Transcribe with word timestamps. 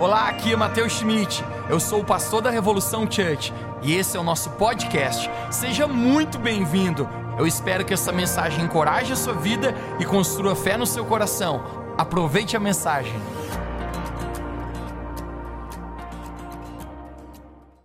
Olá, 0.00 0.30
aqui 0.30 0.50
é 0.54 0.56
Matheus 0.56 0.94
Schmidt. 0.94 1.44
Eu 1.68 1.78
sou 1.78 2.00
o 2.00 2.04
pastor 2.04 2.40
da 2.40 2.48
Revolução 2.48 3.02
Church 3.02 3.52
e 3.82 3.94
esse 3.94 4.16
é 4.16 4.20
o 4.20 4.22
nosso 4.22 4.48
podcast. 4.52 5.28
Seja 5.50 5.86
muito 5.86 6.38
bem-vindo. 6.38 7.06
Eu 7.38 7.46
espero 7.46 7.84
que 7.84 7.92
essa 7.92 8.10
mensagem 8.10 8.64
encoraje 8.64 9.12
a 9.12 9.16
sua 9.16 9.34
vida 9.34 9.74
e 10.00 10.06
construa 10.06 10.56
fé 10.56 10.78
no 10.78 10.86
seu 10.86 11.04
coração. 11.04 11.94
Aproveite 11.98 12.56
a 12.56 12.60
mensagem. 12.60 13.12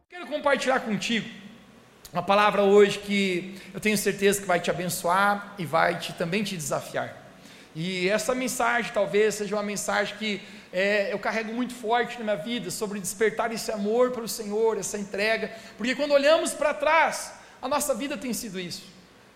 Quero 0.10 0.28
compartilhar 0.28 0.80
contigo 0.80 1.28
uma 2.14 2.24
palavra 2.24 2.62
hoje 2.62 2.98
que 2.98 3.60
eu 3.74 3.82
tenho 3.82 3.98
certeza 3.98 4.40
que 4.40 4.48
vai 4.48 4.62
te 4.62 4.72
abençoar 4.72 5.54
e 5.58 5.66
vai 5.66 6.00
te, 6.00 6.14
também 6.14 6.46
te 6.46 6.56
desafiar. 6.56 7.26
E 7.76 8.08
essa 8.08 8.34
mensagem 8.34 8.90
talvez 8.94 9.36
seja 9.36 9.54
uma 9.54 9.64
mensagem 9.64 10.16
que 10.16 10.42
é, 10.76 11.14
eu 11.14 11.18
carrego 11.18 11.54
muito 11.54 11.74
forte 11.74 12.18
na 12.18 12.24
minha 12.26 12.36
vida 12.36 12.70
sobre 12.70 13.00
despertar 13.00 13.50
esse 13.54 13.72
amor 13.72 14.12
pelo 14.12 14.28
Senhor, 14.28 14.78
essa 14.78 14.98
entrega, 14.98 15.50
porque 15.78 15.96
quando 15.96 16.12
olhamos 16.12 16.54
para 16.54 16.74
trás, 16.74 17.32
a 17.62 17.68
nossa 17.70 17.96
vida 17.96 18.18
tem 18.18 18.34
sido 18.34 18.60
isso. 18.60 18.84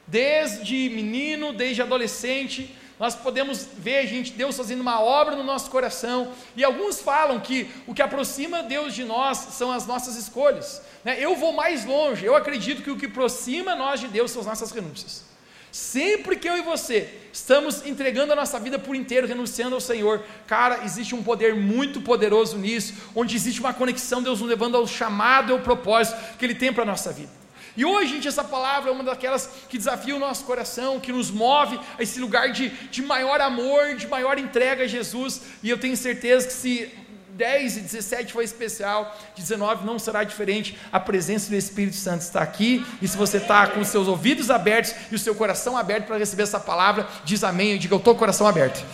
Desde 0.06 0.90
menino, 0.90 1.54
desde 1.54 1.82
adolescente, 1.82 2.76
nós 3.00 3.16
podemos 3.16 3.66
ver, 3.78 4.06
gente, 4.06 4.34
Deus 4.34 4.58
fazendo 4.58 4.82
uma 4.82 5.00
obra 5.00 5.34
no 5.34 5.44
nosso 5.46 5.72
coração, 5.72 6.34
e 6.58 6.64
alguns 6.66 7.00
falam 7.00 7.40
que 7.40 7.72
o 7.88 7.94
que 7.94 8.02
aproxima 8.02 8.62
Deus 8.62 8.94
de 8.94 9.06
nós 9.06 9.38
são 9.38 9.72
as 9.72 9.88
nossas 9.88 10.18
escolhas. 10.18 10.82
Né? 11.06 11.24
Eu 11.24 11.38
vou 11.38 11.54
mais 11.54 11.86
longe, 11.86 12.26
eu 12.26 12.36
acredito 12.36 12.84
que 12.84 12.92
o 12.92 12.98
que 12.98 13.06
aproxima 13.06 13.78
nós 13.78 14.02
de 14.02 14.10
Deus 14.10 14.32
são 14.32 14.42
as 14.42 14.48
nossas 14.48 14.72
renúncias. 14.72 15.29
Sempre 15.72 16.36
que 16.36 16.50
eu 16.50 16.58
e 16.58 16.62
você 16.62 17.08
estamos 17.32 17.86
entregando 17.86 18.34
a 18.34 18.36
nossa 18.36 18.60
vida 18.60 18.80
por 18.80 18.96
inteiro, 18.96 19.28
renunciando 19.28 19.76
ao 19.76 19.82
Senhor, 19.82 20.24
cara, 20.48 20.84
existe 20.84 21.14
um 21.14 21.24
poder 21.24 21.56
muito 21.56 22.02
poderoso 22.02 22.58
nisso, 22.58 22.94
onde 23.16 23.36
existe 23.36 23.60
uma 23.60 23.74
conexão, 23.74 24.22
Deus 24.22 24.40
nos 24.40 24.50
levando 24.50 24.76
ao 24.76 24.88
chamado 24.88 25.52
e 25.52 25.54
ao 25.54 25.60
propósito 25.60 26.18
que 26.38 26.46
Ele 26.46 26.56
tem 26.56 26.74
para 26.74 26.84
a 26.84 26.88
nossa 26.88 27.12
vida. 27.12 27.40
E 27.78 27.86
hoje, 27.86 28.16
gente, 28.16 28.28
essa 28.28 28.44
palavra 28.44 28.90
é 28.90 28.94
uma 28.94 29.04
daquelas 29.04 29.50
que 29.70 29.78
desafia 29.78 30.16
o 30.16 30.20
nosso 30.20 30.44
coração, 30.44 31.00
que 31.00 31.12
nos 31.12 31.30
move 31.30 31.80
a 31.98 32.04
esse 32.04 32.20
lugar 32.20 32.52
de, 32.52 32.70
de 32.70 33.02
maior 33.02 33.40
amor, 33.40 33.96
de 33.96 34.08
maior 34.08 34.38
entrega 34.38 34.84
a 34.84 34.88
Jesus, 34.88 35.42
e 35.62 35.70
eu 35.70 35.78
tenho 35.78 35.96
certeza 35.96 36.48
que 36.48 36.54
se 36.54 36.92
10 37.40 37.78
e 37.78 37.80
17 37.80 38.34
foi 38.34 38.44
especial, 38.44 39.18
19 39.38 39.86
não 39.86 39.98
será 39.98 40.26
diferente. 40.26 40.78
A 40.92 41.00
presença 41.00 41.50
do 41.50 41.56
Espírito 41.56 41.96
Santo 41.96 42.22
está 42.22 42.42
aqui. 42.42 42.86
E 43.02 43.08
se 43.08 43.16
você 43.16 43.38
está 43.38 43.66
com 43.66 43.80
os 43.80 43.88
seus 43.88 44.10
ouvidos 44.10 44.52
abertos 44.52 44.94
e 45.10 45.16
o 45.16 45.20
seu 45.20 45.34
coração 45.34 45.78
aberto 45.78 46.06
para 46.06 46.18
receber 46.18 46.44
essa 46.44 46.60
palavra, 46.60 47.08
diz 47.24 47.42
amém 47.46 47.76
e 47.76 47.80
diga: 47.80 47.94
Eu 47.94 48.00
estou 48.00 48.14
com 48.14 48.18
o 48.18 48.20
coração 48.20 48.46
aberto. 48.46 48.86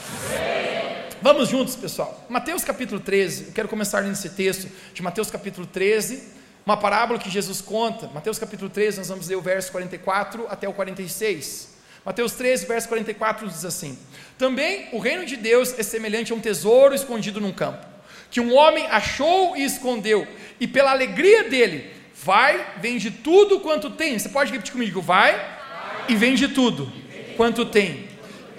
Vamos 1.24 1.50
juntos, 1.50 1.76
pessoal. 1.76 2.24
Mateus 2.30 2.64
capítulo 2.64 3.00
13, 3.00 3.46
eu 3.48 3.52
quero 3.52 3.68
começar 3.68 4.04
nesse 4.04 4.30
texto 4.30 4.70
de 4.94 5.02
Mateus 5.02 5.32
capítulo 5.32 5.66
13, 5.66 6.22
uma 6.64 6.78
parábola 6.78 7.18
que 7.18 7.32
Jesus 7.32 7.62
conta. 7.62 8.08
Mateus 8.14 8.38
capítulo 8.38 8.70
13, 8.70 9.00
nós 9.00 9.08
vamos 9.08 9.28
ler 9.28 9.38
o 9.38 9.42
verso 9.42 9.72
44 9.72 10.46
até 10.52 10.70
o 10.70 10.74
46. 10.74 11.70
Mateus 12.06 12.34
13, 12.34 12.68
verso 12.68 12.88
44 12.90 13.48
diz 13.48 13.66
assim: 13.66 13.98
Também 14.38 14.88
o 14.92 15.00
reino 15.00 15.26
de 15.26 15.36
Deus 15.36 15.74
é 15.80 15.82
semelhante 15.82 16.32
a 16.32 16.36
um 16.36 16.40
tesouro 16.40 16.94
escondido 16.94 17.42
num 17.42 17.52
campo 17.52 17.95
que 18.30 18.40
um 18.40 18.54
homem 18.54 18.86
achou 18.88 19.56
e 19.56 19.64
escondeu, 19.64 20.28
e 20.60 20.68
pela 20.68 20.92
alegria 20.92 21.44
dele, 21.46 21.92
vai, 22.14 22.74
vende 22.78 23.12
tudo 23.12 23.60
quanto 23.60 23.90
tem. 23.90 24.18
Você 24.18 24.30
pode 24.30 24.52
repetir 24.52 24.74
comigo: 24.74 25.02
vai, 25.02 25.34
vai. 25.34 26.06
e 26.10 26.16
vende 26.16 26.48
tudo 26.48 26.92
quanto 27.38 27.66
tem, 27.66 28.08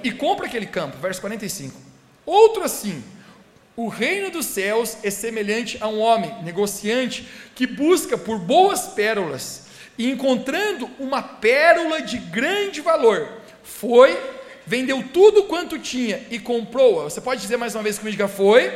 e 0.05 0.11
compra 0.11 0.47
aquele 0.47 0.67
campo. 0.67 0.99
Verso 0.99 1.21
45. 1.21 1.75
Outro 2.25 2.65
assim, 2.65 3.03
o 3.77 3.89
reino 3.89 4.31
dos 4.31 4.47
céus 4.47 4.97
é 5.03 5.11
semelhante 5.11 5.77
a 5.81 5.89
um 5.89 6.01
homem, 6.01 6.35
negociante, 6.43 7.29
que 7.55 7.67
busca 7.67 8.17
por 8.17 8.39
boas 8.39 8.87
pérolas, 8.89 9.67
e 9.99 10.11
encontrando 10.11 10.89
uma 10.99 11.23
pérola 11.23 12.03
de 12.03 12.19
grande 12.19 12.81
valor, 12.81 13.29
foi, 13.63 14.19
vendeu 14.67 15.03
tudo 15.13 15.45
quanto 15.45 15.79
tinha 15.79 16.27
e 16.31 16.39
comprou-a. 16.39 17.05
Você 17.05 17.21
pode 17.21 17.41
dizer 17.41 17.57
mais 17.57 17.75
uma 17.75 17.83
vez 17.83 17.99
comigo: 17.99 18.13
diga, 18.13 18.29
foi 18.29 18.71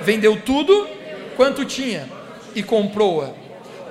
vendeu 0.00 0.40
tudo 0.40 0.88
quanto 1.36 1.64
tinha 1.64 2.08
e 2.54 2.62
comprou-a. 2.62 3.32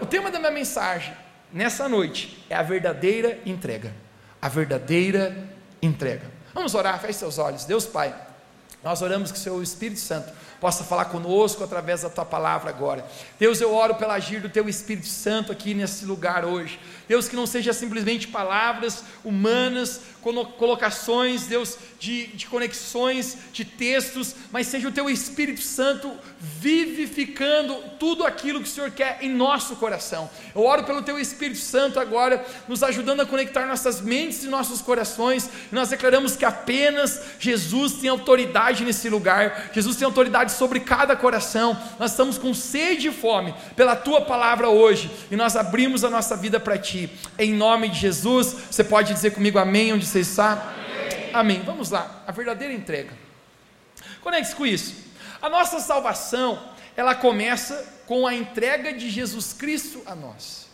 O 0.02 0.06
tema 0.06 0.32
da 0.32 0.40
minha 0.40 0.52
mensagem 0.52 1.14
nessa 1.52 1.88
noite 1.88 2.44
é 2.50 2.56
a 2.56 2.64
verdadeira 2.64 3.40
entrega. 3.46 3.94
A 4.42 4.50
verdadeira 4.50 5.36
entrega. 5.82 6.26
Vamos 6.54 6.76
orar, 6.76 7.00
feche 7.00 7.20
seus 7.20 7.38
olhos. 7.38 7.66
Deus 7.66 7.86
Pai, 7.86 8.14
nós 8.84 9.02
oramos 9.02 9.32
que 9.32 9.38
o 9.38 9.42
seu 9.42 9.62
Espírito 9.62 10.00
Santo 10.00 10.32
possa 10.60 10.84
falar 10.84 11.06
conosco 11.06 11.64
através 11.64 12.02
da 12.02 12.10
tua 12.10 12.26
palavra 12.26 12.70
agora. 12.70 13.06
Deus, 13.40 13.60
eu 13.60 13.74
oro 13.74 13.96
pelo 13.96 14.12
agir 14.12 14.40
do 14.42 14.50
teu 14.50 14.68
Espírito 14.70 15.08
Santo 15.08 15.52
aqui 15.52 15.74
nesse 15.74 16.06
lugar 16.06 16.46
hoje. 16.46 16.80
Deus, 17.12 17.28
que 17.28 17.36
não 17.36 17.46
seja 17.46 17.74
simplesmente 17.74 18.26
palavras 18.26 19.04
humanas, 19.22 20.00
colocações, 20.58 21.46
Deus, 21.46 21.78
de, 22.00 22.28
de 22.28 22.46
conexões, 22.46 23.36
de 23.52 23.66
textos, 23.66 24.34
mas 24.50 24.68
seja 24.68 24.88
o 24.88 24.92
teu 24.94 25.10
Espírito 25.10 25.60
Santo 25.60 26.10
vivificando 26.40 27.76
tudo 28.00 28.26
aquilo 28.26 28.62
que 28.62 28.70
o 28.70 28.72
Senhor 28.72 28.92
quer 28.92 29.18
em 29.22 29.30
nosso 29.30 29.76
coração. 29.76 30.30
Eu 30.56 30.64
oro 30.64 30.86
pelo 30.86 31.02
teu 31.02 31.20
Espírito 31.20 31.60
Santo 31.60 32.00
agora, 32.00 32.46
nos 32.66 32.82
ajudando 32.82 33.20
a 33.20 33.26
conectar 33.26 33.66
nossas 33.66 34.00
mentes 34.00 34.46
e 34.46 34.48
nossos 34.48 34.82
corações. 34.82 35.50
Nós 35.70 35.90
declaramos 35.90 36.38
que 36.38 36.46
apenas 36.46 37.20
Jesus 37.40 37.94
tem 37.94 38.10
autoridade 38.10 38.86
nesse 38.86 39.10
lugar. 39.10 39.70
Jesus 39.74 39.98
tem 39.98 40.06
autoridade 40.06 40.54
sobre 40.54 40.80
cada 40.80 41.14
coração. 41.16 41.78
Nós 42.00 42.12
estamos 42.12 42.38
com 42.38 42.54
sede 42.54 43.10
e 43.10 43.12
fome 43.12 43.54
pela 43.76 43.98
tua 43.98 44.22
palavra 44.22 44.70
hoje 44.70 45.12
e 45.30 45.36
nós 45.36 45.58
abrimos 45.58 46.06
a 46.06 46.10
nossa 46.10 46.38
vida 46.38 46.58
para 46.60 46.78
ti. 46.78 47.01
Em 47.38 47.54
nome 47.54 47.90
de 47.90 48.00
Jesus, 48.00 48.56
você 48.70 48.84
pode 48.84 49.14
dizer 49.14 49.32
comigo 49.32 49.58
amém 49.58 49.94
onde 49.94 50.06
você 50.06 50.20
está? 50.20 50.54
Amém. 50.54 51.30
amém. 51.34 51.62
Vamos 51.66 51.90
lá. 51.90 52.24
A 52.28 52.32
verdadeira 52.32 52.74
entrega. 52.74 53.12
Conecte-se 54.22 54.56
com 54.56 54.66
isso. 54.66 54.96
A 55.42 55.50
nossa 55.50 55.80
salvação, 55.80 56.62
ela 56.96 57.16
começa 57.16 58.02
com 58.06 58.28
a 58.28 58.36
entrega 58.36 58.94
de 58.94 59.10
Jesus 59.10 59.54
Cristo 59.54 60.02
a 60.06 60.14
nós. 60.14 60.70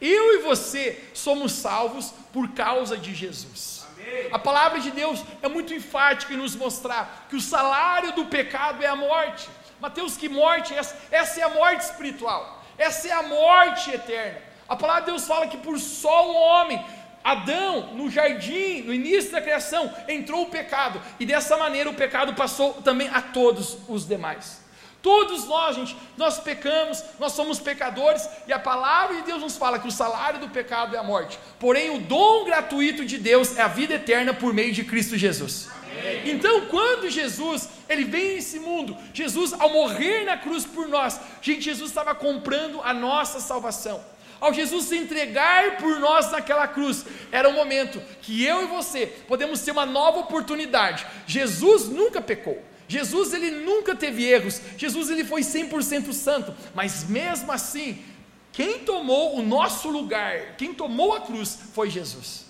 Eu 0.00 0.34
e 0.34 0.42
você 0.42 1.02
somos 1.14 1.52
salvos 1.52 2.12
por 2.32 2.50
causa 2.50 2.96
de 2.96 3.14
Jesus. 3.14 3.86
A 4.30 4.38
palavra 4.38 4.78
de 4.80 4.90
Deus 4.90 5.24
é 5.42 5.48
muito 5.48 5.74
enfática 5.74 6.32
em 6.32 6.36
nos 6.36 6.54
mostrar 6.54 7.26
que 7.28 7.36
o 7.36 7.40
salário 7.40 8.12
do 8.12 8.26
pecado 8.26 8.82
é 8.82 8.86
a 8.86 8.96
morte. 8.96 9.48
Mateus, 9.80 10.16
que 10.16 10.28
morte 10.28 10.74
é 10.74 10.78
essa? 10.78 10.96
Essa 11.10 11.40
é 11.40 11.42
a 11.42 11.48
morte 11.48 11.80
espiritual, 11.82 12.62
essa 12.78 13.08
é 13.08 13.12
a 13.12 13.22
morte 13.22 13.90
eterna. 13.90 14.40
A 14.68 14.76
palavra 14.76 15.02
de 15.02 15.10
Deus 15.12 15.26
fala 15.26 15.46
que 15.46 15.56
por 15.56 15.78
só 15.78 16.30
um 16.30 16.36
homem, 16.36 16.84
Adão, 17.22 17.94
no 17.94 18.10
jardim, 18.10 18.82
no 18.82 18.94
início 18.94 19.32
da 19.32 19.40
criação, 19.40 19.92
entrou 20.08 20.42
o 20.42 20.50
pecado, 20.50 21.00
e 21.18 21.26
dessa 21.26 21.56
maneira 21.56 21.90
o 21.90 21.94
pecado 21.94 22.34
passou 22.34 22.74
também 22.74 23.08
a 23.08 23.20
todos 23.20 23.78
os 23.88 24.06
demais. 24.06 24.64
Todos 25.02 25.44
nós, 25.44 25.76
gente, 25.76 25.96
nós 26.16 26.40
pecamos, 26.40 27.02
nós 27.18 27.32
somos 27.32 27.60
pecadores, 27.60 28.28
e 28.46 28.52
a 28.52 28.58
palavra 28.58 29.16
de 29.16 29.22
Deus 29.22 29.40
nos 29.40 29.56
fala 29.56 29.78
que 29.78 29.86
o 29.86 29.92
salário 29.92 30.40
do 30.40 30.48
pecado 30.48 30.96
é 30.96 30.98
a 30.98 31.02
morte. 31.02 31.38
Porém, 31.60 31.90
o 31.90 32.00
dom 32.00 32.44
gratuito 32.44 33.04
de 33.04 33.16
Deus 33.16 33.56
é 33.56 33.62
a 33.62 33.68
vida 33.68 33.94
eterna 33.94 34.34
por 34.34 34.52
meio 34.52 34.72
de 34.72 34.82
Cristo 34.82 35.16
Jesus. 35.16 35.68
Amém. 35.92 36.30
Então, 36.30 36.66
quando 36.66 37.08
Jesus, 37.08 37.68
ele 37.88 38.04
vem 38.04 38.34
nesse 38.34 38.58
mundo, 38.58 38.96
Jesus 39.14 39.52
ao 39.52 39.70
morrer 39.70 40.24
na 40.24 40.36
cruz 40.36 40.64
por 40.64 40.88
nós, 40.88 41.20
gente, 41.40 41.62
Jesus 41.62 41.90
estava 41.90 42.12
comprando 42.14 42.80
a 42.82 42.92
nossa 42.92 43.38
salvação. 43.38 44.00
Ao 44.40 44.52
Jesus 44.52 44.84
se 44.84 44.96
entregar 44.96 45.78
por 45.78 45.98
nós 45.98 46.30
naquela 46.30 46.68
cruz, 46.68 47.04
era 47.32 47.48
o 47.48 47.54
momento 47.54 48.00
que 48.22 48.44
eu 48.44 48.62
e 48.62 48.66
você 48.66 49.06
podemos 49.06 49.60
ter 49.62 49.70
uma 49.70 49.86
nova 49.86 50.18
oportunidade. 50.18 51.06
Jesus 51.26 51.88
nunca 51.88 52.20
pecou. 52.20 52.62
Jesus 52.88 53.32
ele 53.32 53.50
nunca 53.50 53.96
teve 53.96 54.24
erros, 54.24 54.60
Jesus 54.76 55.10
ele 55.10 55.24
foi 55.24 55.40
100% 55.40 56.12
santo, 56.12 56.54
mas 56.72 57.08
mesmo 57.08 57.50
assim, 57.50 58.04
quem 58.52 58.78
tomou 58.80 59.36
o 59.36 59.42
nosso 59.42 59.88
lugar, 59.90 60.56
quem 60.56 60.72
tomou 60.72 61.14
a 61.14 61.20
cruz 61.20 61.58
foi 61.74 61.90
Jesus. 61.90 62.46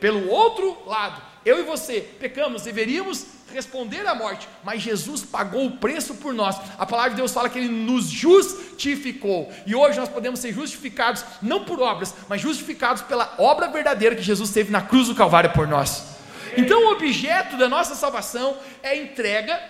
Pelo 0.00 0.28
outro 0.30 0.78
lado, 0.86 1.22
eu 1.44 1.60
e 1.60 1.62
você 1.62 2.00
pecamos, 2.18 2.62
deveríamos 2.62 3.26
responder 3.52 4.06
à 4.06 4.14
morte, 4.14 4.48
mas 4.64 4.82
Jesus 4.82 5.22
pagou 5.22 5.66
o 5.66 5.76
preço 5.76 6.14
por 6.14 6.34
nós. 6.34 6.56
A 6.78 6.84
palavra 6.84 7.10
de 7.10 7.16
Deus 7.16 7.32
fala 7.32 7.48
que 7.48 7.58
ele 7.58 7.68
nos 7.68 8.06
justificou. 8.06 9.52
E 9.64 9.74
hoje 9.74 9.98
nós 9.98 10.08
podemos 10.08 10.40
ser 10.40 10.52
justificados 10.52 11.24
não 11.40 11.64
por 11.64 11.80
obras, 11.80 12.14
mas 12.28 12.40
justificados 12.40 13.02
pela 13.02 13.34
obra 13.38 13.68
verdadeira 13.68 14.16
que 14.16 14.22
Jesus 14.22 14.50
teve 14.50 14.72
na 14.72 14.82
cruz 14.82 15.08
do 15.08 15.14
Calvário 15.14 15.52
por 15.52 15.68
nós. 15.68 16.14
Então, 16.56 16.84
o 16.84 16.92
objeto 16.92 17.56
da 17.56 17.68
nossa 17.68 17.94
salvação 17.94 18.56
é 18.82 18.90
a 18.90 18.96
entrega 18.96 19.60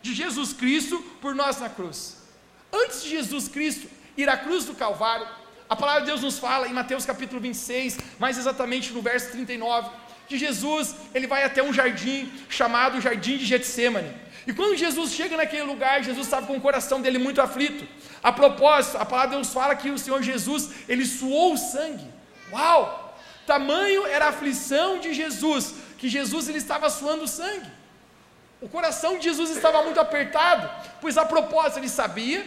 de 0.00 0.14
Jesus 0.14 0.52
Cristo 0.52 0.98
por 1.20 1.34
nós 1.34 1.60
na 1.60 1.68
cruz. 1.68 2.18
Antes 2.72 3.02
de 3.02 3.10
Jesus 3.10 3.48
Cristo 3.48 3.88
ir 4.16 4.28
à 4.28 4.36
cruz 4.36 4.64
do 4.64 4.74
Calvário, 4.74 5.26
a 5.72 5.76
palavra 5.76 6.02
de 6.02 6.08
Deus 6.08 6.20
nos 6.20 6.38
fala 6.38 6.68
em 6.68 6.72
Mateus 6.72 7.06
capítulo 7.06 7.40
26, 7.40 7.98
mais 8.18 8.36
exatamente 8.36 8.92
no 8.92 9.00
verso 9.00 9.30
39, 9.30 9.88
Jesus, 10.38 10.94
ele 11.14 11.26
vai 11.26 11.44
até 11.44 11.62
um 11.62 11.72
jardim 11.72 12.30
chamado 12.48 13.00
Jardim 13.00 13.36
de 13.36 13.44
Getsemane. 13.44 14.12
E 14.46 14.52
quando 14.52 14.76
Jesus 14.76 15.12
chega 15.12 15.36
naquele 15.36 15.62
lugar, 15.62 16.02
Jesus 16.02 16.26
estava 16.26 16.46
com 16.46 16.56
o 16.56 16.60
coração 16.60 17.00
dele 17.00 17.18
muito 17.18 17.40
aflito. 17.40 17.86
A 18.22 18.32
propósito, 18.32 18.96
a 18.98 19.04
palavra 19.04 19.30
de 19.30 19.36
Deus 19.36 19.52
fala 19.52 19.76
que 19.76 19.90
o 19.90 19.98
Senhor 19.98 20.22
Jesus, 20.22 20.70
ele 20.88 21.06
suou 21.06 21.54
o 21.54 21.58
sangue. 21.58 22.06
Uau! 22.52 23.16
Tamanho 23.46 24.06
era 24.06 24.26
a 24.26 24.28
aflição 24.28 24.98
de 24.98 25.14
Jesus, 25.14 25.74
que 25.98 26.08
Jesus 26.08 26.48
ele 26.48 26.58
estava 26.58 26.90
suando 26.90 27.26
sangue. 27.28 27.70
O 28.60 28.68
coração 28.68 29.18
de 29.18 29.24
Jesus 29.24 29.50
estava 29.50 29.82
muito 29.82 29.98
apertado, 29.98 30.70
pois 31.00 31.16
a 31.18 31.24
propósito 31.24 31.78
ele 31.78 31.88
sabia 31.88 32.44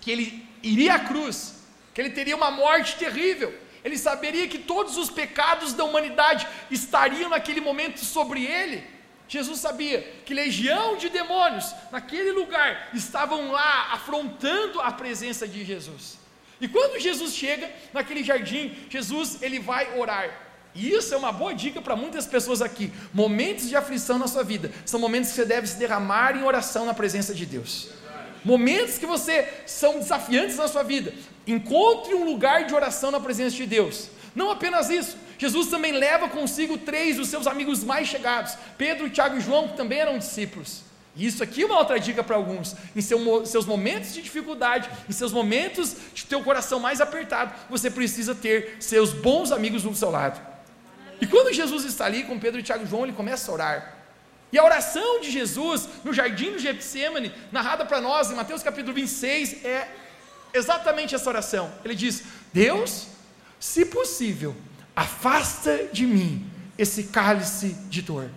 que 0.00 0.10
ele 0.10 0.46
iria 0.62 0.94
à 0.94 0.98
cruz, 0.98 1.54
que 1.94 2.00
ele 2.00 2.10
teria 2.10 2.36
uma 2.36 2.50
morte 2.50 2.96
terrível. 2.96 3.54
Ele 3.88 3.96
saberia 3.96 4.46
que 4.46 4.58
todos 4.58 4.98
os 4.98 5.08
pecados 5.08 5.72
da 5.72 5.82
humanidade 5.82 6.46
estariam 6.70 7.30
naquele 7.30 7.60
momento 7.60 8.04
sobre 8.04 8.44
ele. 8.44 8.84
Jesus 9.26 9.60
sabia 9.60 10.02
que 10.26 10.34
legião 10.34 10.96
de 10.96 11.08
demônios 11.08 11.74
naquele 11.90 12.32
lugar 12.32 12.90
estavam 12.92 13.50
lá 13.50 13.94
afrontando 13.94 14.78
a 14.80 14.92
presença 14.92 15.48
de 15.48 15.64
Jesus. 15.64 16.18
E 16.60 16.68
quando 16.68 17.00
Jesus 17.00 17.34
chega 17.34 17.70
naquele 17.94 18.22
jardim, 18.22 18.76
Jesus 18.90 19.42
ele 19.42 19.58
vai 19.58 19.98
orar. 19.98 20.28
E 20.74 20.90
isso 20.90 21.14
é 21.14 21.16
uma 21.16 21.32
boa 21.32 21.54
dica 21.54 21.80
para 21.80 21.96
muitas 21.96 22.26
pessoas 22.26 22.60
aqui. 22.60 22.92
Momentos 23.12 23.70
de 23.70 23.76
aflição 23.76 24.18
na 24.18 24.28
sua 24.28 24.44
vida 24.44 24.70
são 24.84 25.00
momentos 25.00 25.30
que 25.30 25.36
você 25.36 25.46
deve 25.46 25.66
se 25.66 25.78
derramar 25.78 26.36
em 26.36 26.44
oração 26.44 26.84
na 26.84 26.92
presença 26.92 27.34
de 27.34 27.46
Deus. 27.46 27.88
Momentos 28.44 28.98
que 28.98 29.06
você 29.06 29.48
são 29.66 29.98
desafiantes 29.98 30.56
na 30.56 30.68
sua 30.68 30.82
vida. 30.82 31.14
Encontre 31.48 32.14
um 32.14 32.24
lugar 32.24 32.64
de 32.66 32.74
oração 32.74 33.10
na 33.10 33.18
presença 33.18 33.56
de 33.56 33.66
Deus. 33.66 34.10
Não 34.34 34.50
apenas 34.50 34.90
isso, 34.90 35.16
Jesus 35.38 35.68
também 35.68 35.92
leva 35.92 36.28
consigo 36.28 36.76
três 36.76 37.16
dos 37.16 37.28
seus 37.28 37.46
amigos 37.46 37.82
mais 37.82 38.06
chegados, 38.06 38.56
Pedro, 38.76 39.08
Tiago 39.08 39.36
e 39.36 39.40
João, 39.40 39.68
que 39.68 39.76
também 39.76 39.98
eram 39.98 40.18
discípulos. 40.18 40.82
E 41.16 41.26
isso 41.26 41.42
aqui 41.42 41.62
é 41.62 41.66
uma 41.66 41.78
outra 41.78 41.98
dica 41.98 42.22
para 42.22 42.36
alguns. 42.36 42.76
Em 42.94 43.00
seu, 43.00 43.46
seus 43.46 43.64
momentos 43.64 44.12
de 44.12 44.20
dificuldade, 44.20 44.90
em 45.08 45.12
seus 45.12 45.32
momentos 45.32 45.96
de 46.14 46.26
ter 46.26 46.36
o 46.36 46.44
coração 46.44 46.78
mais 46.78 47.00
apertado, 47.00 47.52
você 47.70 47.90
precisa 47.90 48.34
ter 48.34 48.76
seus 48.78 49.12
bons 49.12 49.50
amigos 49.50 49.82
do 49.82 49.94
seu 49.94 50.10
lado. 50.10 50.40
E 51.20 51.26
quando 51.26 51.52
Jesus 51.52 51.84
está 51.84 52.04
ali 52.04 52.24
com 52.24 52.38
Pedro, 52.38 52.62
Tiago 52.62 52.84
e 52.84 52.86
João, 52.86 53.04
ele 53.04 53.12
começa 53.12 53.50
a 53.50 53.54
orar. 53.54 53.94
E 54.52 54.58
a 54.58 54.64
oração 54.64 55.20
de 55.20 55.30
Jesus 55.30 55.88
no 56.04 56.12
jardim 56.12 56.52
do 56.52 56.58
Getsemane, 56.58 57.32
narrada 57.50 57.84
para 57.84 58.00
nós 58.00 58.30
em 58.30 58.34
Mateus 58.34 58.62
capítulo 58.62 58.94
26, 58.94 59.64
é 59.64 59.88
exatamente 60.52 61.14
essa 61.14 61.28
oração. 61.28 61.72
Ele 61.84 61.94
diz: 61.94 62.22
Deus, 62.52 63.06
se 63.58 63.86
possível, 63.86 64.56
afasta 64.94 65.88
de 65.92 66.06
mim 66.06 66.50
esse 66.76 67.04
cálice 67.04 67.76
de 67.88 68.02
dor. 68.02 68.30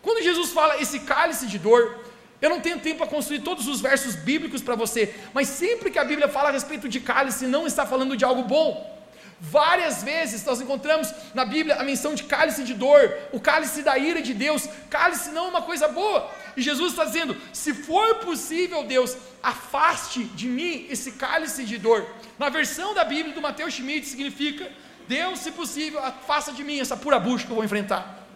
Quando 0.00 0.22
Jesus 0.22 0.50
fala 0.50 0.80
esse 0.80 1.00
cálice 1.00 1.46
de 1.46 1.58
dor, 1.58 1.98
eu 2.40 2.50
não 2.50 2.60
tenho 2.60 2.78
tempo 2.78 2.98
para 2.98 3.06
construir 3.06 3.40
todos 3.40 3.66
os 3.66 3.80
versos 3.80 4.14
bíblicos 4.14 4.60
para 4.60 4.74
você, 4.74 5.14
mas 5.32 5.48
sempre 5.48 5.90
que 5.90 5.98
a 5.98 6.04
Bíblia 6.04 6.28
fala 6.28 6.50
a 6.50 6.52
respeito 6.52 6.88
de 6.88 7.00
cálice, 7.00 7.46
não 7.46 7.66
está 7.66 7.86
falando 7.86 8.16
de 8.16 8.24
algo 8.24 8.42
bom. 8.42 8.92
Várias 9.40 10.02
vezes 10.02 10.44
nós 10.44 10.60
encontramos 10.60 11.12
na 11.34 11.44
Bíblia 11.44 11.76
a 11.76 11.84
menção 11.84 12.14
de 12.14 12.22
cálice 12.24 12.62
de 12.62 12.74
dor, 12.74 13.14
o 13.32 13.40
cálice 13.40 13.82
da 13.82 13.98
ira 13.98 14.22
de 14.22 14.32
Deus. 14.32 14.68
Cálice 14.88 15.30
não 15.30 15.46
é 15.46 15.48
uma 15.48 15.62
coisa 15.62 15.88
boa. 15.88 16.30
E 16.56 16.62
Jesus 16.62 16.92
está 16.92 17.04
dizendo: 17.04 17.36
se 17.52 17.74
for 17.74 18.16
possível, 18.16 18.84
Deus, 18.84 19.16
afaste 19.42 20.24
de 20.24 20.46
mim 20.46 20.86
esse 20.88 21.12
cálice 21.12 21.64
de 21.64 21.78
dor. 21.78 22.06
Na 22.38 22.48
versão 22.48 22.94
da 22.94 23.04
Bíblia 23.04 23.34
do 23.34 23.42
Mateus 23.42 23.74
Schmidt 23.74 24.06
significa 24.06 24.70
Deus, 25.06 25.40
se 25.40 25.50
possível, 25.50 26.00
faça 26.26 26.52
de 26.52 26.64
mim 26.64 26.80
essa 26.80 26.96
pura 26.96 27.18
bucha 27.18 27.44
que 27.44 27.52
eu 27.52 27.56
vou 27.56 27.64
enfrentar. 27.64 28.26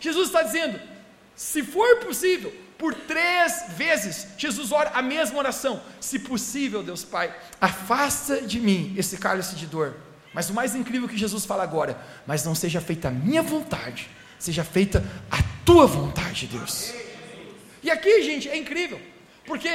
Jesus 0.00 0.28
está 0.28 0.42
dizendo: 0.42 0.80
se 1.36 1.62
for 1.62 1.96
possível, 1.98 2.52
por 2.78 2.94
três 2.94 3.66
vezes, 3.76 4.26
Jesus 4.38 4.72
ora 4.72 4.90
a 4.94 5.02
mesma 5.02 5.38
oração: 5.38 5.82
se 6.00 6.18
possível, 6.18 6.82
Deus 6.82 7.04
Pai, 7.04 7.34
afasta 7.60 8.40
de 8.40 8.58
mim 8.58 8.94
esse 8.96 9.18
cálice 9.18 9.54
de 9.54 9.66
dor. 9.66 9.96
Mas 10.32 10.48
o 10.48 10.54
mais 10.54 10.74
incrível 10.74 11.08
que 11.08 11.16
Jesus 11.16 11.44
fala 11.44 11.62
agora: 11.62 12.00
mas 12.26 12.44
não 12.44 12.54
seja 12.54 12.80
feita 12.80 13.08
a 13.08 13.10
minha 13.10 13.42
vontade, 13.42 14.10
seja 14.40 14.64
feita 14.64 15.04
a 15.30 15.38
tua 15.64 15.86
vontade, 15.86 16.46
Deus. 16.46 16.92
E 17.82 17.90
aqui, 17.90 18.22
gente, 18.22 18.48
é 18.48 18.56
incrível, 18.56 19.00
porque 19.44 19.70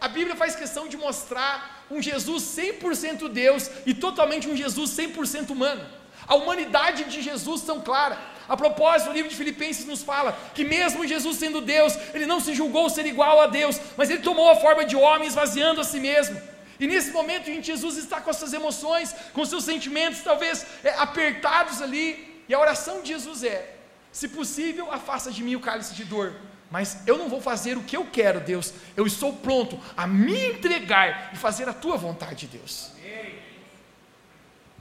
a 0.00 0.08
Bíblia 0.08 0.36
faz 0.36 0.56
questão 0.56 0.88
de 0.88 0.96
mostrar 0.96 1.86
um 1.90 2.00
Jesus 2.00 2.42
100% 2.44 3.28
Deus 3.28 3.70
e 3.84 3.92
totalmente 3.92 4.48
um 4.48 4.56
Jesus 4.56 4.90
100% 4.90 5.50
humano. 5.50 5.84
A 6.26 6.34
humanidade 6.36 7.04
de 7.04 7.20
Jesus 7.20 7.62
tão 7.62 7.80
clara. 7.80 8.18
A 8.48 8.56
propósito, 8.56 9.10
o 9.10 9.12
livro 9.12 9.30
de 9.30 9.36
Filipenses 9.36 9.86
nos 9.86 10.02
fala 10.02 10.38
que 10.54 10.64
mesmo 10.64 11.06
Jesus 11.06 11.36
sendo 11.36 11.60
Deus, 11.60 11.96
ele 12.12 12.26
não 12.26 12.40
se 12.40 12.54
julgou 12.54 12.88
ser 12.90 13.06
igual 13.06 13.40
a 13.40 13.46
Deus, 13.46 13.80
mas 13.96 14.10
ele 14.10 14.22
tomou 14.22 14.50
a 14.50 14.56
forma 14.56 14.84
de 14.84 14.96
homem, 14.96 15.26
esvaziando 15.26 15.80
a 15.80 15.84
si 15.84 15.98
mesmo. 15.98 16.40
E 16.78 16.86
nesse 16.86 17.10
momento, 17.10 17.46
gente, 17.46 17.66
Jesus 17.66 17.96
está 17.96 18.20
com 18.20 18.30
as 18.30 18.36
suas 18.36 18.52
emoções, 18.52 19.14
com 19.32 19.44
seus 19.44 19.64
sentimentos 19.64 20.20
talvez 20.22 20.66
é, 20.82 20.90
apertados 20.90 21.80
ali, 21.80 22.42
e 22.48 22.54
a 22.54 22.60
oração 22.60 23.00
de 23.00 23.08
Jesus 23.08 23.42
é: 23.42 23.73
se 24.14 24.28
possível, 24.28 24.92
afasta 24.92 25.28
de 25.32 25.42
mim 25.42 25.56
o 25.56 25.60
cálice 25.60 25.92
de 25.92 26.04
dor, 26.04 26.36
mas 26.70 27.02
eu 27.04 27.18
não 27.18 27.28
vou 27.28 27.40
fazer 27.40 27.76
o 27.76 27.82
que 27.82 27.96
eu 27.96 28.06
quero, 28.06 28.38
Deus. 28.38 28.72
Eu 28.96 29.08
estou 29.08 29.32
pronto 29.32 29.76
a 29.96 30.06
me 30.06 30.50
entregar 30.50 31.30
e 31.32 31.36
fazer 31.36 31.68
a 31.68 31.72
tua 31.72 31.96
vontade, 31.96 32.46
Deus. 32.46 32.92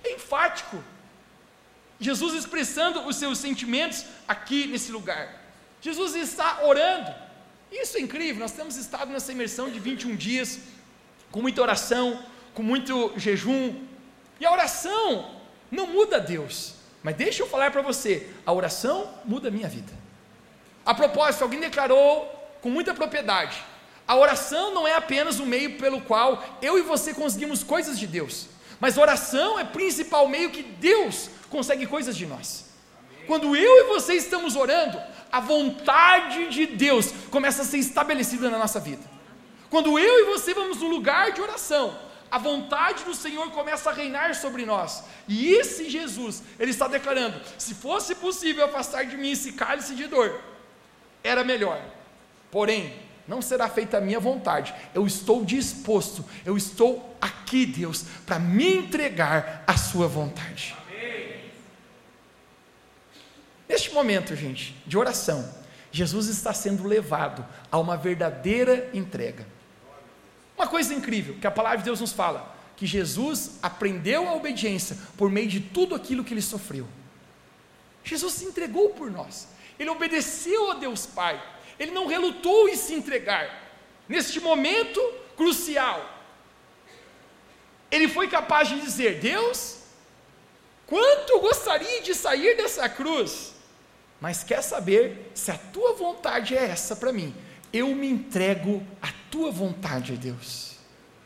É 0.04 0.14
enfático. 0.14 0.84
Jesus 2.00 2.36
expressando 2.36 3.08
os 3.08 3.16
seus 3.16 3.40
sentimentos 3.40 4.06
aqui 4.28 4.68
nesse 4.68 4.92
lugar. 4.92 5.42
Jesus 5.82 6.14
está 6.14 6.64
orando. 6.64 7.12
Isso 7.72 7.98
é 7.98 8.02
incrível. 8.02 8.40
Nós 8.40 8.52
temos 8.52 8.76
estado 8.76 9.12
nessa 9.12 9.32
imersão 9.32 9.68
de 9.68 9.80
21 9.80 10.16
dias, 10.16 10.60
com 11.32 11.42
muita 11.42 11.60
oração, 11.60 12.24
com 12.54 12.62
muito 12.62 13.14
jejum. 13.18 13.84
E 14.40 14.46
a 14.46 14.52
oração 14.52 15.42
não 15.72 15.88
muda 15.88 16.20
Deus. 16.20 16.83
Mas 17.04 17.16
deixa 17.16 17.44
eu 17.44 17.48
falar 17.48 17.70
para 17.72 17.82
você: 17.82 18.28
a 18.46 18.54
oração 18.54 19.14
muda 19.26 19.50
a 19.50 19.52
minha 19.52 19.68
vida. 19.68 19.92
A 20.86 20.94
propósito, 20.94 21.44
alguém 21.44 21.60
declarou 21.60 22.26
com 22.62 22.70
muita 22.70 22.94
propriedade: 22.94 23.62
a 24.08 24.16
oração 24.16 24.74
não 24.74 24.88
é 24.88 24.96
apenas 24.96 25.40
o 25.40 25.46
meio 25.46 25.78
pelo 25.78 26.02
qual 26.02 26.44
eu 26.62 26.78
e 26.78 26.82
você 26.82 27.14
conseguimos 27.14 27.64
coisas 27.64 28.00
de 28.00 28.08
Deus, 28.08 28.48
mas 28.80 28.98
oração 28.98 29.60
é 29.60 29.66
principal 29.66 30.28
meio 30.28 30.50
que 30.50 30.64
Deus 30.64 31.30
consegue 31.50 31.86
coisas 31.86 32.16
de 32.16 32.26
nós. 32.26 32.72
Quando 33.28 33.56
eu 33.56 33.80
e 33.80 33.84
você 33.88 34.16
estamos 34.16 34.56
orando, 34.56 35.00
a 35.32 35.40
vontade 35.40 36.50
de 36.50 36.66
Deus 36.66 37.14
começa 37.32 37.62
a 37.62 37.66
ser 37.66 37.78
estabelecida 37.78 38.50
na 38.50 38.58
nossa 38.58 38.80
vida. 38.80 39.04
Quando 39.70 39.98
eu 39.98 40.20
e 40.20 40.24
você 40.26 40.54
vamos 40.54 40.78
no 40.80 40.88
lugar 40.88 41.32
de 41.32 41.42
oração, 41.42 41.98
a 42.34 42.40
vontade 42.40 43.04
do 43.04 43.14
Senhor 43.14 43.52
começa 43.52 43.92
a 43.92 43.94
reinar 43.94 44.34
sobre 44.34 44.66
nós. 44.66 45.04
E 45.28 45.54
esse 45.54 45.88
Jesus, 45.88 46.42
ele 46.60 46.72
está 46.72 46.88
declarando: 46.88 47.40
se 47.60 47.76
fosse 47.76 48.16
possível 48.16 48.66
afastar 48.66 49.06
de 49.06 49.16
mim 49.16 49.30
esse 49.30 49.52
cálice 49.52 49.94
de 49.94 50.08
dor, 50.08 50.42
era 51.24 51.44
melhor. 51.44 51.80
Porém, 52.50 52.92
não 53.28 53.40
será 53.40 53.70
feita 53.70 54.00
a 54.00 54.02
minha 54.02 54.20
vontade. 54.20 54.74
Eu 54.96 55.06
estou 55.06 55.46
disposto, 55.46 56.26
eu 56.44 56.58
estou 56.58 57.16
aqui, 57.22 57.68
Deus, 57.68 58.04
para 58.26 58.40
me 58.40 58.78
entregar 58.78 59.64
à 59.68 59.78
Sua 59.78 60.08
vontade. 60.08 60.76
Amém. 60.88 61.52
Neste 63.70 63.94
momento, 63.94 64.36
gente, 64.36 64.76
de 64.88 64.98
oração, 64.98 65.54
Jesus 65.92 66.30
está 66.30 66.52
sendo 66.52 66.88
levado 66.88 67.46
a 67.72 67.78
uma 67.78 67.96
verdadeira 67.96 68.90
entrega. 68.92 69.46
Uma 70.58 70.68
coisa 70.68 70.94
incrível 70.94 71.36
que 71.40 71.48
a 71.48 71.52
palavra 71.52 71.80
de 71.80 71.86
Deus 71.86 72.02
nos 72.02 72.14
fala: 72.14 72.56
que 72.76 72.86
Jesus 72.86 73.60
aprendeu 73.62 74.28
a 74.28 74.34
obediência 74.34 74.98
por 75.18 75.30
meio 75.30 75.48
de 75.48 75.60
tudo 75.60 75.96
aquilo 75.96 76.24
que 76.24 76.34
ele 76.34 76.42
sofreu. 76.42 76.88
Jesus 78.04 78.34
se 78.34 78.46
entregou 78.46 78.90
por 78.90 79.10
nós 79.10 79.48
ele 79.80 79.90
obedeceu 79.90 80.72
a 80.72 80.76
Deus 80.76 81.06
Pai, 81.06 81.42
ele 81.80 81.92
não 81.92 82.08
relutou 82.08 82.70
em 82.70 82.76
se 82.76 82.94
entregar. 82.94 83.62
Neste 84.08 84.40
momento 84.40 85.00
crucial, 85.36 86.10
ele 87.90 88.08
foi 88.08 88.28
capaz 88.28 88.68
de 88.68 88.80
dizer: 88.80 89.20
Deus, 89.20 89.80
quanto 90.86 91.32
eu 91.32 91.40
gostaria 91.40 92.02
de 92.02 92.14
sair 92.14 92.56
dessa 92.56 92.88
cruz, 92.88 93.54
mas 94.20 94.44
quer 94.44 94.62
saber 94.62 95.32
se 95.34 95.52
a 95.52 95.58
tua 95.58 95.94
vontade 95.94 96.56
é 96.56 96.66
essa 96.66 96.96
para 96.96 97.12
mim? 97.14 97.34
Eu 97.72 97.88
me 97.96 98.08
entrego 98.08 98.86
à 99.02 99.12
tua 99.34 99.50
vontade, 99.50 100.16
Deus. 100.16 100.76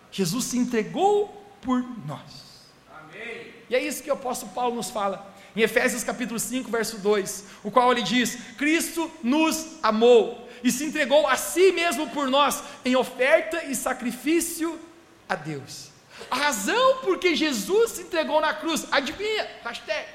Jesus 0.09 0.45
se 0.45 0.57
entregou 0.57 1.27
por 1.61 1.83
nós. 2.07 2.71
Amém. 2.89 3.53
E 3.69 3.75
é 3.75 3.83
isso 3.83 4.01
que 4.01 4.09
o 4.09 4.13
apóstolo 4.13 4.53
Paulo 4.53 4.77
nos 4.77 4.89
fala 4.89 5.35
em 5.53 5.61
Efésios 5.61 6.05
capítulo 6.05 6.39
5, 6.39 6.71
verso 6.71 6.99
2, 6.99 7.43
o 7.65 7.69
qual 7.69 7.91
ele 7.91 8.01
diz: 8.01 8.37
Cristo 8.57 9.11
nos 9.21 9.83
amou 9.83 10.47
e 10.63 10.71
se 10.71 10.85
entregou 10.85 11.27
a 11.27 11.35
si 11.35 11.73
mesmo 11.73 12.09
por 12.11 12.29
nós 12.29 12.63
em 12.85 12.95
oferta 12.95 13.65
e 13.65 13.75
sacrifício 13.75 14.79
a 15.27 15.35
Deus. 15.35 15.89
A 16.31 16.37
razão 16.37 16.99
por 16.99 17.19
que 17.19 17.35
Jesus 17.35 17.91
se 17.91 18.03
entregou 18.03 18.39
na 18.39 18.53
cruz, 18.53 18.87
adivinha? 18.89 19.45
Hashtag, 19.65 20.07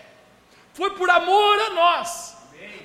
foi 0.73 0.93
por 0.93 1.11
amor 1.11 1.61
a 1.61 1.71
nós. 1.71 2.37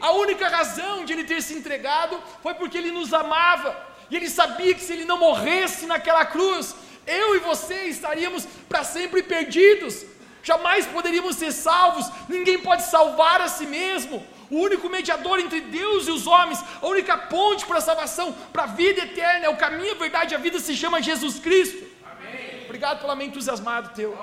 a 0.01 0.11
única 0.11 0.49
razão 0.49 1.05
de 1.05 1.13
ele 1.13 1.23
ter 1.23 1.41
se 1.41 1.53
entregado 1.53 2.21
foi 2.43 2.55
porque 2.55 2.77
ele 2.77 2.91
nos 2.91 3.13
amava. 3.13 3.87
E 4.09 4.15
ele 4.15 4.29
sabia 4.29 4.73
que 4.73 4.81
se 4.81 4.93
ele 4.93 5.05
não 5.05 5.17
morresse 5.17 5.85
naquela 5.85 6.25
cruz, 6.25 6.75
eu 7.05 7.35
e 7.35 7.39
você 7.39 7.85
estaríamos 7.85 8.45
para 8.67 8.83
sempre 8.83 9.23
perdidos. 9.23 10.05
Jamais 10.43 10.85
poderíamos 10.85 11.35
ser 11.35 11.51
salvos. 11.51 12.09
Ninguém 12.29 12.59
pode 12.59 12.83
salvar 12.83 13.41
a 13.41 13.49
si 13.49 13.65
mesmo. 13.65 14.25
O 14.49 14.59
único 14.59 14.89
mediador 14.89 15.39
entre 15.39 15.59
Deus 15.59 16.07
e 16.07 16.11
os 16.11 16.25
homens, 16.25 16.63
a 16.81 16.87
única 16.87 17.17
ponte 17.17 17.65
para 17.65 17.79
a 17.79 17.81
salvação, 17.81 18.33
para 18.53 18.63
a 18.63 18.67
vida 18.67 19.01
eterna, 19.01 19.45
é 19.45 19.49
o 19.49 19.57
caminho, 19.57 19.91
a 19.91 19.95
verdade 19.95 20.33
e 20.33 20.35
a 20.35 20.39
vida 20.39 20.57
se 20.59 20.73
chama 20.75 21.01
Jesus 21.01 21.37
Cristo. 21.37 21.85
Amém. 22.11 22.63
Obrigado 22.63 22.99
pelo 22.99 23.11
amém 23.11 23.27
entusiasmado 23.27 23.93
teu. 23.93 24.17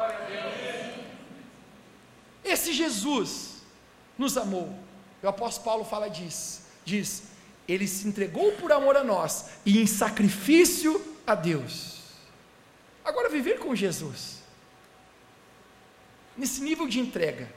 Esse 2.42 2.72
Jesus 2.72 3.62
nos 4.16 4.36
amou. 4.36 4.78
O 5.22 5.28
apóstolo 5.28 5.64
Paulo 5.64 5.84
fala 5.84 6.08
disso. 6.08 6.62
Diz: 6.86 7.33
Ele 7.66 7.86
se 7.86 8.06
entregou 8.06 8.52
por 8.52 8.72
amor 8.72 8.96
a 8.96 9.04
nós 9.04 9.46
e 9.64 9.80
em 9.80 9.86
sacrifício 9.86 11.02
a 11.26 11.34
Deus. 11.34 12.02
Agora, 13.04 13.28
viver 13.28 13.58
com 13.58 13.74
Jesus, 13.74 14.42
nesse 16.36 16.62
nível 16.62 16.86
de 16.86 17.00
entrega, 17.00 17.50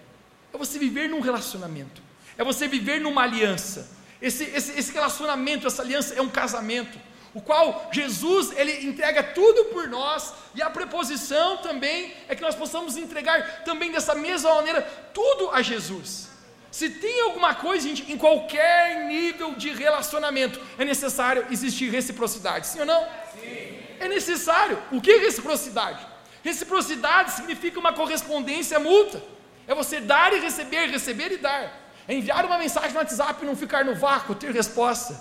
é 0.53 0.57
você 0.57 0.79
viver 0.79 1.09
num 1.09 1.19
relacionamento, 1.19 2.01
é 2.37 2.43
você 2.43 2.67
viver 2.67 2.99
numa 2.99 3.23
aliança. 3.23 3.89
Esse, 4.21 4.45
esse, 4.45 4.71
esse 4.71 4.91
relacionamento, 4.91 5.67
essa 5.67 5.81
aliança 5.81 6.13
é 6.15 6.21
um 6.21 6.29
casamento 6.29 6.97
o 7.37 7.41
qual 7.41 7.87
Jesus 7.91 8.51
ele 8.57 8.87
entrega 8.87 9.21
tudo 9.21 9.65
por 9.65 9.87
nós, 9.87 10.33
e 10.55 10.61
a 10.61 10.71
preposição 10.71 11.57
também 11.57 12.11
é 12.27 12.35
que 12.35 12.41
nós 12.41 12.55
possamos 12.55 12.97
entregar 12.97 13.63
também 13.63 13.91
dessa 13.91 14.15
mesma 14.15 14.55
maneira 14.55 14.81
tudo 15.13 15.51
a 15.51 15.61
Jesus. 15.61 16.29
Se 16.71 16.89
tem 16.89 17.21
alguma 17.21 17.55
coisa, 17.55 17.87
gente, 17.87 18.11
em 18.11 18.17
qualquer 18.17 19.05
nível 19.05 19.55
de 19.55 19.69
relacionamento, 19.69 20.59
é 20.77 20.85
necessário 20.85 21.45
existir 21.49 21.89
reciprocidade, 21.89 22.67
sim 22.67 22.79
ou 22.81 22.85
não? 22.85 23.07
Sim. 23.33 23.79
É 23.99 24.07
necessário. 24.07 24.77
O 24.91 25.01
que 25.01 25.11
é 25.11 25.17
reciprocidade? 25.17 26.05
Reciprocidade 26.43 27.31
significa 27.31 27.79
uma 27.79 27.93
correspondência 27.93 28.79
mútua. 28.79 29.21
É 29.67 29.73
você 29.73 29.99
dar 29.99 30.33
e 30.33 30.39
receber, 30.39 30.87
receber 30.87 31.31
e 31.31 31.37
dar. 31.37 31.87
É 32.07 32.13
enviar 32.13 32.45
uma 32.45 32.57
mensagem 32.57 32.91
no 32.91 32.99
WhatsApp 32.99 33.43
e 33.43 33.45
não 33.45 33.55
ficar 33.55 33.83
no 33.83 33.95
vácuo, 33.95 34.35
ter 34.35 34.51
resposta. 34.51 35.19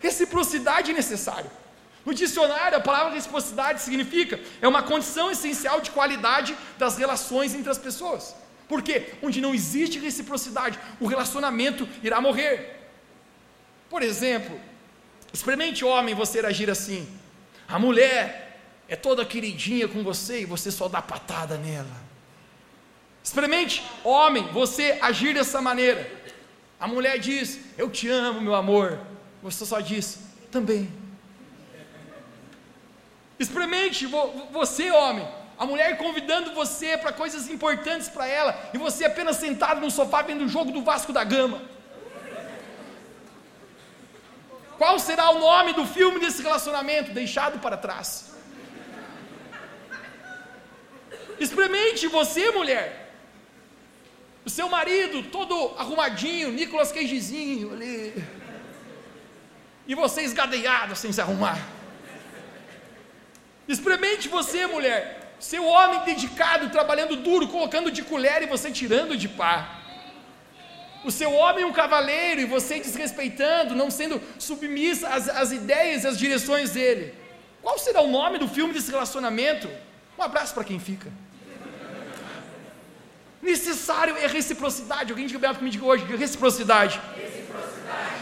Reciprocidade 0.00 0.90
é 0.90 0.94
necessário. 0.94 1.50
No 2.06 2.14
dicionário, 2.14 2.78
a 2.78 2.80
palavra 2.80 3.12
reciprocidade 3.12 3.82
significa 3.82 4.40
é 4.62 4.68
uma 4.68 4.82
condição 4.82 5.30
essencial 5.30 5.80
de 5.80 5.90
qualidade 5.90 6.56
das 6.78 6.96
relações 6.96 7.54
entre 7.54 7.70
as 7.70 7.76
pessoas. 7.76 8.34
Porque 8.68 9.14
onde 9.22 9.40
não 9.40 9.54
existe 9.54 9.98
reciprocidade, 9.98 10.78
o 11.00 11.06
relacionamento 11.06 11.88
irá 12.02 12.20
morrer. 12.20 12.78
Por 13.88 14.02
exemplo, 14.02 14.60
experimente 15.32 15.84
homem 15.84 16.14
você 16.14 16.40
agir 16.40 16.70
assim. 16.70 17.08
A 17.66 17.78
mulher 17.78 18.60
é 18.88 18.96
toda 18.96 19.24
queridinha 19.24 19.88
com 19.88 20.02
você 20.02 20.42
e 20.42 20.44
você 20.44 20.70
só 20.70 20.88
dá 20.88 21.00
patada 21.00 21.56
nela. 21.56 22.08
Experimente, 23.22 23.82
homem, 24.04 24.48
você 24.52 24.98
agir 25.00 25.34
dessa 25.34 25.60
maneira. 25.60 26.10
A 26.78 26.86
mulher 26.86 27.18
diz: 27.18 27.60
Eu 27.76 27.90
te 27.90 28.08
amo, 28.08 28.40
meu 28.40 28.54
amor. 28.54 29.00
Você 29.42 29.64
só 29.64 29.80
diz, 29.80 30.18
também. 30.50 30.90
Experimente, 33.38 34.06
você, 34.50 34.90
homem, 34.90 35.26
a 35.58 35.66
mulher 35.66 35.96
convidando 35.98 36.52
você 36.52 36.96
para 36.96 37.12
coisas 37.12 37.48
importantes 37.48 38.08
para 38.08 38.26
ela, 38.26 38.70
e 38.72 38.78
você 38.78 39.04
apenas 39.04 39.36
sentado 39.36 39.80
no 39.80 39.90
sofá 39.90 40.22
vendo 40.22 40.44
o 40.44 40.48
jogo 40.48 40.70
do 40.70 40.82
Vasco 40.82 41.12
da 41.12 41.24
Gama. 41.24 41.60
Qual 44.76 44.98
será 44.98 45.30
o 45.30 45.40
nome 45.40 45.72
do 45.72 45.84
filme 45.84 46.20
desse 46.20 46.40
relacionamento? 46.40 47.12
Deixado 47.12 47.58
para 47.58 47.76
trás. 47.76 48.32
Experimente 51.40 52.06
você, 52.06 52.50
mulher. 52.52 53.12
O 54.44 54.50
seu 54.50 54.68
marido 54.68 55.24
todo 55.24 55.74
arrumadinho, 55.76 56.52
Nicolas 56.52 56.92
Cagezinho 56.92 57.72
ali 57.72 58.14
e 59.88 59.94
você 59.94 60.20
esgadeado 60.20 60.94
sem 60.94 61.10
se 61.10 61.20
arrumar. 61.20 61.58
Experimente 63.66 64.28
você, 64.28 64.66
mulher, 64.66 65.17
seu 65.38 65.64
homem 65.64 66.00
dedicado, 66.04 66.70
trabalhando 66.70 67.16
duro, 67.16 67.48
colocando 67.48 67.90
de 67.90 68.02
colher 68.02 68.42
e 68.42 68.46
você 68.46 68.70
tirando 68.70 69.16
de 69.16 69.28
pá. 69.28 69.78
O 71.04 71.10
seu 71.10 71.32
homem 71.32 71.64
um 71.64 71.72
cavaleiro 71.72 72.40
e 72.40 72.44
você 72.44 72.80
desrespeitando, 72.80 73.74
não 73.74 73.90
sendo 73.90 74.20
submissa 74.38 75.08
às, 75.08 75.28
às 75.28 75.52
ideias 75.52 76.04
e 76.04 76.08
às 76.08 76.18
direções 76.18 76.70
dele. 76.72 77.14
Qual 77.62 77.78
será 77.78 78.00
o 78.00 78.10
nome 78.10 78.38
do 78.38 78.48
filme 78.48 78.72
desse 78.72 78.90
relacionamento? 78.90 79.68
Um 80.18 80.22
abraço 80.22 80.54
para 80.54 80.64
quem 80.64 80.80
fica. 80.80 81.10
Necessário 83.40 84.16
é 84.16 84.26
reciprocidade. 84.26 85.12
Alguém 85.12 85.26
diga 85.26 85.54
comigo 85.54 85.86
hoje, 85.86 86.04
reciprocidade. 86.04 87.00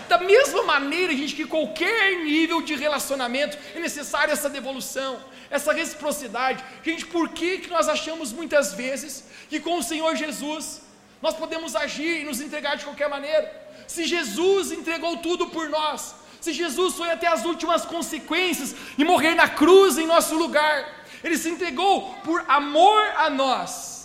Da 0.09 0.19
mesma 0.19 0.63
maneira, 0.63 1.13
gente, 1.13 1.35
que 1.35 1.47
qualquer 1.47 2.25
nível 2.25 2.63
de 2.63 2.75
relacionamento 2.77 3.59
é 3.75 3.81
necessária 3.81 4.33
essa 4.33 4.49
devolução, 4.49 5.19
essa 5.51 5.73
reciprocidade. 5.73 6.65
Gente, 6.83 7.07
por 7.07 7.29
que, 7.31 7.59
que 7.59 7.71
nós 7.71 7.89
achamos 7.89 8.33
muitas 8.33 8.73
vezes 8.73 9.25
que 9.49 9.61
com 9.61 9.79
o 9.79 9.83
Senhor 9.83 10.15
Jesus 10.17 10.83
nós 11.23 11.35
podemos 11.35 11.75
agir 11.75 12.21
e 12.21 12.25
nos 12.25 12.41
entregar 12.41 12.77
de 12.77 12.85
qualquer 12.85 13.09
maneira? 13.09 13.51
Se 13.87 14.05
Jesus 14.05 14.73
entregou 14.73 15.19
tudo 15.19 15.49
por 15.49 15.69
nós, 15.69 16.15
se 16.41 16.53
Jesus 16.53 16.95
foi 16.95 17.11
até 17.11 17.27
as 17.27 17.45
últimas 17.45 17.85
consequências 17.85 18.75
e 18.99 19.05
morrer 19.05 19.35
na 19.35 19.49
cruz 19.49 19.99
em 19.99 20.07
nosso 20.07 20.37
lugar, 20.37 21.05
ele 21.23 21.39
se 21.39 21.49
entregou 21.49 22.15
por 22.25 22.45
amor 22.49 23.03
a 23.17 23.31
nós. 23.31 23.97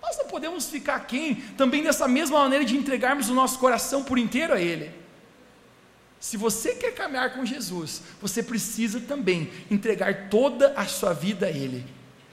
Nós 0.00 0.16
não 0.18 0.26
podemos 0.26 0.68
ficar 0.68 1.00
quem 1.00 1.36
também 1.56 1.82
dessa 1.82 2.08
mesma 2.08 2.40
maneira 2.40 2.64
de 2.64 2.76
entregarmos 2.76 3.28
o 3.28 3.34
nosso 3.34 3.58
coração 3.58 4.02
por 4.02 4.18
inteiro 4.18 4.52
a 4.52 4.60
Ele. 4.60 5.01
Se 6.22 6.36
você 6.36 6.76
quer 6.76 6.94
caminhar 6.94 7.34
com 7.34 7.44
Jesus, 7.44 8.00
você 8.20 8.44
precisa 8.44 9.00
também 9.00 9.52
entregar 9.68 10.28
toda 10.28 10.72
a 10.76 10.86
sua 10.86 11.12
vida 11.12 11.46
a 11.46 11.50
Ele. 11.50 11.84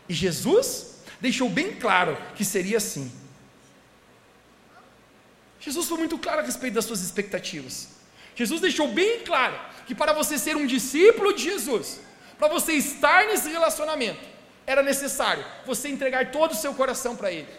E 0.08 0.14
Jesus 0.14 0.98
deixou 1.20 1.50
bem 1.50 1.74
claro 1.74 2.16
que 2.36 2.46
seria 2.46 2.78
assim. 2.78 3.12
Jesus 5.60 5.88
foi 5.88 5.98
muito 5.98 6.20
claro 6.20 6.42
a 6.42 6.44
respeito 6.44 6.76
das 6.76 6.86
suas 6.86 7.02
expectativas. 7.02 7.88
Jesus 8.36 8.62
deixou 8.62 8.90
bem 8.90 9.22
claro 9.22 9.60
que 9.88 9.96
para 9.96 10.14
você 10.14 10.38
ser 10.38 10.56
um 10.56 10.68
discípulo 10.68 11.34
de 11.34 11.46
Jesus, 11.46 12.00
para 12.38 12.48
você 12.48 12.74
estar 12.74 13.26
nesse 13.26 13.50
relacionamento, 13.50 14.24
era 14.68 14.84
necessário 14.84 15.44
você 15.66 15.90
entregar 15.90 16.30
todo 16.30 16.52
o 16.52 16.56
seu 16.56 16.76
coração 16.76 17.16
para 17.16 17.32
Ele. 17.32 17.50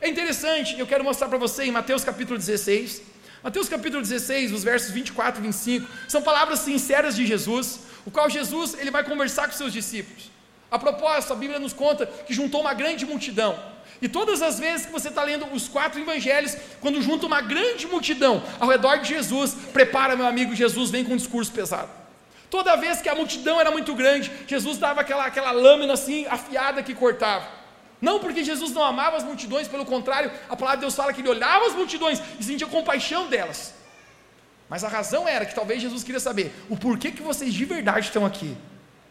É 0.00 0.08
interessante, 0.08 0.76
eu 0.76 0.88
quero 0.88 1.04
mostrar 1.04 1.28
para 1.28 1.38
você 1.38 1.62
em 1.62 1.70
Mateus 1.70 2.02
capítulo 2.02 2.36
16, 2.36 3.00
Mateus 3.42 3.68
capítulo 3.68 4.02
16, 4.02 4.52
os 4.52 4.64
versos 4.64 4.90
24 4.90 5.40
e 5.40 5.46
25, 5.46 5.88
são 6.08 6.20
palavras 6.20 6.58
sinceras 6.58 7.14
de 7.14 7.24
Jesus, 7.24 7.80
o 8.04 8.10
qual 8.10 8.28
Jesus 8.28 8.76
ele 8.78 8.90
vai 8.90 9.04
conversar 9.04 9.46
com 9.46 9.54
seus 9.54 9.72
discípulos. 9.72 10.30
A 10.70 10.78
propósito, 10.78 11.32
a 11.32 11.36
Bíblia 11.36 11.58
nos 11.58 11.72
conta 11.72 12.04
que 12.06 12.34
juntou 12.34 12.60
uma 12.60 12.74
grande 12.74 13.06
multidão. 13.06 13.58
E 14.02 14.08
todas 14.08 14.42
as 14.42 14.58
vezes 14.58 14.86
que 14.86 14.92
você 14.92 15.08
está 15.08 15.22
lendo 15.22 15.46
os 15.52 15.68
quatro 15.68 16.00
evangelhos, 16.00 16.56
quando 16.80 17.00
junta 17.00 17.26
uma 17.26 17.40
grande 17.40 17.86
multidão 17.86 18.42
ao 18.58 18.68
redor 18.68 18.98
de 18.98 19.08
Jesus, 19.08 19.56
prepara, 19.72 20.16
meu 20.16 20.26
amigo, 20.26 20.54
Jesus 20.54 20.90
vem 20.90 21.04
com 21.04 21.14
um 21.14 21.16
discurso 21.16 21.50
pesado. 21.52 21.90
Toda 22.50 22.76
vez 22.76 23.00
que 23.00 23.08
a 23.08 23.14
multidão 23.14 23.60
era 23.60 23.70
muito 23.70 23.94
grande, 23.94 24.30
Jesus 24.46 24.78
dava 24.78 25.00
aquela, 25.00 25.26
aquela 25.26 25.50
lâmina 25.50 25.92
assim, 25.92 26.26
afiada 26.26 26.82
que 26.82 26.94
cortava. 26.94 27.57
Não 28.00 28.20
porque 28.20 28.44
Jesus 28.44 28.72
não 28.72 28.84
amava 28.84 29.16
as 29.16 29.24
multidões, 29.24 29.66
pelo 29.66 29.84
contrário, 29.84 30.30
a 30.48 30.56
palavra 30.56 30.78
de 30.78 30.82
Deus 30.82 30.94
fala 30.94 31.12
que 31.12 31.20
ele 31.20 31.28
olhava 31.28 31.66
as 31.66 31.74
multidões 31.74 32.20
e 32.38 32.44
sentia 32.44 32.66
compaixão 32.66 33.26
delas. 33.28 33.74
Mas 34.68 34.84
a 34.84 34.88
razão 34.88 35.26
era 35.26 35.46
que 35.46 35.54
talvez 35.54 35.82
Jesus 35.82 36.04
queria 36.04 36.20
saber 36.20 36.52
o 36.68 36.76
porquê 36.76 37.10
que 37.10 37.22
vocês 37.22 37.52
de 37.52 37.64
verdade 37.64 38.06
estão 38.06 38.24
aqui. 38.24 38.56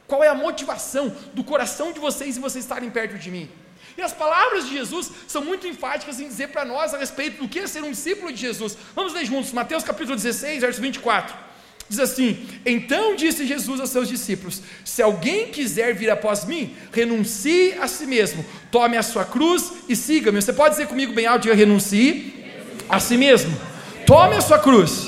Qual 0.07 0.23
é 0.23 0.29
a 0.29 0.35
motivação 0.35 1.13
do 1.33 1.43
coração 1.43 1.91
de 1.91 1.99
vocês 1.99 2.37
em 2.37 2.41
vocês 2.41 2.63
estarem 2.63 2.89
perto 2.89 3.17
de 3.17 3.29
mim? 3.29 3.49
E 3.97 4.01
as 4.01 4.13
palavras 4.13 4.67
de 4.67 4.73
Jesus 4.73 5.11
são 5.27 5.43
muito 5.43 5.67
enfáticas 5.67 6.19
em 6.19 6.27
dizer 6.27 6.49
para 6.49 6.63
nós 6.63 6.93
a 6.93 6.97
respeito 6.97 7.41
do 7.41 7.49
que 7.49 7.59
é 7.59 7.67
ser 7.67 7.83
um 7.83 7.91
discípulo 7.91 8.31
de 8.31 8.39
Jesus. 8.39 8.77
Vamos 8.95 9.13
ler 9.13 9.25
juntos, 9.25 9.51
Mateus 9.51 9.83
capítulo 9.83 10.15
16, 10.15 10.61
verso 10.61 10.79
24. 10.79 11.46
Diz 11.89 11.99
assim: 11.99 12.45
Então 12.65 13.15
disse 13.15 13.45
Jesus 13.45 13.79
aos 13.79 13.89
seus 13.89 14.09
discípulos: 14.09 14.61
Se 14.83 15.01
alguém 15.01 15.47
quiser 15.47 15.95
vir 15.95 16.09
após 16.09 16.43
mim, 16.45 16.75
renuncie 16.91 17.73
a 17.79 17.87
si 17.87 18.05
mesmo, 18.05 18.45
tome 18.69 18.97
a 18.97 19.03
sua 19.03 19.23
cruz 19.23 19.71
e 19.87 19.95
siga-me. 19.95 20.41
Você 20.41 20.51
pode 20.51 20.75
dizer 20.75 20.87
comigo 20.87 21.13
bem 21.13 21.25
alto: 21.25 21.43
diga, 21.43 21.55
renuncie 21.55 22.45
a 22.89 22.99
si 22.99 23.17
mesmo, 23.17 23.57
tome 24.05 24.35
a 24.35 24.41
sua 24.41 24.59
cruz 24.59 25.07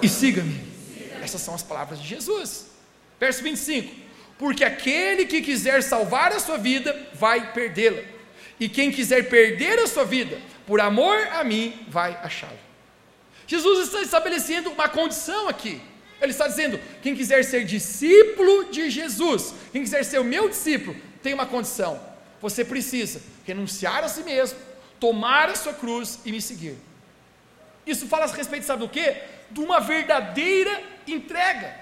e 0.00 0.08
siga-me. 0.08 0.64
Essas 1.22 1.42
são 1.42 1.54
as 1.54 1.62
palavras 1.62 2.00
de 2.00 2.08
Jesus. 2.08 2.68
Verso 3.20 3.42
25: 3.42 3.94
Porque 4.38 4.64
aquele 4.64 5.26
que 5.26 5.42
quiser 5.42 5.82
salvar 5.82 6.32
a 6.32 6.40
sua 6.40 6.56
vida, 6.56 7.08
vai 7.14 7.52
perdê-la, 7.52 8.02
e 8.58 8.66
quem 8.66 8.90
quiser 8.90 9.28
perder 9.28 9.78
a 9.78 9.86
sua 9.86 10.04
vida, 10.04 10.38
por 10.66 10.80
amor 10.80 11.18
a 11.32 11.44
mim, 11.44 11.74
vai 11.88 12.18
achá-lo. 12.22 12.64
Jesus 13.46 13.88
está 13.88 14.00
estabelecendo 14.00 14.70
uma 14.70 14.88
condição 14.88 15.48
aqui. 15.48 15.82
Ele 16.20 16.32
está 16.32 16.48
dizendo: 16.48 16.78
quem 17.02 17.14
quiser 17.14 17.44
ser 17.44 17.64
discípulo 17.64 18.70
de 18.70 18.90
Jesus, 18.90 19.54
quem 19.72 19.82
quiser 19.82 20.04
ser 20.04 20.18
o 20.18 20.24
meu 20.24 20.48
discípulo, 20.48 20.96
tem 21.22 21.34
uma 21.34 21.46
condição. 21.46 22.00
Você 22.40 22.64
precisa 22.64 23.22
renunciar 23.44 24.04
a 24.04 24.08
si 24.08 24.22
mesmo, 24.22 24.58
tomar 25.00 25.48
a 25.48 25.54
sua 25.54 25.72
cruz 25.72 26.20
e 26.24 26.32
me 26.32 26.40
seguir. 26.40 26.76
Isso 27.86 28.06
fala 28.06 28.24
a 28.24 28.28
respeito, 28.28 28.64
sabe 28.66 28.80
do 28.80 28.88
quê? 28.88 29.22
De 29.50 29.60
uma 29.60 29.80
verdadeira 29.80 30.82
entrega. 31.06 31.74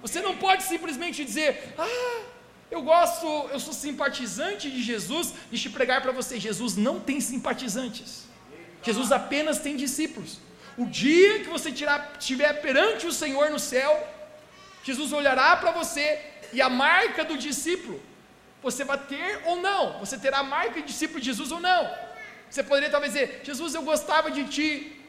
Você 0.00 0.20
não 0.20 0.36
pode 0.36 0.62
simplesmente 0.62 1.24
dizer, 1.24 1.74
ah, 1.78 2.22
eu 2.70 2.82
gosto, 2.82 3.26
eu 3.52 3.60
sou 3.60 3.72
simpatizante 3.72 4.70
de 4.70 4.82
Jesus, 4.82 5.34
deixa 5.50 5.68
eu 5.68 5.72
pregar 5.72 6.00
para 6.00 6.12
você: 6.12 6.40
Jesus 6.40 6.76
não 6.76 7.00
tem 7.00 7.20
simpatizantes, 7.20 8.26
Jesus 8.82 9.12
apenas 9.12 9.58
tem 9.58 9.76
discípulos. 9.76 10.38
O 10.76 10.86
dia 10.86 11.40
que 11.40 11.48
você 11.48 11.70
tirar, 11.70 12.12
estiver 12.18 12.52
perante 12.60 13.06
o 13.06 13.12
Senhor 13.12 13.50
no 13.50 13.58
céu, 13.58 13.92
Jesus 14.82 15.12
olhará 15.12 15.56
para 15.56 15.72
você 15.72 16.18
e 16.52 16.60
a 16.60 16.68
marca 16.68 17.24
do 17.24 17.36
discípulo, 17.36 18.00
você 18.62 18.84
vai 18.84 18.98
ter 18.98 19.42
ou 19.46 19.56
não, 19.56 19.98
você 19.98 20.18
terá 20.18 20.38
a 20.38 20.42
marca 20.42 20.80
de 20.80 20.86
discípulo 20.86 21.20
de 21.20 21.26
Jesus 21.26 21.50
ou 21.50 21.60
não. 21.60 21.90
Você 22.48 22.62
poderia 22.62 22.90
talvez 22.90 23.12
dizer: 23.12 23.42
Jesus, 23.44 23.74
eu 23.74 23.82
gostava 23.82 24.30
de 24.30 24.44
ti, 24.44 25.00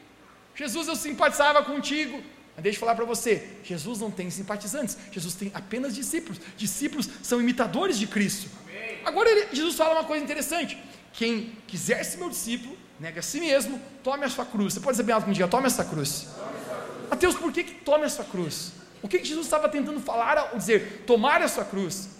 Jesus, 0.54 0.88
eu 0.88 0.96
simpatizava 0.96 1.62
contigo. 1.62 2.22
Mas 2.54 2.62
deixa 2.62 2.76
eu 2.76 2.80
falar 2.80 2.94
para 2.94 3.04
você: 3.04 3.48
Jesus 3.64 3.98
não 3.98 4.10
tem 4.10 4.30
simpatizantes, 4.30 4.96
Jesus 5.10 5.34
tem 5.34 5.50
apenas 5.54 5.94
discípulos. 5.94 6.40
Discípulos 6.56 7.08
são 7.22 7.40
imitadores 7.40 7.98
de 7.98 8.06
Cristo. 8.06 8.48
Amém. 8.62 9.00
Agora 9.04 9.28
ele, 9.30 9.48
Jesus 9.52 9.74
fala 9.74 9.94
uma 9.94 10.04
coisa 10.04 10.22
interessante: 10.22 10.78
quem 11.12 11.52
quiser 11.66 12.04
ser 12.04 12.18
meu 12.18 12.30
discípulo, 12.30 12.76
nega 13.02 13.18
a 13.18 13.22
si 13.22 13.40
mesmo, 13.40 13.80
tome 14.04 14.24
a 14.24 14.28
sua 14.28 14.46
cruz. 14.46 14.74
Você 14.74 14.80
pode 14.80 14.92
dizer 14.92 15.02
bem 15.02 15.12
alto 15.12 15.24
comigo, 15.24 15.48
tome 15.48 15.66
essa 15.66 15.84
cruz. 15.84 16.28
Mateus, 17.10 17.34
por 17.34 17.52
que, 17.52 17.64
que 17.64 17.74
tome 17.74 18.04
a 18.04 18.08
sua 18.08 18.24
cruz? 18.24 18.72
O 19.02 19.08
que, 19.08 19.18
que 19.18 19.24
Jesus 19.24 19.44
estava 19.44 19.68
tentando 19.68 19.98
falar 19.98 20.38
ao 20.38 20.56
dizer 20.56 21.02
tomar 21.04 21.42
a 21.42 21.48
sua 21.48 21.64
cruz? 21.64 22.10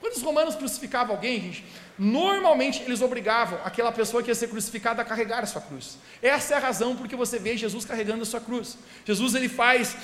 Quando 0.00 0.14
os 0.14 0.22
romanos 0.22 0.54
crucificavam 0.54 1.16
alguém, 1.16 1.40
gente, 1.40 1.64
normalmente 1.98 2.80
eles 2.82 3.02
obrigavam 3.02 3.58
aquela 3.64 3.90
pessoa 3.90 4.22
que 4.22 4.30
ia 4.30 4.36
ser 4.36 4.46
crucificada 4.46 5.02
a 5.02 5.04
carregar 5.04 5.42
a 5.42 5.46
sua 5.46 5.60
cruz. 5.60 5.98
Essa 6.22 6.54
é 6.54 6.56
a 6.58 6.60
razão 6.60 6.94
porque 6.94 7.16
você 7.16 7.36
vê 7.36 7.56
Jesus 7.56 7.84
carregando 7.84 8.22
a 8.22 8.26
sua 8.26 8.40
cruz. 8.40 8.78
Jesus 9.04 9.34
ele 9.34 9.48
faz 9.48 9.96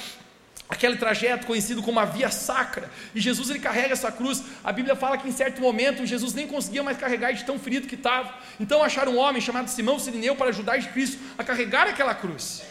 aquele 0.73 0.97
trajeto 0.97 1.47
conhecido 1.47 1.83
como 1.83 2.01
a 2.01 2.07
via 2.07 2.31
sacra, 2.31 2.91
e 3.15 3.21
Jesus 3.21 3.51
ele 3.51 3.59
carrega 3.59 3.93
essa 3.93 4.11
cruz. 4.11 4.43
A 4.65 4.73
Bíblia 4.73 4.97
fala 4.97 5.19
que 5.19 5.29
em 5.29 5.33
certo 5.33 5.61
momento 5.61 6.07
Jesus 6.07 6.33
nem 6.33 6.49
conseguia 6.49 6.83
mais 6.83 6.97
carregar 6.97 7.33
de 7.33 7.45
tão 7.45 7.59
ferido 7.59 7.87
que 7.87 7.95
estava. 7.95 8.35
Então 8.59 8.83
acharam 8.83 9.13
um 9.13 9.19
homem 9.19 9.43
chamado 9.43 9.69
Simão 9.69 9.99
Sirineu 9.99 10.35
para 10.35 10.49
ajudar 10.49 10.83
Cristo 10.91 11.21
a 11.37 11.45
carregar 11.45 11.87
aquela 11.89 12.15
cruz. 12.15 12.63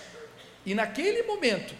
E 0.65 0.73
naquele 0.73 1.21
momento, 1.23 1.75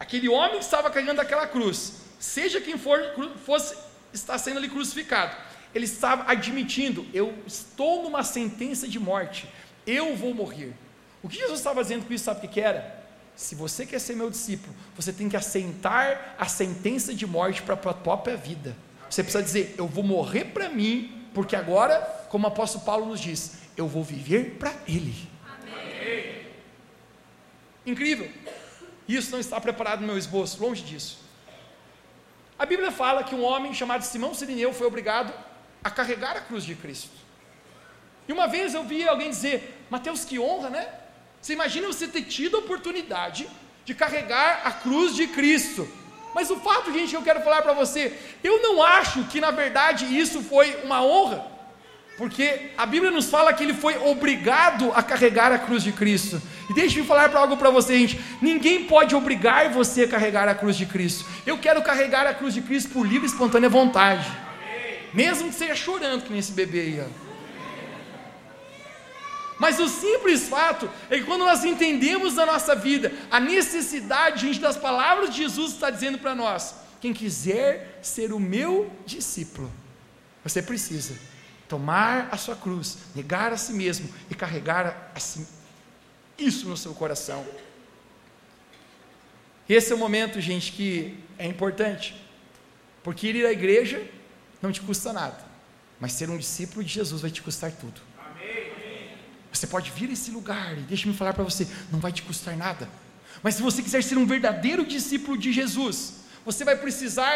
aquele 0.00 0.28
homem 0.28 0.58
que 0.58 0.64
estava 0.64 0.90
carregando 0.90 1.20
aquela 1.20 1.46
cruz, 1.46 1.92
seja 2.18 2.60
quem 2.60 2.76
for 2.76 2.98
fosse 3.46 3.76
está 4.12 4.36
sendo 4.36 4.56
ali 4.58 4.68
crucificado, 4.68 5.36
ele 5.72 5.84
estava 5.84 6.28
admitindo: 6.28 7.06
eu 7.14 7.32
estou 7.46 8.02
numa 8.02 8.24
sentença 8.24 8.88
de 8.88 8.98
morte, 8.98 9.48
eu 9.86 10.16
vou 10.16 10.34
morrer. 10.34 10.74
O 11.22 11.28
que 11.28 11.38
Jesus 11.38 11.60
estava 11.60 11.80
dizendo 11.82 12.04
com 12.04 12.12
isso, 12.12 12.24
sabe 12.24 12.44
o 12.44 12.50
que 12.50 12.60
era? 12.60 13.01
Se 13.34 13.54
você 13.54 13.86
quer 13.86 13.98
ser 13.98 14.14
meu 14.14 14.30
discípulo, 14.30 14.74
você 14.94 15.12
tem 15.12 15.28
que 15.28 15.36
assentar 15.36 16.36
a 16.38 16.46
sentença 16.46 17.14
de 17.14 17.26
morte 17.26 17.62
para 17.62 17.74
a 17.74 17.94
própria 17.94 18.36
vida. 18.36 18.76
Você 19.08 19.22
precisa 19.22 19.42
dizer: 19.42 19.74
eu 19.78 19.86
vou 19.86 20.04
morrer 20.04 20.46
para 20.46 20.68
mim, 20.68 21.26
porque 21.34 21.56
agora, 21.56 22.00
como 22.28 22.44
o 22.44 22.48
apóstolo 22.48 22.84
Paulo 22.84 23.06
nos 23.06 23.20
diz, 23.20 23.58
eu 23.76 23.88
vou 23.88 24.04
viver 24.04 24.56
para 24.58 24.72
Ele. 24.86 25.14
Amém. 25.46 26.46
Incrível. 27.86 28.30
Isso 29.08 29.30
não 29.32 29.40
está 29.40 29.60
preparado 29.60 30.00
no 30.00 30.06
meu 30.06 30.18
esboço, 30.18 30.62
longe 30.62 30.82
disso. 30.82 31.18
A 32.58 32.64
Bíblia 32.64 32.92
fala 32.92 33.24
que 33.24 33.34
um 33.34 33.42
homem 33.42 33.74
chamado 33.74 34.02
Simão 34.02 34.34
Sirineu 34.34 34.72
foi 34.72 34.86
obrigado 34.86 35.32
a 35.82 35.90
carregar 35.90 36.36
a 36.36 36.40
cruz 36.40 36.64
de 36.64 36.74
Cristo. 36.74 37.10
E 38.28 38.32
uma 38.32 38.46
vez 38.46 38.72
eu 38.72 38.84
vi 38.84 39.06
alguém 39.06 39.30
dizer: 39.30 39.84
Mateus, 39.90 40.24
que 40.24 40.38
honra, 40.38 40.70
né? 40.70 40.88
Você 41.42 41.54
imagina 41.54 41.88
você 41.88 42.06
ter 42.06 42.22
tido 42.22 42.56
a 42.56 42.60
oportunidade 42.60 43.48
de 43.84 43.94
carregar 43.94 44.62
a 44.64 44.70
cruz 44.70 45.16
de 45.16 45.26
Cristo. 45.26 45.88
Mas 46.32 46.50
o 46.50 46.56
fato, 46.56 46.92
gente, 46.92 47.10
que 47.10 47.16
eu 47.16 47.22
quero 47.22 47.42
falar 47.42 47.62
para 47.62 47.72
você, 47.72 48.16
eu 48.44 48.62
não 48.62 48.80
acho 48.80 49.24
que 49.24 49.40
na 49.40 49.50
verdade 49.50 50.04
isso 50.16 50.40
foi 50.40 50.76
uma 50.84 51.04
honra. 51.04 51.44
Porque 52.16 52.70
a 52.78 52.86
Bíblia 52.86 53.10
nos 53.10 53.28
fala 53.28 53.52
que 53.52 53.64
ele 53.64 53.74
foi 53.74 53.98
obrigado 53.98 54.92
a 54.94 55.02
carregar 55.02 55.50
a 55.50 55.58
cruz 55.58 55.82
de 55.82 55.90
Cristo. 55.90 56.40
E 56.70 56.74
deixe 56.74 57.00
me 57.00 57.06
falar 57.06 57.34
algo 57.34 57.56
para 57.56 57.70
você, 57.70 57.98
gente. 57.98 58.20
Ninguém 58.40 58.84
pode 58.84 59.12
obrigar 59.14 59.68
você 59.70 60.04
a 60.04 60.08
carregar 60.08 60.48
a 60.48 60.54
cruz 60.54 60.76
de 60.76 60.86
Cristo. 60.86 61.24
Eu 61.44 61.58
quero 61.58 61.82
carregar 61.82 62.24
a 62.24 62.34
cruz 62.34 62.54
de 62.54 62.62
Cristo 62.62 62.90
por 62.90 63.04
livre 63.04 63.26
e 63.26 63.30
espontânea 63.30 63.68
vontade. 63.68 64.30
Mesmo 65.12 65.48
que 65.48 65.56
seja 65.56 65.74
chorando, 65.74 66.22
que 66.22 66.30
nem 66.30 66.38
esse 66.38 66.52
bebê 66.52 66.80
aí. 66.80 67.00
Ó. 67.00 67.31
Mas 69.62 69.78
o 69.78 69.88
simples 69.88 70.48
fato 70.48 70.90
é 71.08 71.18
que 71.18 71.24
quando 71.24 71.44
nós 71.44 71.64
entendemos 71.64 72.34
na 72.34 72.44
nossa 72.44 72.74
vida 72.74 73.12
a 73.30 73.38
necessidade, 73.38 74.44
gente, 74.44 74.58
das 74.58 74.76
palavras 74.76 75.30
de 75.30 75.36
Jesus 75.36 75.74
está 75.74 75.88
dizendo 75.88 76.18
para 76.18 76.34
nós: 76.34 76.74
quem 77.00 77.14
quiser 77.14 78.00
ser 78.02 78.32
o 78.32 78.40
meu 78.40 78.90
discípulo, 79.06 79.70
você 80.42 80.60
precisa 80.60 81.14
tomar 81.68 82.28
a 82.32 82.36
sua 82.36 82.56
cruz, 82.56 82.98
negar 83.14 83.52
a 83.52 83.56
si 83.56 83.72
mesmo 83.72 84.12
e 84.28 84.34
carregar 84.34 85.12
si, 85.16 85.46
isso 86.36 86.68
no 86.68 86.76
seu 86.76 86.92
coração. 86.92 87.46
Esse 89.68 89.92
é 89.92 89.94
o 89.94 89.98
momento, 89.98 90.40
gente, 90.40 90.72
que 90.72 91.22
é 91.38 91.46
importante, 91.46 92.20
porque 93.04 93.28
ir 93.28 93.46
à 93.46 93.52
igreja 93.52 94.04
não 94.60 94.72
te 94.72 94.80
custa 94.80 95.12
nada, 95.12 95.38
mas 96.00 96.14
ser 96.14 96.28
um 96.28 96.36
discípulo 96.36 96.82
de 96.82 96.92
Jesus 96.92 97.22
vai 97.22 97.30
te 97.30 97.40
custar 97.40 97.70
tudo. 97.70 98.10
Você 99.52 99.66
pode 99.66 99.90
vir 99.90 100.08
a 100.08 100.12
esse 100.12 100.30
lugar 100.30 100.76
e 100.78 100.82
deixa-me 100.82 101.14
falar 101.14 101.34
para 101.34 101.44
você, 101.44 101.66
não 101.90 102.00
vai 102.00 102.10
te 102.10 102.22
custar 102.22 102.56
nada. 102.56 102.88
Mas 103.42 103.54
se 103.54 103.62
você 103.62 103.82
quiser 103.82 104.02
ser 104.02 104.16
um 104.16 104.26
verdadeiro 104.26 104.84
discípulo 104.84 105.36
de 105.36 105.52
Jesus, 105.52 106.14
você 106.44 106.64
vai 106.64 106.76
precisar 106.76 107.34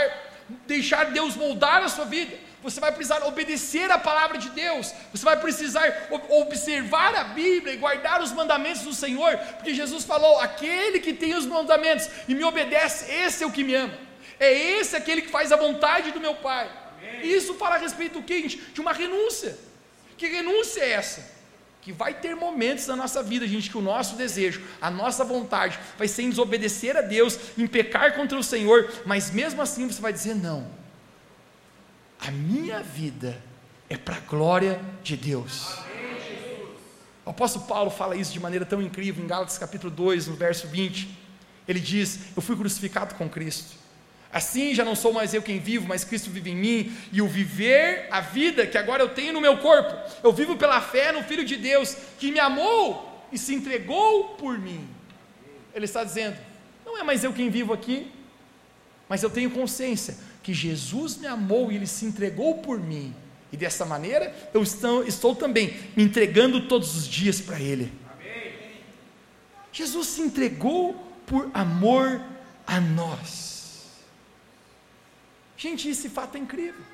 deixar 0.66 1.10
Deus 1.10 1.34
moldar 1.34 1.82
a 1.82 1.88
sua 1.88 2.04
vida 2.04 2.36
você 2.66 2.80
vai 2.80 2.90
precisar 2.90 3.24
obedecer 3.24 3.88
a 3.92 3.98
palavra 3.98 4.38
de 4.38 4.50
Deus, 4.50 4.92
você 5.12 5.24
vai 5.24 5.38
precisar 5.38 6.08
observar 6.28 7.14
a 7.14 7.22
Bíblia 7.22 7.74
e 7.74 7.76
guardar 7.76 8.20
os 8.20 8.32
mandamentos 8.32 8.82
do 8.82 8.92
Senhor, 8.92 9.36
porque 9.56 9.72
Jesus 9.72 10.04
falou: 10.04 10.40
aquele 10.40 10.98
que 10.98 11.12
tem 11.12 11.34
os 11.36 11.46
mandamentos 11.46 12.08
e 12.26 12.34
me 12.34 12.42
obedece, 12.42 13.12
esse 13.12 13.44
é 13.44 13.46
o 13.46 13.52
que 13.52 13.62
me 13.62 13.74
ama, 13.74 13.96
é 14.40 14.52
esse 14.52 14.96
aquele 14.96 15.22
que 15.22 15.28
faz 15.28 15.52
a 15.52 15.56
vontade 15.56 16.10
do 16.10 16.20
meu 16.20 16.34
Pai. 16.34 16.68
Amém. 16.98 17.28
Isso 17.28 17.54
fala 17.54 17.76
a 17.76 17.78
respeito 17.78 18.14
do 18.14 18.24
que? 18.24 18.48
De 18.48 18.80
uma 18.80 18.92
renúncia. 18.92 19.56
Que 20.16 20.26
renúncia 20.26 20.80
é 20.80 20.90
essa? 20.90 21.35
Que 21.86 21.92
vai 21.92 22.12
ter 22.12 22.34
momentos 22.34 22.84
na 22.88 22.96
nossa 22.96 23.22
vida, 23.22 23.46
gente, 23.46 23.70
que 23.70 23.78
o 23.78 23.80
nosso 23.80 24.16
desejo, 24.16 24.60
a 24.80 24.90
nossa 24.90 25.24
vontade 25.24 25.78
vai 25.96 26.08
ser 26.08 26.22
em 26.22 26.30
desobedecer 26.30 26.96
a 26.96 27.00
Deus, 27.00 27.38
em 27.56 27.64
pecar 27.64 28.16
contra 28.16 28.36
o 28.36 28.42
Senhor, 28.42 28.92
mas 29.06 29.30
mesmo 29.30 29.62
assim 29.62 29.86
você 29.86 30.02
vai 30.02 30.12
dizer 30.12 30.34
não 30.34 30.66
a 32.18 32.30
minha 32.32 32.82
vida 32.82 33.40
é 33.88 33.96
para 33.96 34.16
a 34.16 34.20
glória 34.20 34.80
de 35.02 35.16
Deus. 35.16 35.78
O 37.24 37.30
apóstolo 37.30 37.66
Paulo 37.66 37.90
fala 37.90 38.16
isso 38.16 38.32
de 38.32 38.40
maneira 38.40 38.66
tão 38.66 38.82
incrível 38.82 39.22
em 39.22 39.28
Gálatas 39.28 39.58
capítulo 39.58 39.92
2, 39.92 40.26
no 40.26 40.34
verso 40.34 40.66
20. 40.66 41.08
Ele 41.68 41.78
diz: 41.78 42.20
Eu 42.36 42.42
fui 42.42 42.56
crucificado 42.56 43.14
com 43.14 43.28
Cristo. 43.28 43.76
Assim 44.32 44.74
já 44.74 44.84
não 44.84 44.94
sou 44.94 45.12
mais 45.12 45.32
eu 45.32 45.42
quem 45.42 45.58
vivo, 45.58 45.86
mas 45.88 46.04
Cristo 46.04 46.30
vive 46.30 46.50
em 46.50 46.56
mim, 46.56 46.96
e 47.12 47.22
o 47.22 47.28
viver 47.28 48.08
a 48.10 48.20
vida 48.20 48.66
que 48.66 48.76
agora 48.76 49.02
eu 49.02 49.08
tenho 49.08 49.32
no 49.32 49.40
meu 49.40 49.58
corpo, 49.58 49.94
eu 50.22 50.32
vivo 50.32 50.56
pela 50.56 50.80
fé 50.80 51.12
no 51.12 51.22
Filho 51.22 51.44
de 51.44 51.56
Deus, 51.56 51.96
que 52.18 52.30
me 52.30 52.38
amou 52.38 53.26
e 53.32 53.38
se 53.38 53.54
entregou 53.54 54.30
por 54.30 54.58
mim. 54.58 54.86
Ele 55.74 55.84
está 55.84 56.04
dizendo: 56.04 56.36
Não 56.84 56.98
é 56.98 57.02
mais 57.02 57.24
eu 57.24 57.32
quem 57.32 57.50
vivo 57.50 57.72
aqui, 57.72 58.10
mas 59.08 59.22
eu 59.22 59.30
tenho 59.30 59.50
consciência 59.50 60.16
que 60.42 60.52
Jesus 60.54 61.16
me 61.16 61.26
amou 61.26 61.72
e 61.72 61.76
ele 61.76 61.86
se 61.86 62.04
entregou 62.04 62.58
por 62.58 62.78
mim. 62.78 63.14
E 63.52 63.56
dessa 63.56 63.84
maneira 63.84 64.34
eu 64.52 64.62
estou, 64.62 65.04
estou 65.04 65.34
também 65.34 65.76
me 65.96 66.02
entregando 66.02 66.68
todos 66.68 66.96
os 66.96 67.08
dias 67.08 67.40
para 67.40 67.60
Ele. 67.60 67.92
Amém. 68.12 68.52
Jesus 69.72 70.06
se 70.08 70.20
entregou 70.20 70.94
por 71.26 71.50
amor 71.54 72.20
a 72.66 72.80
nós. 72.80 73.55
Gente, 75.56 75.88
esse 75.88 76.08
fato 76.08 76.36
é 76.36 76.40
incrível. 76.40 76.84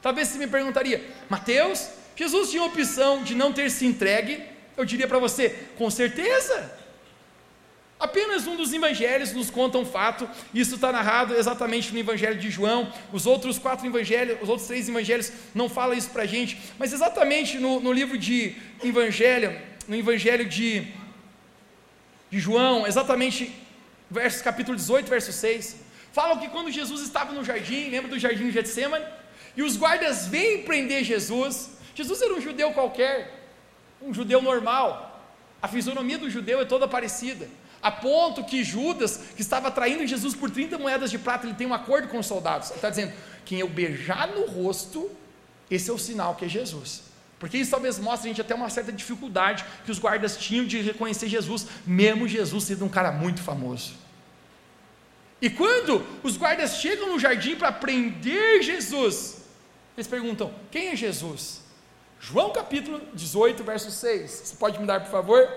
Talvez 0.00 0.28
você 0.28 0.38
me 0.38 0.46
perguntaria, 0.46 1.08
Mateus, 1.28 1.88
Jesus 2.16 2.50
tinha 2.50 2.62
a 2.62 2.66
opção 2.66 3.22
de 3.22 3.34
não 3.34 3.52
ter 3.52 3.70
se 3.70 3.86
entregue? 3.86 4.42
Eu 4.76 4.84
diria 4.84 5.06
para 5.06 5.18
você, 5.18 5.50
com 5.78 5.88
certeza. 5.90 6.80
Apenas 8.00 8.46
um 8.48 8.56
dos 8.56 8.72
evangelhos 8.72 9.32
nos 9.32 9.48
conta 9.48 9.78
um 9.78 9.86
fato, 9.86 10.28
isso 10.52 10.74
está 10.74 10.90
narrado 10.90 11.34
exatamente 11.34 11.92
no 11.92 12.00
evangelho 12.00 12.36
de 12.38 12.50
João, 12.50 12.92
os 13.12 13.26
outros 13.26 13.60
quatro 13.60 13.86
evangelhos, 13.86 14.38
os 14.42 14.48
outros 14.48 14.66
três 14.66 14.88
evangelhos 14.88 15.32
não 15.54 15.68
falam 15.68 15.96
isso 15.96 16.10
para 16.10 16.24
a 16.24 16.26
gente, 16.26 16.58
mas 16.80 16.92
exatamente 16.92 17.58
no, 17.58 17.78
no 17.78 17.92
livro 17.92 18.18
de 18.18 18.56
evangelho 18.82 19.56
no 19.88 19.96
Evangelho 19.96 20.44
de, 20.46 20.86
de 22.30 22.38
João, 22.38 22.86
exatamente 22.86 23.52
versos, 24.10 24.42
capítulo 24.42 24.76
18, 24.76 25.08
verso 25.08 25.32
6. 25.32 25.76
Falam 26.12 26.38
que 26.38 26.48
quando 26.48 26.70
Jesus 26.70 27.00
estava 27.00 27.32
no 27.32 27.44
jardim, 27.44 27.88
lembra 27.88 28.10
do 28.10 28.18
jardim 28.18 28.44
de 28.44 28.52
Getsemane? 28.52 29.04
E 29.56 29.62
os 29.62 29.76
guardas 29.76 30.26
vêm 30.26 30.62
prender 30.62 31.04
Jesus. 31.04 31.70
Jesus 31.94 32.20
era 32.20 32.34
um 32.34 32.40
judeu 32.40 32.72
qualquer, 32.72 33.48
um 34.00 34.12
judeu 34.12 34.40
normal. 34.40 35.20
A 35.60 35.68
fisionomia 35.68 36.18
do 36.18 36.28
judeu 36.28 36.60
é 36.60 36.64
toda 36.64 36.86
parecida. 36.86 37.48
A 37.82 37.90
ponto 37.90 38.44
que 38.44 38.62
Judas, 38.62 39.16
que 39.34 39.42
estava 39.42 39.70
traindo 39.70 40.06
Jesus 40.06 40.34
por 40.34 40.50
30 40.50 40.78
moedas 40.78 41.10
de 41.10 41.18
prata, 41.18 41.46
ele 41.46 41.54
tem 41.54 41.66
um 41.66 41.74
acordo 41.74 42.08
com 42.08 42.18
os 42.18 42.26
soldados. 42.26 42.68
Ele 42.68 42.76
está 42.76 42.90
dizendo: 42.90 43.12
quem 43.44 43.58
eu 43.58 43.68
beijar 43.68 44.28
no 44.28 44.46
rosto, 44.46 45.10
esse 45.70 45.90
é 45.90 45.92
o 45.92 45.98
sinal 45.98 46.34
que 46.34 46.44
é 46.44 46.48
Jesus. 46.48 47.02
Porque 47.40 47.58
isso 47.58 47.72
talvez 47.72 47.98
mostre 47.98 48.28
a 48.28 48.32
gente 48.32 48.40
até 48.40 48.54
uma 48.54 48.70
certa 48.70 48.92
dificuldade 48.92 49.64
que 49.84 49.90
os 49.90 49.98
guardas 49.98 50.36
tinham 50.36 50.64
de 50.64 50.80
reconhecer 50.80 51.28
Jesus, 51.28 51.66
mesmo 51.84 52.28
Jesus 52.28 52.64
sendo 52.64 52.84
um 52.84 52.88
cara 52.88 53.10
muito 53.10 53.42
famoso. 53.42 53.94
E 55.42 55.50
quando 55.50 56.06
os 56.22 56.36
guardas 56.36 56.76
chegam 56.76 57.08
no 57.08 57.18
jardim 57.18 57.56
para 57.56 57.72
prender 57.72 58.62
Jesus, 58.62 59.38
eles 59.96 60.06
perguntam: 60.06 60.54
quem 60.70 60.90
é 60.90 60.96
Jesus? 60.96 61.62
João 62.20 62.52
capítulo 62.52 63.02
18, 63.12 63.64
verso 63.64 63.90
6. 63.90 64.30
Você 64.30 64.56
pode 64.56 64.78
me 64.78 64.86
dar, 64.86 65.00
por 65.00 65.10
favor? 65.10 65.50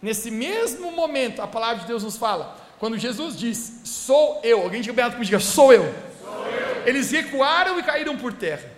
Nesse 0.00 0.30
mesmo 0.30 0.92
momento, 0.92 1.42
a 1.42 1.48
palavra 1.48 1.80
de 1.80 1.86
Deus 1.88 2.04
nos 2.04 2.16
fala, 2.16 2.56
quando 2.78 2.96
Jesus 2.96 3.36
diz, 3.36 3.80
sou 3.82 4.40
eu, 4.44 4.62
alguém 4.62 4.80
diga 4.80 4.94
bem 4.94 5.04
comigo, 5.06 5.24
diga, 5.24 5.40
sou 5.40 5.72
eu. 5.72 5.92
sou 6.20 6.46
eu. 6.46 6.86
Eles 6.86 7.10
recuaram 7.10 7.80
e 7.80 7.82
caíram 7.82 8.16
por 8.16 8.32
terra. 8.32 8.70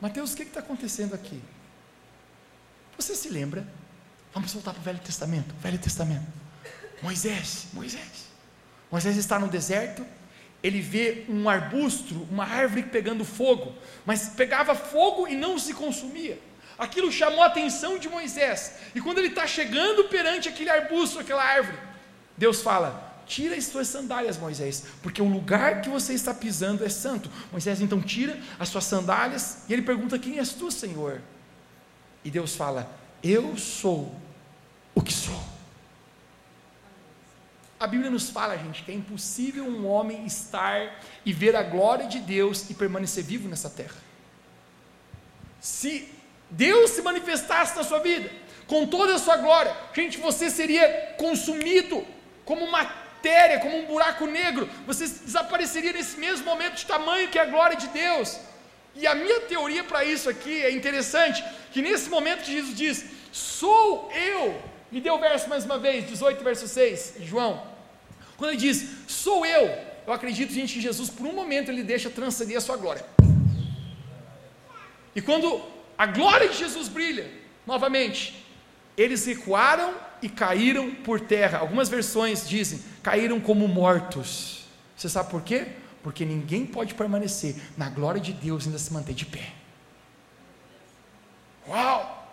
Mateus, 0.00 0.32
o 0.32 0.36
que 0.36 0.42
está 0.42 0.58
acontecendo 0.58 1.14
aqui? 1.14 1.40
Você 2.98 3.14
se 3.14 3.28
lembra? 3.28 3.64
Vamos 4.32 4.52
voltar 4.52 4.72
para 4.72 4.80
o 4.80 4.82
Velho 4.82 4.98
Testamento. 4.98 5.54
Velho 5.60 5.78
Testamento. 5.78 6.26
Moisés, 7.00 7.66
Moisés. 7.72 8.33
Moisés 8.94 9.16
está 9.16 9.40
no 9.40 9.48
deserto, 9.48 10.06
ele 10.62 10.80
vê 10.80 11.24
um 11.28 11.48
arbusto, 11.48 12.28
uma 12.30 12.44
árvore 12.44 12.84
pegando 12.84 13.24
fogo, 13.24 13.74
mas 14.06 14.28
pegava 14.28 14.72
fogo 14.72 15.26
e 15.26 15.34
não 15.34 15.58
se 15.58 15.74
consumia. 15.74 16.38
Aquilo 16.78 17.10
chamou 17.10 17.42
a 17.42 17.46
atenção 17.46 17.98
de 17.98 18.08
Moisés. 18.08 18.76
E 18.94 19.00
quando 19.00 19.18
ele 19.18 19.30
está 19.30 19.48
chegando 19.48 20.04
perante 20.04 20.48
aquele 20.48 20.70
arbusto, 20.70 21.18
aquela 21.18 21.42
árvore, 21.42 21.76
Deus 22.38 22.62
fala: 22.62 23.20
Tira 23.26 23.56
as 23.56 23.64
suas 23.64 23.88
sandálias, 23.88 24.38
Moisés, 24.38 24.84
porque 25.02 25.20
o 25.20 25.28
lugar 25.28 25.82
que 25.82 25.88
você 25.88 26.14
está 26.14 26.32
pisando 26.32 26.84
é 26.84 26.88
santo. 26.88 27.28
Moisés 27.50 27.80
então 27.80 28.00
tira 28.00 28.38
as 28.60 28.68
suas 28.68 28.84
sandálias 28.84 29.64
e 29.68 29.72
ele 29.72 29.82
pergunta: 29.82 30.20
Quem 30.20 30.38
és 30.38 30.52
tu, 30.52 30.70
Senhor? 30.70 31.20
E 32.24 32.30
Deus 32.30 32.54
fala: 32.54 32.88
Eu 33.20 33.56
sou 33.56 34.14
o 34.94 35.02
que 35.02 35.12
sou. 35.12 35.53
A 37.84 37.86
Bíblia 37.86 38.10
nos 38.10 38.30
fala, 38.30 38.56
gente, 38.56 38.82
que 38.82 38.90
é 38.90 38.94
impossível 38.94 39.62
um 39.62 39.86
homem 39.86 40.24
estar 40.24 40.98
e 41.22 41.34
ver 41.34 41.54
a 41.54 41.62
glória 41.62 42.06
de 42.06 42.18
Deus 42.18 42.70
e 42.70 42.72
permanecer 42.72 43.22
vivo 43.22 43.46
nessa 43.46 43.68
terra. 43.68 43.96
Se 45.60 46.08
Deus 46.48 46.92
se 46.92 47.02
manifestasse 47.02 47.76
na 47.76 47.84
sua 47.84 47.98
vida, 47.98 48.30
com 48.66 48.86
toda 48.86 49.14
a 49.14 49.18
sua 49.18 49.36
glória, 49.36 49.76
gente, 49.92 50.16
você 50.16 50.48
seria 50.48 51.14
consumido 51.18 52.02
como 52.46 52.70
matéria, 52.70 53.60
como 53.60 53.76
um 53.76 53.84
buraco 53.84 54.26
negro, 54.26 54.66
você 54.86 55.06
desapareceria 55.06 55.92
nesse 55.92 56.16
mesmo 56.16 56.46
momento 56.46 56.76
de 56.76 56.86
tamanho 56.86 57.28
que 57.28 57.38
é 57.38 57.42
a 57.42 57.52
glória 57.54 57.76
de 57.76 57.88
Deus. 57.88 58.40
E 58.94 59.06
a 59.06 59.14
minha 59.14 59.42
teoria 59.42 59.84
para 59.84 60.02
isso 60.06 60.30
aqui 60.30 60.62
é 60.62 60.70
interessante, 60.70 61.44
que 61.70 61.82
nesse 61.82 62.08
momento 62.08 62.44
Jesus 62.44 62.74
diz, 62.74 63.04
sou 63.30 64.10
eu, 64.10 64.58
me 64.90 65.02
dê 65.02 65.10
o 65.10 65.18
verso 65.18 65.50
mais 65.50 65.66
uma 65.66 65.78
vez, 65.78 66.08
18, 66.08 66.42
verso 66.42 66.66
6, 66.66 67.16
João. 67.20 67.73
Quando 68.44 68.52
ele 68.52 68.60
diz, 68.60 68.88
sou 69.08 69.46
eu, 69.46 69.74
eu 70.06 70.12
acredito, 70.12 70.52
gente, 70.52 70.74
que 70.74 70.80
Jesus, 70.82 71.08
por 71.08 71.24
um 71.26 71.32
momento, 71.32 71.70
ele 71.70 71.82
deixa 71.82 72.10
transcender 72.10 72.58
a 72.58 72.60
sua 72.60 72.76
glória. 72.76 73.02
E 75.16 75.22
quando 75.22 75.62
a 75.96 76.04
glória 76.04 76.50
de 76.50 76.58
Jesus 76.58 76.88
brilha, 76.88 77.26
novamente, 77.66 78.44
eles 78.98 79.24
recuaram 79.24 79.94
e 80.20 80.28
caíram 80.28 80.94
por 80.94 81.22
terra. 81.22 81.56
Algumas 81.56 81.88
versões 81.88 82.46
dizem, 82.46 82.82
caíram 83.02 83.40
como 83.40 83.66
mortos. 83.66 84.66
Você 84.94 85.08
sabe 85.08 85.30
por 85.30 85.40
quê? 85.40 85.68
Porque 86.02 86.26
ninguém 86.26 86.66
pode 86.66 86.92
permanecer 86.92 87.56
na 87.78 87.88
glória 87.88 88.20
de 88.20 88.34
Deus 88.34 88.64
e 88.64 88.66
ainda 88.66 88.78
se 88.78 88.92
manter 88.92 89.14
de 89.14 89.24
pé. 89.24 89.54
Uau! 91.66 92.28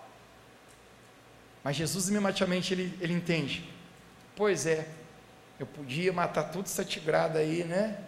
Mas 1.64 1.78
Jesus 1.78 2.10
imediatamente 2.10 2.74
ele, 2.74 2.94
ele 3.00 3.14
entende. 3.14 3.64
Pois 4.36 4.66
é, 4.66 4.90
eu 5.62 5.68
podia 5.68 6.12
matar 6.12 6.46
tudo 6.46 6.66
essa 6.66 6.84
tigrada 6.84 7.38
aí, 7.38 7.64
né? 7.64 8.00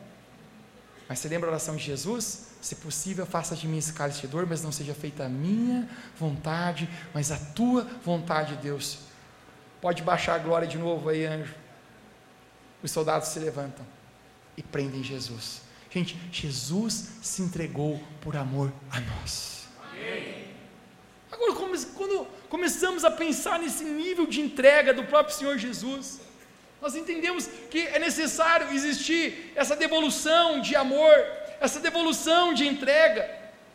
Mas 1.07 1.19
você 1.19 1.27
lembra 1.27 1.49
a 1.49 1.51
oração 1.51 1.75
de 1.75 1.83
Jesus? 1.83 2.47
Se 2.59 2.77
possível, 2.77 3.27
faça 3.27 3.55
de 3.55 3.67
mim 3.67 3.77
esse 3.77 3.93
cálice 3.93 4.21
de 4.21 4.27
dor, 4.27 4.47
mas 4.47 4.63
não 4.63 4.71
seja 4.71 4.95
feita 4.95 5.25
a 5.25 5.29
minha 5.29 5.87
vontade, 6.17 6.89
mas 7.13 7.31
a 7.31 7.37
tua 7.37 7.83
vontade, 8.03 8.55
Deus. 8.55 8.99
Pode 9.79 10.01
baixar 10.01 10.35
a 10.35 10.39
glória 10.39 10.67
de 10.67 10.79
novo 10.79 11.09
aí, 11.09 11.25
anjo. 11.25 11.53
Os 12.81 12.89
soldados 12.89 13.27
se 13.29 13.37
levantam 13.37 13.85
e 14.57 14.63
prendem 14.63 15.03
Jesus. 15.03 15.61
Gente, 15.91 16.17
Jesus 16.31 17.09
se 17.21 17.43
entregou 17.43 18.01
por 18.19 18.35
amor 18.35 18.73
a 18.89 18.99
nós. 18.99 19.67
Agora, 21.31 21.53
quando 21.53 22.25
começamos 22.49 23.05
a 23.05 23.11
pensar 23.11 23.59
nesse 23.59 23.83
nível 23.83 24.25
de 24.25 24.41
entrega 24.41 24.91
do 24.91 25.03
próprio 25.03 25.35
Senhor 25.35 25.57
Jesus, 25.59 26.19
nós 26.83 26.95
entendemos 26.95 27.47
que 27.71 27.79
é 27.79 27.97
necessário 27.97 28.67
existir 28.73 29.53
essa 29.55 29.73
devolução 29.73 30.59
de 30.59 30.75
amor, 30.75 31.15
essa 31.61 31.79
devolução 31.79 32.53
de 32.53 32.67
entrega, 32.67 33.23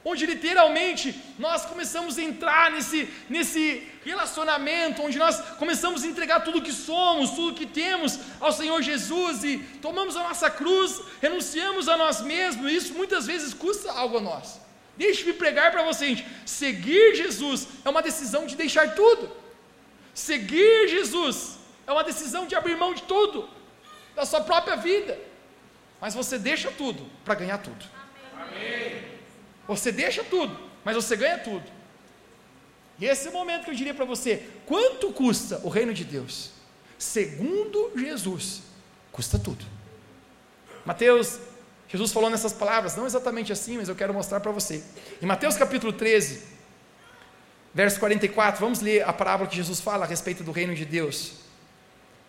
onde 0.04 0.26
literalmente 0.26 1.14
nós 1.38 1.64
começamos 1.64 2.18
a 2.18 2.22
entrar 2.22 2.70
nesse, 2.70 3.08
nesse 3.30 3.82
relacionamento, 4.04 5.02
onde 5.02 5.16
nós 5.16 5.40
começamos 5.56 6.04
a 6.04 6.06
entregar 6.06 6.40
tudo 6.40 6.60
que 6.60 6.70
somos, 6.70 7.30
tudo 7.30 7.54
que 7.54 7.64
temos 7.64 8.18
ao 8.38 8.52
Senhor 8.52 8.82
Jesus 8.82 9.42
e 9.42 9.56
tomamos 9.80 10.14
a 10.14 10.24
nossa 10.24 10.50
cruz, 10.50 11.00
renunciamos 11.22 11.88
a 11.88 11.96
nós 11.96 12.20
mesmos, 12.20 12.70
e 12.70 12.76
isso 12.76 12.92
muitas 12.92 13.26
vezes 13.26 13.54
custa 13.54 13.90
algo 13.90 14.18
a 14.18 14.20
nós. 14.20 14.60
Deixe-me 14.98 15.32
pregar 15.32 15.70
para 15.70 15.82
você, 15.82 16.08
gente. 16.08 16.26
Seguir 16.44 17.14
Jesus 17.14 17.68
é 17.86 17.88
uma 17.88 18.02
decisão 18.02 18.44
de 18.44 18.54
deixar 18.54 18.94
tudo. 18.94 19.34
Seguir 20.12 20.88
Jesus 20.88 21.57
é 21.88 21.92
uma 21.92 22.04
decisão 22.04 22.46
de 22.46 22.54
abrir 22.54 22.76
mão 22.76 22.92
de 22.92 23.02
tudo, 23.04 23.48
da 24.14 24.26
sua 24.26 24.42
própria 24.42 24.76
vida. 24.76 25.18
Mas 25.98 26.14
você 26.14 26.38
deixa 26.38 26.70
tudo 26.70 27.04
para 27.24 27.34
ganhar 27.34 27.56
tudo. 27.58 27.82
Amém. 28.36 29.02
Você 29.66 29.90
deixa 29.90 30.22
tudo, 30.22 30.56
mas 30.84 30.94
você 30.94 31.16
ganha 31.16 31.38
tudo. 31.38 31.64
E 32.98 33.06
esse 33.06 33.28
é 33.28 33.30
o 33.30 33.32
momento 33.32 33.64
que 33.64 33.70
eu 33.70 33.74
diria 33.74 33.94
para 33.94 34.04
você: 34.04 34.46
quanto 34.66 35.10
custa 35.12 35.60
o 35.64 35.70
reino 35.70 35.94
de 35.94 36.04
Deus? 36.04 36.50
Segundo 36.98 37.92
Jesus, 37.96 38.62
custa 39.10 39.38
tudo. 39.38 39.64
Mateus 40.84 41.40
Jesus 41.88 42.12
falou 42.12 42.28
nessas 42.28 42.52
palavras, 42.52 42.96
não 42.96 43.06
exatamente 43.06 43.50
assim, 43.50 43.78
mas 43.78 43.88
eu 43.88 43.96
quero 43.96 44.12
mostrar 44.12 44.40
para 44.40 44.52
você. 44.52 44.84
Em 45.22 45.26
Mateus 45.26 45.56
capítulo 45.56 45.90
13, 45.90 46.42
verso 47.72 47.98
44, 47.98 48.60
vamos 48.60 48.80
ler 48.80 49.08
a 49.08 49.12
parábola 49.12 49.48
que 49.48 49.56
Jesus 49.56 49.80
fala 49.80 50.04
a 50.04 50.08
respeito 50.08 50.44
do 50.44 50.52
reino 50.52 50.74
de 50.74 50.84
Deus. 50.84 51.47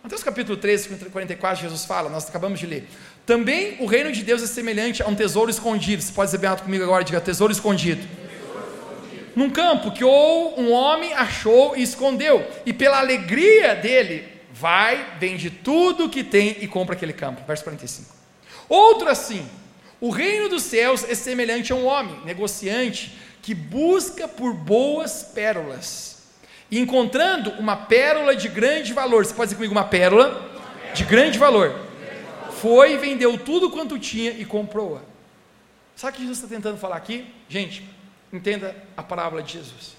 Mateus 0.02 0.24
capítulo 0.24 0.58
13, 0.58 1.10
44, 1.12 1.62
Jesus 1.62 1.84
fala, 1.84 2.10
nós 2.10 2.30
acabamos 2.30 2.58
de 2.58 2.66
ler. 2.66 2.88
Também 3.26 3.76
o 3.82 3.86
reino 3.86 4.12
de 4.14 4.24
Deus 4.24 4.42
é 4.42 4.48
semelhante 4.48 5.04
a 5.04 5.08
um 5.08 5.14
tesouro 5.14 5.52
escondido. 5.52 6.02
Você 6.02 6.14
pode 6.14 6.28
dizer 6.28 6.38
bem 6.38 6.50
alto 6.50 6.64
comigo 6.64 6.84
agora, 6.84 7.04
diga 7.04 7.20
tesouro 7.20 7.52
escondido. 7.52 8.02
Tesouro 8.02 8.66
escondido. 8.74 9.32
Num 9.36 9.50
campo 9.50 9.92
que 9.92 10.04
ou 10.04 10.58
um 10.58 10.72
homem 10.72 11.14
achou 11.14 11.76
e 11.76 11.84
escondeu, 11.84 12.48
e 12.66 12.72
pela 12.72 13.00
alegria 13.00 13.76
dele, 13.76 14.26
vai, 14.54 15.18
vende 15.20 15.50
tudo 15.50 16.10
que 16.10 16.24
tem 16.24 16.56
e 16.62 16.68
compra 16.68 16.96
aquele 16.96 17.14
campo. 17.14 17.44
Verso 17.46 17.64
45. 17.66 18.16
Outro 18.70 19.10
assim, 19.10 19.46
o 20.00 20.10
reino 20.10 20.48
dos 20.48 20.64
céus 20.64 21.04
é 21.10 21.14
semelhante 21.14 21.74
a 21.74 21.76
um 21.76 21.86
homem, 21.86 22.22
negociante, 22.24 23.18
que 23.42 23.54
busca 23.54 24.30
por 24.30 24.54
boas 24.54 25.24
pérolas. 25.24 26.09
Encontrando 26.72 27.52
uma 27.52 27.76
pérola 27.76 28.36
de 28.36 28.48
grande 28.48 28.94
valor, 28.94 29.26
você 29.26 29.34
pode 29.34 29.48
dizer 29.48 29.56
comigo 29.56 29.74
uma 29.74 29.86
pérola 29.86 30.50
de 30.94 31.04
grande 31.04 31.40
valor, 31.40 31.76
foi 32.62 32.98
vendeu 32.98 33.38
tudo 33.38 33.70
quanto 33.70 33.98
tinha 33.98 34.32
e 34.32 34.46
comprou-a. 34.46 35.02
Sabe 35.96 36.14
o 36.14 36.16
que 36.16 36.22
Jesus 36.22 36.38
está 36.38 36.56
tentando 36.56 36.78
falar 36.78 36.98
aqui? 36.98 37.26
Gente, 37.48 37.84
entenda 38.32 38.76
a 38.96 39.02
parábola 39.02 39.42
de 39.42 39.54
Jesus. 39.54 39.96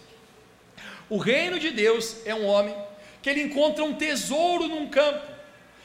O 1.09 1.19
reino 1.19 1.59
de 1.59 1.71
Deus 1.71 2.19
é 2.25 2.35
um 2.35 2.47
homem 2.47 2.75
que 3.21 3.29
ele 3.29 3.43
encontra 3.43 3.85
um 3.85 3.95
tesouro 3.95 4.69
num 4.69 4.89
campo. 4.89 5.27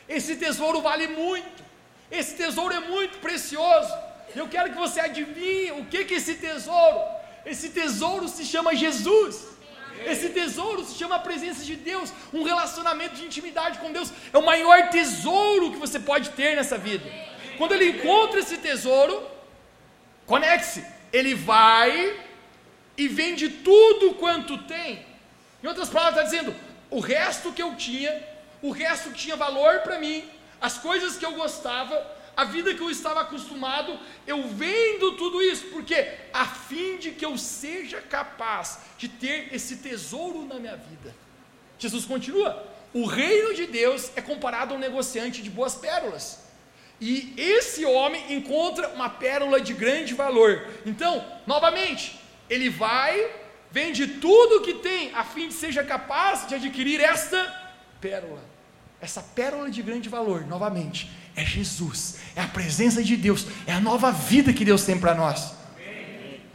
Esse 0.07 0.35
tesouro 0.35 0.81
vale 0.81 1.07
muito. 1.07 1.63
Esse 2.11 2.35
tesouro 2.35 2.73
é 2.73 2.79
muito 2.79 3.17
precioso. 3.17 3.91
Eu 4.35 4.47
quero 4.47 4.71
que 4.71 4.77
você 4.77 4.99
adivinhe 4.99 5.71
o 5.71 5.85
que, 5.85 6.05
que 6.05 6.13
esse 6.13 6.35
tesouro. 6.35 6.99
Esse 7.45 7.69
tesouro 7.69 8.27
se 8.27 8.45
chama 8.45 8.75
Jesus. 8.75 9.54
Esse 10.05 10.29
tesouro 10.29 10.83
se 10.83 10.95
chama 10.95 11.15
a 11.15 11.19
presença 11.19 11.63
de 11.63 11.75
Deus, 11.75 12.11
um 12.33 12.43
relacionamento 12.43 13.15
de 13.15 13.25
intimidade 13.25 13.79
com 13.79 13.91
Deus. 13.91 14.11
É 14.33 14.37
o 14.37 14.45
maior 14.45 14.89
tesouro 14.89 15.71
que 15.71 15.77
você 15.77 15.99
pode 15.99 16.31
ter 16.31 16.55
nessa 16.55 16.77
vida. 16.77 17.09
Quando 17.57 17.73
ele 17.73 17.89
encontra 17.89 18.39
esse 18.39 18.57
tesouro, 18.57 19.25
conecte-se. 20.25 20.85
Ele 21.13 21.33
vai 21.33 22.19
e 22.97 23.07
vende 23.07 23.49
tudo 23.49 24.15
quanto 24.15 24.57
tem. 24.59 25.05
Em 25.63 25.67
outras 25.67 25.89
palavras, 25.89 26.25
está 26.25 26.37
dizendo: 26.37 26.55
o 26.89 26.99
resto 26.99 27.51
que 27.51 27.61
eu 27.61 27.75
tinha, 27.75 28.23
o 28.61 28.71
resto 28.71 29.09
que 29.11 29.17
tinha 29.17 29.35
valor 29.35 29.79
para 29.79 29.99
mim, 29.99 30.23
as 30.61 30.77
coisas 30.77 31.17
que 31.17 31.25
eu 31.25 31.33
gostava, 31.33 31.95
a 32.35 32.43
vida 32.43 32.73
que 32.73 32.81
eu 32.81 32.89
estava 32.89 33.21
acostumado, 33.21 33.97
eu 34.27 34.47
vendo 34.47 35.13
tudo 35.13 35.41
isso, 35.41 35.67
porque 35.67 35.95
a 36.33 36.45
fim 36.45 36.97
de 36.97 37.11
que 37.11 37.25
eu 37.25 37.37
seja 37.37 38.01
capaz 38.01 38.79
de 38.97 39.07
ter 39.07 39.53
esse 39.53 39.77
tesouro 39.77 40.45
na 40.45 40.55
minha 40.55 40.75
vida. 40.75 41.15
Jesus 41.79 42.05
continua: 42.05 42.67
o 42.93 43.05
reino 43.05 43.53
de 43.53 43.65
Deus 43.65 44.11
é 44.15 44.21
comparado 44.21 44.73
a 44.73 44.77
um 44.77 44.79
negociante 44.79 45.41
de 45.41 45.49
boas 45.49 45.75
pérolas. 45.75 46.45
E 46.99 47.33
esse 47.37 47.85
homem 47.85 48.33
encontra 48.33 48.89
uma 48.89 49.09
pérola 49.09 49.59
de 49.59 49.73
grande 49.73 50.13
valor. 50.13 50.65
Então, 50.85 51.25
novamente, 51.45 52.17
ele 52.49 52.69
vai, 52.69 53.31
vende 53.69 54.07
tudo 54.07 54.57
o 54.57 54.61
que 54.61 54.75
tem, 54.75 55.13
a 55.13 55.23
fim 55.23 55.49
de 55.49 55.53
seja 55.53 55.83
capaz 55.83 56.47
de 56.47 56.55
adquirir 56.55 57.01
esta 57.01 57.43
pérola. 57.99 58.41
Essa 59.01 59.21
pérola 59.21 59.69
de 59.69 59.81
grande 59.81 60.07
valor, 60.07 60.47
novamente, 60.47 61.11
é 61.35 61.43
Jesus, 61.43 62.17
é 62.35 62.41
a 62.41 62.47
presença 62.47 63.03
de 63.03 63.17
Deus, 63.17 63.45
é 63.67 63.73
a 63.73 63.79
nova 63.79 64.11
vida 64.11 64.53
que 64.53 64.63
Deus 64.63 64.83
tem 64.83 64.97
para 64.97 65.13
nós. 65.13 65.53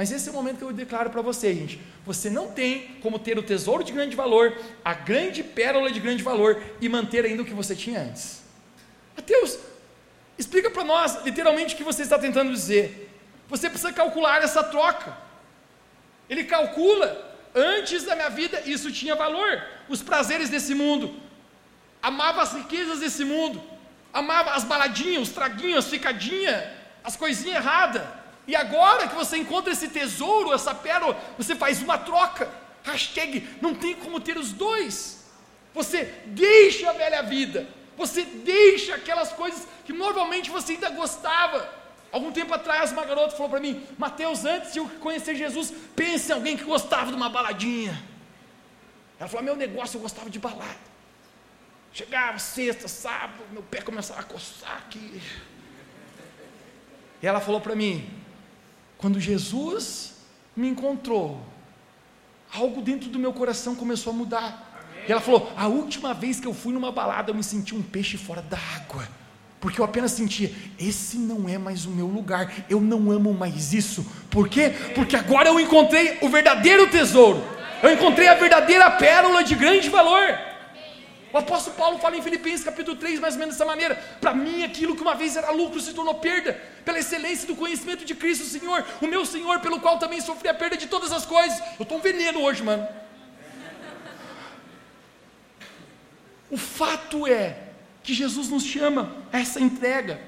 Mas 0.01 0.11
esse 0.11 0.29
é 0.29 0.33
o 0.33 0.35
momento 0.35 0.57
que 0.57 0.65
eu 0.65 0.73
declaro 0.73 1.11
para 1.11 1.21
você, 1.21 1.55
gente. 1.55 1.79
Você 2.07 2.31
não 2.31 2.51
tem 2.53 2.97
como 3.03 3.19
ter 3.19 3.39
o 3.39 3.43
tesouro 3.43 3.85
de 3.85 3.93
grande 3.93 4.17
valor, 4.17 4.57
a 4.83 4.95
grande 4.95 5.43
pérola 5.43 5.91
de 5.93 6.01
grande 6.01 6.23
valor 6.23 6.63
e 6.81 6.89
manter 6.89 7.27
ainda 7.27 7.43
o 7.43 7.45
que 7.45 7.53
você 7.53 7.77
tinha 7.77 8.01
antes. 8.01 8.41
Mateus, 9.15 9.59
explica 10.39 10.71
para 10.71 10.85
nós, 10.85 11.23
literalmente, 11.23 11.75
o 11.75 11.77
que 11.77 11.85
você 11.85 12.01
está 12.01 12.19
tentando 12.19 12.51
dizer. 12.51 13.15
Você 13.51 13.69
precisa 13.69 13.93
calcular 13.93 14.43
essa 14.43 14.65
troca. 14.65 15.15
Ele 16.31 16.45
calcula, 16.45 17.37
antes 17.55 18.05
da 18.05 18.17
minha 18.17 18.31
vida, 18.31 18.63
isso 18.65 18.91
tinha 18.91 19.15
valor. 19.15 19.63
Os 19.87 20.03
prazeres 20.03 20.49
desse 20.49 20.75
mundo, 20.75 21.15
amava 22.03 22.41
as 22.41 22.55
riquezas 22.55 23.01
desse 23.01 23.23
mundo, 23.23 23.63
amava 24.13 24.53
as 24.53 24.65
baladinhas, 24.65 25.29
os 25.29 25.35
traguinhos, 25.35 25.85
as 25.85 25.91
ficadinhas, 25.91 26.65
as 27.03 27.17
coisinhas 27.17 27.57
erradas. 27.57 28.03
E 28.47 28.57
agora 28.57 29.07
que 29.07 29.15
você 29.15 29.37
encontra 29.37 29.73
esse 29.73 29.89
tesouro, 29.89 30.53
essa 30.53 30.75
pérola, 30.75 31.19
você 31.39 31.55
faz 31.55 31.81
uma 31.83 31.99
troca. 31.99 32.51
Hashtag, 32.83 33.47
não 33.61 33.75
tem 33.75 33.95
como 33.95 34.21
ter 34.21 34.37
os 34.37 34.53
dois. 34.53 35.25
Você 35.73 36.05
deixa 36.27 36.91
a 36.91 36.93
velha 36.93 37.23
vida, 37.23 37.69
você 37.97 38.25
deixa 38.25 38.97
aquelas 38.97 39.33
coisas 39.33 39.69
que 39.85 39.93
normalmente 39.93 40.51
você 40.51 40.73
ainda 40.73 40.91
gostava. 40.91 41.81
Algum 42.11 42.33
tempo 42.33 42.53
atrás, 42.53 42.91
uma 42.91 43.05
garota 43.05 43.37
falou 43.37 43.51
para 43.51 43.61
mim: 43.61 43.87
Mateus, 43.97 44.45
antes 44.45 44.73
de 44.73 44.81
eu 44.81 44.89
conhecer 45.01 45.37
Jesus, 45.37 45.73
pense 45.95 46.31
em 46.31 46.35
alguém 46.35 46.57
que 46.57 46.65
gostava 46.65 47.11
de 47.11 47.17
uma 47.17 47.29
baladinha. 47.29 48.03
Ela 49.19 49.29
falou: 49.29 49.45
Meu 49.45 49.55
negócio, 49.55 49.97
eu 49.97 50.01
gostava 50.01 50.29
de 50.29 50.39
balada. 50.39 50.90
Chegava 51.93 52.39
sexta, 52.39 52.87
sábado, 52.87 53.43
meu 53.53 53.63
pé 53.63 53.81
começava 53.81 54.21
a 54.21 54.25
coçar 54.25 54.77
aqui. 54.79 55.21
E 57.23 57.27
ela 57.27 57.41
falou 57.41 57.61
para 57.61 57.75
mim: 57.75 58.09
quando 58.97 59.19
Jesus 59.19 60.15
me 60.57 60.69
encontrou, 60.69 61.41
algo 62.53 62.81
dentro 62.81 63.09
do 63.09 63.19
meu 63.19 63.33
coração 63.33 63.75
começou 63.75 64.13
a 64.13 64.17
mudar. 64.17 64.83
Amém. 64.93 65.05
E 65.09 65.13
ela 65.13 65.21
falou: 65.21 65.53
a 65.57 65.67
última 65.67 66.15
vez 66.15 66.39
que 66.39 66.47
eu 66.47 66.55
fui 66.55 66.73
numa 66.73 66.93
balada, 66.93 67.31
eu 67.31 67.35
me 67.35 67.43
senti 67.43 67.75
um 67.75 67.83
peixe 67.83 68.17
fora 68.17 68.41
da 68.43 68.59
água. 68.77 69.09
Porque 69.61 69.79
eu 69.79 69.85
apenas 69.85 70.13
sentia, 70.13 70.51
esse 70.79 71.19
não 71.19 71.47
é 71.47 71.59
mais 71.59 71.85
o 71.85 71.91
meu 71.91 72.07
lugar, 72.07 72.51
eu 72.71 72.81
não 72.81 73.11
amo 73.11 73.35
mais 73.35 73.75
isso. 73.75 74.07
Por 74.31 74.49
quê? 74.49 74.73
Porque 74.95 75.15
agora 75.15 75.51
eu 75.51 75.61
encontrei 75.61 76.17
o 76.23 76.31
verdadeiro 76.31 76.89
tesouro, 76.89 77.45
eu 77.83 77.93
encontrei 77.93 78.27
a 78.27 78.35
verdadeira 78.35 78.91
pérola 78.93 79.45
de 79.45 79.55
grande 79.55 79.91
valor. 79.91 80.50
O 81.33 81.39
apóstolo 81.39 81.77
Paulo 81.77 81.99
fala 81.99 82.17
em 82.17 82.23
Filipenses 82.23 82.65
capítulo 82.65 82.97
3, 82.97 83.21
mais 83.21 83.35
ou 83.35 83.41
menos 83.41 83.55
dessa 83.55 83.65
maneira: 83.65 83.95
para 84.21 84.35
mim, 84.35 84.65
aquilo 84.65 84.97
que 84.97 85.03
uma 85.03 85.15
vez 85.15 85.37
era 85.37 85.51
lucro 85.51 85.81
se 85.81 85.95
tornou 85.95 86.15
perda, 86.15 86.55
pela 86.85 86.99
excelência 86.99 87.47
do 87.47 87.55
conhecimento 87.55 88.05
de 88.05 88.15
Cristo 88.15 88.45
Senhor, 88.45 88.85
o 89.01 89.07
meu 89.07 89.25
Senhor, 89.25 89.61
pelo 89.61 89.81
qual 89.81 89.99
também 89.99 90.21
sofri 90.21 90.49
a 90.49 90.55
perda 90.55 90.77
de 90.77 90.89
todas 90.89 91.13
as 91.13 91.25
coisas. 91.25 91.59
Eu 91.79 91.85
estou 91.85 91.99
um 91.99 92.01
veneno 92.01 92.43
hoje, 92.43 92.63
mano. 92.63 92.87
O 96.51 96.57
fato 96.57 97.27
é 97.29 97.69
que 98.03 98.13
Jesus 98.13 98.49
nos 98.49 98.65
chama 98.65 99.15
a 99.33 99.39
essa 99.39 99.61
entrega. 99.61 100.21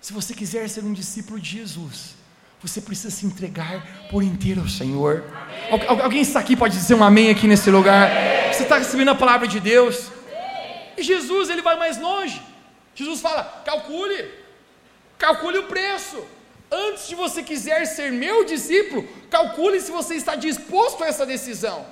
Se 0.00 0.12
você 0.12 0.32
quiser 0.32 0.68
ser 0.68 0.82
um 0.82 0.92
discípulo 0.92 1.38
de 1.38 1.50
Jesus, 1.58 2.14
você 2.62 2.80
precisa 2.80 3.10
se 3.10 3.26
entregar 3.26 4.06
por 4.08 4.22
inteiro 4.22 4.60
ao 4.60 4.68
Senhor. 4.68 5.24
alguém 6.02 6.20
está 6.20 6.38
aqui, 6.38 6.56
pode 6.56 6.76
dizer 6.76 6.94
um 6.94 7.02
amém 7.02 7.28
aqui 7.28 7.48
nesse 7.48 7.70
lugar? 7.70 8.08
Você 8.52 8.62
está 8.62 8.78
recebendo 8.78 9.08
a 9.08 9.16
palavra 9.16 9.48
de 9.48 9.58
Deus? 9.58 10.12
E 10.96 11.02
Jesus, 11.02 11.50
ele 11.50 11.60
vai 11.60 11.76
mais 11.76 11.98
longe. 11.98 12.40
Jesus 12.94 13.20
fala: 13.20 13.62
calcule, 13.64 14.30
calcule 15.18 15.58
o 15.58 15.64
preço. 15.64 16.24
Antes 16.70 17.08
de 17.08 17.14
você 17.16 17.42
quiser 17.42 17.84
ser 17.84 18.12
meu 18.12 18.44
discípulo, 18.44 19.06
calcule 19.28 19.80
se 19.80 19.90
você 19.90 20.14
está 20.14 20.36
disposto 20.36 21.02
a 21.02 21.08
essa 21.08 21.26
decisão. 21.26 21.84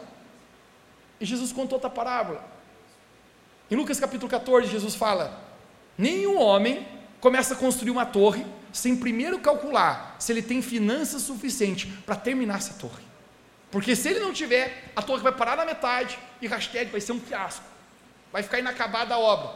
E 1.21 1.27
Jesus 1.27 1.53
contou 1.53 1.77
outra 1.77 1.91
parábola. 1.91 2.49
Em 3.71 3.75
Lucas 3.75 3.99
capítulo 3.99 4.31
14, 4.31 4.69
Jesus 4.69 4.95
fala: 4.95 5.43
Nenhum 5.99 6.41
homem 6.41 6.87
começa 7.21 7.55
a 7.55 7.57
construir 7.57 7.91
uma 7.91 8.07
torre 8.07 8.47
sem 8.73 8.97
primeiro 8.97 9.39
calcular 9.39 10.17
se 10.19 10.33
ele 10.33 10.43
tem 10.43 10.63
finanças 10.63 11.23
suficientes 11.23 11.91
para 12.05 12.17
terminar 12.17 12.59
essa 12.59 12.75
torre. 12.75 13.03
Porque 13.71 13.95
se 13.95 14.09
ele 14.09 14.21
não 14.21 14.33
tiver, 14.33 14.93
a 14.97 15.03
torre 15.03 15.23
vai 15.23 15.33
parar 15.33 15.57
na 15.57 15.65
metade 15.65 16.19
e 16.43 16.47
hashtag 16.47 16.91
vai 16.91 17.01
ser 17.01 17.13
um 17.13 17.21
fiasco. 17.21 17.65
Vai 18.33 18.43
ficar 18.43 18.59
inacabada 18.59 19.15
a 19.15 19.19
obra. 19.19 19.51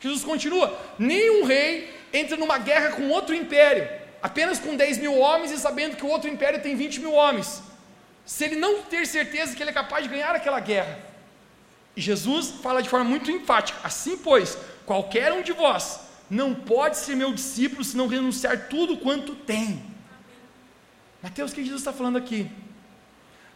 Jesus 0.00 0.24
continua: 0.24 0.78
nenhum 0.98 1.44
rei 1.44 1.94
entra 2.12 2.36
numa 2.36 2.58
guerra 2.58 2.92
com 2.92 3.08
outro 3.08 3.34
império, 3.34 3.88
apenas 4.20 4.58
com 4.58 4.76
10 4.76 4.98
mil 4.98 5.16
homens 5.16 5.52
e 5.52 5.58
sabendo 5.58 5.96
que 5.96 6.04
o 6.04 6.08
outro 6.08 6.28
império 6.28 6.60
tem 6.60 6.74
20 6.74 7.00
mil 7.00 7.12
homens. 7.12 7.62
Se 8.26 8.44
ele 8.44 8.56
não 8.56 8.82
ter 8.82 9.06
certeza 9.06 9.54
que 9.54 9.62
ele 9.62 9.70
é 9.70 9.74
capaz 9.74 10.04
de 10.04 10.10
ganhar 10.10 10.34
aquela 10.34 10.60
guerra. 10.60 10.98
E 11.96 12.00
Jesus 12.00 12.50
fala 12.62 12.82
de 12.82 12.88
forma 12.88 13.04
muito 13.04 13.30
enfática: 13.30 13.78
assim, 13.84 14.16
pois, 14.16 14.58
qualquer 14.84 15.32
um 15.32 15.42
de 15.42 15.52
vós 15.52 16.00
não 16.32 16.54
pode 16.54 16.96
ser 16.96 17.14
meu 17.14 17.34
discípulo 17.34 17.84
se 17.84 17.94
não 17.94 18.06
renunciar 18.06 18.68
tudo 18.68 18.96
quanto 18.96 19.34
tem. 19.34 19.84
Mateus, 21.22 21.52
o 21.52 21.54
que 21.54 21.62
Jesus 21.62 21.82
está 21.82 21.92
falando 21.92 22.16
aqui? 22.16 22.50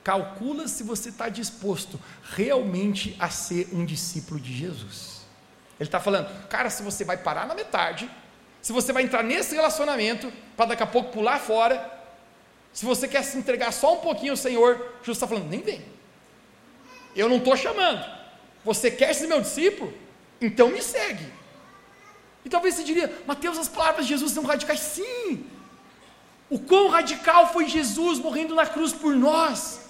Calcula 0.04 0.68
se 0.68 0.82
você 0.82 1.08
está 1.08 1.30
disposto 1.30 1.98
realmente 2.34 3.16
a 3.18 3.30
ser 3.30 3.70
um 3.72 3.82
discípulo 3.82 4.38
de 4.38 4.54
Jesus. 4.54 5.22
Ele 5.80 5.88
está 5.88 5.98
falando, 5.98 6.28
cara, 6.48 6.68
se 6.68 6.82
você 6.82 7.02
vai 7.02 7.16
parar 7.16 7.46
na 7.46 7.54
metade, 7.54 8.10
se 8.60 8.74
você 8.74 8.92
vai 8.92 9.04
entrar 9.04 9.22
nesse 9.22 9.54
relacionamento, 9.54 10.30
para 10.54 10.66
daqui 10.66 10.82
a 10.82 10.86
pouco 10.86 11.12
pular 11.12 11.40
fora, 11.40 11.90
se 12.74 12.84
você 12.84 13.08
quer 13.08 13.22
se 13.22 13.38
entregar 13.38 13.72
só 13.72 13.94
um 13.94 14.00
pouquinho 14.00 14.32
ao 14.32 14.36
Senhor, 14.36 14.76
Jesus 15.00 15.16
está 15.16 15.26
falando, 15.26 15.48
nem 15.48 15.62
vem. 15.62 15.82
Eu 17.16 17.26
não 17.26 17.38
estou 17.38 17.56
chamando. 17.56 18.04
Você 18.66 18.90
quer 18.90 19.14
ser 19.14 19.28
meu 19.28 19.40
discípulo? 19.40 19.94
Então 20.42 20.68
me 20.68 20.82
segue. 20.82 21.26
E 22.46 22.48
talvez 22.48 22.76
você 22.76 22.84
diria, 22.84 23.12
Mateus, 23.26 23.58
as 23.58 23.66
palavras 23.66 24.06
de 24.06 24.12
Jesus 24.12 24.30
são 24.30 24.44
radicais. 24.44 24.78
Sim! 24.78 25.44
O 26.48 26.60
quão 26.60 26.88
radical 26.88 27.52
foi 27.52 27.66
Jesus 27.66 28.20
morrendo 28.20 28.54
na 28.54 28.64
cruz 28.64 28.92
por 28.92 29.16
nós. 29.16 29.80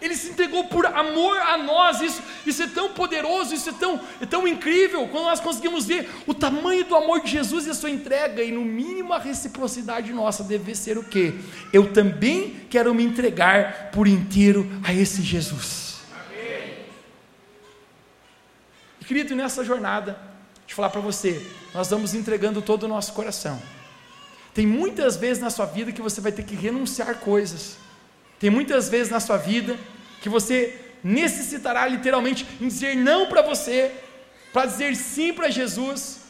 Ele 0.00 0.16
se 0.16 0.30
entregou 0.30 0.64
por 0.68 0.86
amor 0.86 1.36
a 1.36 1.58
nós. 1.58 2.00
Isso, 2.00 2.22
isso 2.46 2.62
é 2.62 2.66
tão 2.66 2.94
poderoso, 2.94 3.54
isso 3.54 3.68
é 3.68 3.72
tão, 3.74 4.00
é 4.22 4.24
tão 4.24 4.48
incrível. 4.48 5.06
Quando 5.08 5.24
nós 5.24 5.38
conseguimos 5.38 5.84
ver 5.84 6.08
o 6.26 6.32
tamanho 6.32 6.82
do 6.86 6.96
amor 6.96 7.20
de 7.20 7.30
Jesus 7.30 7.66
e 7.66 7.70
a 7.70 7.74
sua 7.74 7.90
entrega, 7.90 8.42
e 8.42 8.50
no 8.50 8.64
mínimo 8.64 9.12
a 9.12 9.18
reciprocidade 9.18 10.14
nossa 10.14 10.42
deve 10.42 10.74
ser 10.74 10.96
o 10.96 11.04
quê? 11.04 11.34
Eu 11.74 11.92
também 11.92 12.66
quero 12.70 12.94
me 12.94 13.04
entregar 13.04 13.90
por 13.90 14.08
inteiro 14.08 14.66
a 14.82 14.94
esse 14.94 15.20
Jesus. 15.20 15.98
Amém. 16.10 16.86
E 18.98 19.04
querido, 19.04 19.36
nessa 19.36 19.62
jornada, 19.62 20.31
deixa 20.72 20.74
eu 20.74 20.76
falar 20.76 20.90
para 20.90 21.00
você, 21.02 21.46
nós 21.74 21.90
vamos 21.90 22.14
entregando 22.14 22.62
todo 22.62 22.84
o 22.84 22.88
nosso 22.88 23.12
coração. 23.12 23.60
Tem 24.54 24.66
muitas 24.66 25.16
vezes 25.16 25.42
na 25.42 25.50
sua 25.50 25.66
vida 25.66 25.92
que 25.92 26.00
você 26.00 26.18
vai 26.18 26.32
ter 26.32 26.44
que 26.44 26.54
renunciar 26.54 27.14
coisas. 27.16 27.76
Tem 28.38 28.48
muitas 28.48 28.88
vezes 28.88 29.12
na 29.12 29.20
sua 29.20 29.36
vida 29.36 29.78
que 30.22 30.30
você 30.30 30.80
necessitará 31.04 31.86
literalmente 31.86 32.44
dizer 32.58 32.96
não 32.96 33.26
para 33.26 33.42
você, 33.42 33.92
para 34.50 34.64
dizer 34.64 34.96
sim 34.96 35.34
para 35.34 35.50
Jesus. 35.50 36.20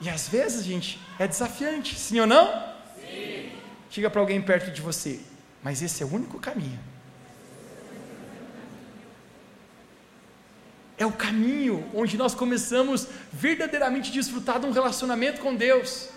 E 0.00 0.08
às 0.08 0.26
vezes, 0.26 0.64
gente, 0.64 0.98
é 1.18 1.26
desafiante, 1.26 1.98
sim 1.98 2.20
ou 2.20 2.26
não? 2.26 2.46
Sim. 2.98 3.52
Diga 3.90 4.08
para 4.08 4.20
alguém 4.20 4.40
perto 4.40 4.70
de 4.70 4.80
você, 4.80 5.20
mas 5.62 5.82
esse 5.82 6.02
é 6.02 6.06
o 6.06 6.14
único 6.14 6.38
caminho. 6.40 6.80
É 10.96 11.04
o 11.04 11.12
caminho 11.12 11.88
onde 11.94 12.16
nós 12.16 12.34
começamos 12.34 13.08
verdadeiramente 13.32 14.10
a 14.10 14.14
desfrutar 14.14 14.60
de 14.60 14.66
um 14.66 14.70
relacionamento 14.70 15.40
com 15.40 15.54
Deus. 15.54 16.08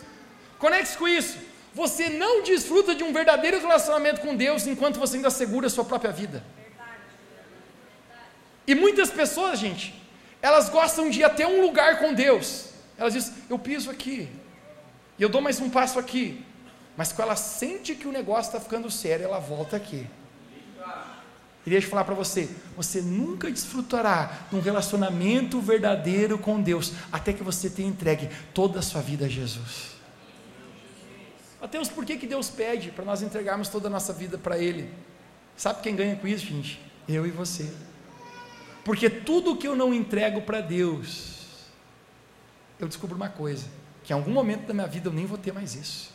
Conecte-se 0.59 0.97
com 0.97 1.07
isso. 1.07 1.37
Você 1.73 2.09
não 2.09 2.43
desfruta 2.43 2.95
de 2.95 3.03
um 3.03 3.13
verdadeiro 3.13 3.59
relacionamento 3.59 4.21
com 4.21 4.35
Deus 4.35 4.65
enquanto 4.65 4.99
você 4.99 5.17
ainda 5.17 5.29
segura 5.29 5.67
a 5.67 5.69
sua 5.69 5.85
própria 5.85 6.11
vida. 6.11 6.43
E 8.65 8.75
muitas 8.75 9.09
pessoas, 9.09 9.59
gente, 9.59 9.93
elas 10.41 10.69
gostam 10.69 11.09
de 11.09 11.19
ir 11.19 11.23
até 11.23 11.47
um 11.47 11.61
lugar 11.61 11.99
com 11.99 12.13
Deus. 12.13 12.69
Elas 12.97 13.13
dizem, 13.13 13.33
eu 13.49 13.57
piso 13.57 13.89
aqui, 13.89 14.27
e 15.17 15.23
eu 15.23 15.29
dou 15.29 15.41
mais 15.41 15.59
um 15.59 15.69
passo 15.69 15.97
aqui. 15.99 16.43
Mas 16.95 17.11
quando 17.11 17.27
ela 17.27 17.35
sente 17.35 17.95
que 17.95 18.07
o 18.07 18.11
negócio 18.11 18.49
está 18.49 18.59
ficando 18.59 18.89
sério, 18.89 19.25
ela 19.25 19.39
volta 19.39 19.77
aqui. 19.77 20.07
E 21.67 21.69
deixa 21.69 21.85
eu 21.85 21.91
falar 21.91 22.05
para 22.05 22.15
você: 22.15 22.49
você 22.77 23.01
nunca 23.01 23.51
desfrutará 23.51 24.47
de 24.49 24.55
um 24.55 24.61
relacionamento 24.61 25.59
verdadeiro 25.59 26.37
com 26.37 26.61
Deus, 26.61 26.93
até 27.11 27.33
que 27.33 27.43
você 27.43 27.69
tenha 27.69 27.89
entregue 27.89 28.29
toda 28.53 28.79
a 28.79 28.81
sua 28.81 29.01
vida 29.01 29.25
a 29.25 29.27
Jesus. 29.27 29.97
Mateus, 31.59 31.89
por 31.89 32.05
que, 32.05 32.15
que 32.15 32.25
Deus 32.25 32.49
pede 32.49 32.89
para 32.89 33.03
nós 33.03 33.21
entregarmos 33.21 33.67
toda 33.67 33.87
a 33.87 33.91
nossa 33.91 34.13
vida 34.13 34.37
para 34.37 34.57
Ele? 34.57 34.89
Sabe 35.57 35.81
quem 35.81 35.93
ganha 35.93 36.15
com 36.15 36.25
isso, 36.25 36.45
gente? 36.45 36.79
Eu 37.05 37.27
e 37.27 37.31
você. 37.31 37.69
Porque 38.85 39.09
tudo 39.09 39.57
que 39.57 39.67
eu 39.67 39.75
não 39.75 39.93
entrego 39.93 40.43
para 40.43 40.61
Deus, 40.61 41.65
eu 42.79 42.87
descubro 42.87 43.17
uma 43.17 43.27
coisa: 43.27 43.65
que 44.05 44.13
em 44.13 44.15
algum 44.15 44.31
momento 44.31 44.65
da 44.67 44.73
minha 44.73 44.87
vida 44.87 45.09
eu 45.09 45.13
nem 45.13 45.25
vou 45.25 45.37
ter 45.37 45.51
mais 45.51 45.75
isso. 45.75 46.13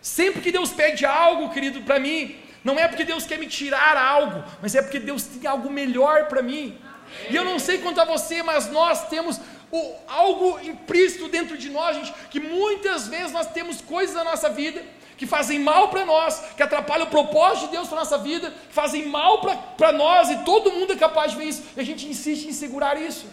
Sempre 0.00 0.42
que 0.42 0.52
Deus 0.52 0.70
pede 0.70 1.04
algo, 1.04 1.52
querido, 1.52 1.80
para 1.82 1.98
mim, 1.98 2.36
não 2.64 2.78
é 2.78 2.86
porque 2.86 3.04
Deus 3.04 3.26
quer 3.26 3.38
me 3.38 3.46
tirar 3.46 3.96
algo, 3.96 4.44
mas 4.60 4.74
é 4.74 4.82
porque 4.82 4.98
Deus 4.98 5.24
tem 5.24 5.48
algo 5.48 5.70
melhor 5.70 6.26
para 6.26 6.42
mim. 6.42 6.78
E 7.28 7.36
eu 7.36 7.44
não 7.44 7.58
sei 7.58 7.78
quanto 7.78 8.00
a 8.00 8.04
você, 8.04 8.42
mas 8.42 8.70
nós 8.70 9.08
temos 9.08 9.40
o, 9.70 9.94
algo 10.06 10.60
implícito 10.60 11.28
dentro 11.28 11.56
de 11.58 11.70
nós, 11.70 11.96
gente, 11.96 12.12
que 12.30 12.38
muitas 12.38 13.08
vezes 13.08 13.32
nós 13.32 13.48
temos 13.52 13.80
coisas 13.80 14.14
na 14.14 14.24
nossa 14.24 14.48
vida 14.48 14.82
que 15.16 15.26
fazem 15.26 15.58
mal 15.58 15.88
para 15.88 16.04
nós, 16.04 16.42
que 16.56 16.62
atrapalham 16.62 17.06
o 17.06 17.10
propósito 17.10 17.66
de 17.66 17.72
Deus 17.72 17.86
para 17.88 17.98
nossa 17.98 18.18
vida, 18.18 18.50
que 18.50 18.74
fazem 18.74 19.06
mal 19.06 19.40
para 19.76 19.92
nós, 19.92 20.30
e 20.30 20.38
todo 20.38 20.72
mundo 20.72 20.92
é 20.92 20.96
capaz 20.96 21.30
de 21.30 21.38
ver 21.38 21.44
isso, 21.44 21.62
e 21.76 21.80
a 21.80 21.84
gente 21.84 22.08
insiste 22.08 22.46
em 22.46 22.52
segurar 22.52 23.00
isso. 23.00 23.26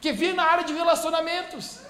Que 0.00 0.12
vê 0.12 0.32
na 0.32 0.44
área 0.44 0.64
de 0.64 0.74
relacionamentos. 0.74 1.80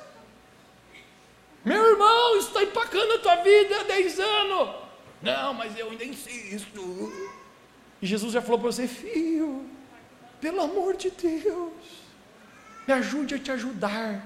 Meu 1.65 1.91
irmão, 1.91 2.37
isso 2.37 2.49
está 2.49 2.63
empacando 2.63 3.15
a 3.15 3.19
tua 3.19 3.37
vida 3.37 3.81
há 3.81 3.83
10 3.83 4.21
anos. 4.21 4.88
Não, 5.23 5.53
mas 5.55 5.77
eu 5.77 5.91
ainda 5.91 6.05
insisto. 6.05 7.13
E 8.01 8.07
Jesus 8.07 8.33
já 8.33 8.41
falou 8.41 8.59
para 8.59 8.71
você, 8.71 8.87
filho, 8.87 9.65
pelo 10.41 10.61
amor 10.61 10.97
de 10.97 11.11
Deus, 11.11 11.73
me 12.87 12.95
ajude 12.95 13.35
a 13.35 13.39
te 13.39 13.51
ajudar. 13.51 14.25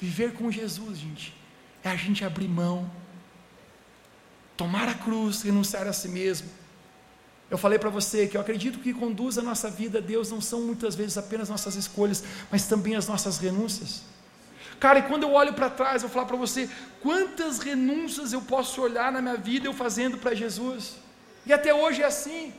Viver 0.00 0.32
com 0.34 0.50
Jesus, 0.50 0.98
gente, 0.98 1.32
é 1.84 1.88
a 1.88 1.96
gente 1.96 2.24
abrir 2.24 2.48
mão, 2.48 2.90
tomar 4.56 4.88
a 4.88 4.94
cruz, 4.94 5.42
renunciar 5.42 5.86
a 5.86 5.92
si 5.92 6.08
mesmo. 6.08 6.50
Eu 7.48 7.56
falei 7.56 7.78
para 7.78 7.90
você 7.90 8.26
que 8.26 8.36
eu 8.36 8.40
acredito 8.40 8.80
que 8.80 8.92
conduz 8.92 9.38
a 9.38 9.42
nossa 9.42 9.70
vida 9.70 9.98
a 9.98 10.00
Deus 10.00 10.30
não 10.30 10.40
são 10.40 10.62
muitas 10.62 10.94
vezes 10.94 11.16
apenas 11.16 11.48
nossas 11.48 11.76
escolhas, 11.76 12.24
mas 12.50 12.66
também 12.66 12.96
as 12.96 13.06
nossas 13.06 13.38
renúncias. 13.38 14.02
Cara, 14.82 14.98
e 14.98 15.02
quando 15.02 15.22
eu 15.26 15.32
olho 15.40 15.52
para 15.58 15.70
trás, 15.70 16.02
vou 16.02 16.10
falar 16.10 16.26
para 16.26 16.36
você, 16.44 16.68
quantas 17.00 17.60
renúncias 17.60 18.32
eu 18.32 18.40
posso 18.52 18.82
olhar 18.82 19.12
na 19.12 19.20
minha 19.22 19.36
vida 19.36 19.68
eu 19.68 19.72
fazendo 19.72 20.18
para 20.22 20.34
Jesus? 20.34 20.96
E 21.46 21.52
até 21.52 21.72
hoje 21.72 22.02
é 22.02 22.06
assim. 22.06 22.52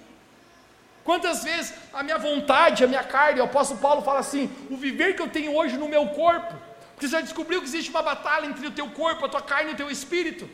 Quantas 1.04 1.44
vezes 1.44 1.74
a 1.94 2.02
minha 2.02 2.18
vontade, 2.18 2.86
a 2.86 2.88
minha 2.88 3.04
carne, 3.04 3.42
o 3.42 3.44
apóstolo 3.44 3.82
Paulo 3.82 4.02
fala 4.04 4.22
assim: 4.22 4.50
o 4.72 4.78
viver 4.78 5.18
que 5.18 5.22
eu 5.22 5.28
tenho 5.38 5.54
hoje 5.54 5.76
no 5.76 5.90
meu 5.96 6.06
corpo, 6.22 6.54
porque 6.94 7.08
você 7.08 7.12
já 7.18 7.20
descobriu 7.20 7.60
que 7.60 7.68
existe 7.68 7.92
uma 7.92 8.02
batalha 8.02 8.46
entre 8.46 8.68
o 8.68 8.72
teu 8.80 8.88
corpo, 9.02 9.26
a 9.26 9.34
tua 9.36 9.42
carne 9.42 9.72
e 9.72 9.74
o 9.74 9.82
teu 9.84 9.92
espírito. 9.92 10.50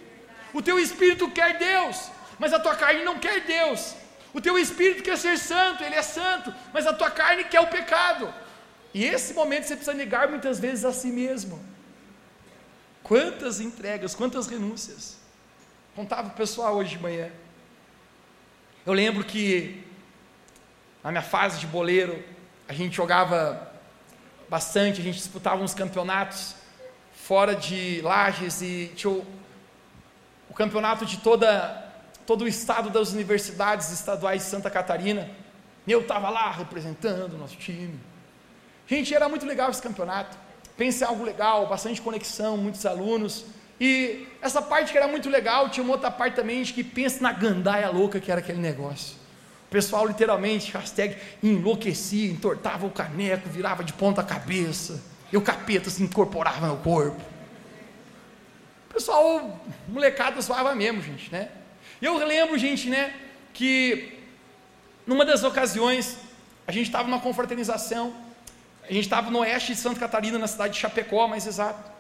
O 0.52 0.64
teu 0.64 0.80
espírito 0.80 1.30
quer 1.30 1.60
Deus, 1.60 2.10
mas 2.40 2.52
a 2.52 2.60
tua 2.60 2.76
carne 2.84 3.04
não 3.04 3.20
quer 3.20 3.42
Deus. 3.42 3.94
O 4.34 4.42
teu 4.42 4.58
espírito 4.58 5.04
quer 5.04 5.20
ser 5.20 5.38
santo, 5.38 5.84
ele 5.84 5.94
é 5.94 6.02
santo, 6.02 6.52
mas 6.74 6.88
a 6.88 6.94
tua 6.94 7.12
carne 7.12 7.44
quer 7.44 7.60
o 7.60 7.68
pecado. 7.68 8.34
E 8.94 9.06
esse 9.06 9.34
momento 9.34 9.66
você 9.66 9.76
precisa 9.76 9.96
negar 9.96 10.30
muitas 10.30 10.60
vezes 10.60 10.84
a 10.84 10.92
si 10.92 11.08
mesmo. 11.08 11.60
Quantas 13.04 13.60
entregas, 13.60 14.16
quantas 14.16 14.48
renúncias. 14.48 15.18
Contava 15.96 16.30
o 16.30 16.32
pessoal 16.32 16.76
hoje 16.76 16.92
de 16.92 17.00
manhã. 17.00 17.30
Eu 18.86 18.94
lembro 18.94 19.24
que 19.24 19.84
na 21.04 21.12
minha 21.12 21.24
fase 21.24 21.60
de 21.60 21.68
boleiro, 21.68 22.24
a 22.68 22.74
gente 22.74 22.96
jogava 22.96 23.72
bastante, 24.50 25.00
a 25.00 25.04
gente 25.04 25.18
disputava 25.18 25.62
uns 25.62 25.74
campeonatos 25.74 26.56
fora 27.14 27.56
de 27.56 28.02
Lages 28.02 28.62
e 28.62 28.92
tinha 28.96 29.12
o, 29.12 29.26
o 30.50 30.54
campeonato 30.54 31.06
de 31.06 31.18
toda, 31.18 31.94
todo 32.26 32.44
o 32.44 32.48
estado 32.48 32.90
das 32.90 33.12
universidades 33.12 33.92
estaduais 33.92 34.44
de 34.44 34.50
Santa 34.50 34.70
Catarina. 34.70 35.30
E 35.86 35.92
eu 35.92 36.02
estava 36.02 36.30
lá 36.30 36.52
representando 36.52 37.34
o 37.34 37.38
nosso 37.38 37.56
time. 37.56 38.00
Gente, 38.90 39.14
era 39.14 39.30
muito 39.30 39.46
legal 39.46 39.70
esse 39.70 39.82
campeonato. 39.82 40.36
Pensei 40.76 41.06
em 41.06 41.10
algo 41.10 41.24
legal, 41.24 41.68
bastante 41.68 42.02
conexão, 42.02 42.58
muitos 42.58 42.84
alunos. 42.88 43.46
E 43.80 44.28
essa 44.42 44.64
parte 44.64 44.92
que 44.92 44.98
era 44.98 45.08
muito 45.08 45.30
legal, 45.30 45.70
tinha 45.70 45.84
uma 45.84 45.94
outra 45.94 46.10
parte 46.10 46.36
também 46.36 46.64
de 46.64 46.74
que 46.74 46.84
pensa 46.84 47.22
na 47.22 47.32
gandaia 47.32 47.88
louca 47.92 48.20
que 48.20 48.32
era 48.32 48.40
aquele 48.40 48.58
negócio. 48.58 49.16
O 49.68 49.70
pessoal 49.70 50.08
literalmente, 50.08 50.72
hashtag, 50.72 51.16
enlouquecia, 51.44 52.32
entortava 52.32 52.88
o 52.88 52.90
caneco, 52.90 53.48
virava 53.48 53.84
de 53.84 53.94
ponta 53.94 54.24
cabeça. 54.24 55.00
E 55.32 55.38
o 55.38 55.42
capeta 55.42 55.92
se 55.92 56.02
incorporava 56.02 56.66
no 56.66 56.78
corpo. 56.78 57.22
O 58.90 58.94
pessoal, 58.96 59.62
molecada 59.88 60.42
zoava 60.42 60.74
mesmo, 60.74 61.00
gente, 61.04 61.32
né? 61.32 61.50
Eu 62.02 62.18
lembro, 62.18 62.58
gente, 62.58 62.90
né, 62.90 63.14
que 63.54 64.18
numa 65.06 65.24
das 65.24 65.44
ocasiões, 65.44 66.18
a 66.66 66.72
gente 66.72 66.88
estava 66.88 67.08
numa 67.08 67.20
confraternização, 67.20 68.29
a 68.90 68.94
gente 68.94 69.04
estava 69.04 69.30
no 69.30 69.40
oeste 69.40 69.74
de 69.74 69.80
Santa 69.80 70.00
Catarina, 70.00 70.40
na 70.40 70.48
cidade 70.48 70.74
de 70.74 70.80
Chapecó, 70.80 71.28
mais 71.28 71.46
exato. 71.46 71.92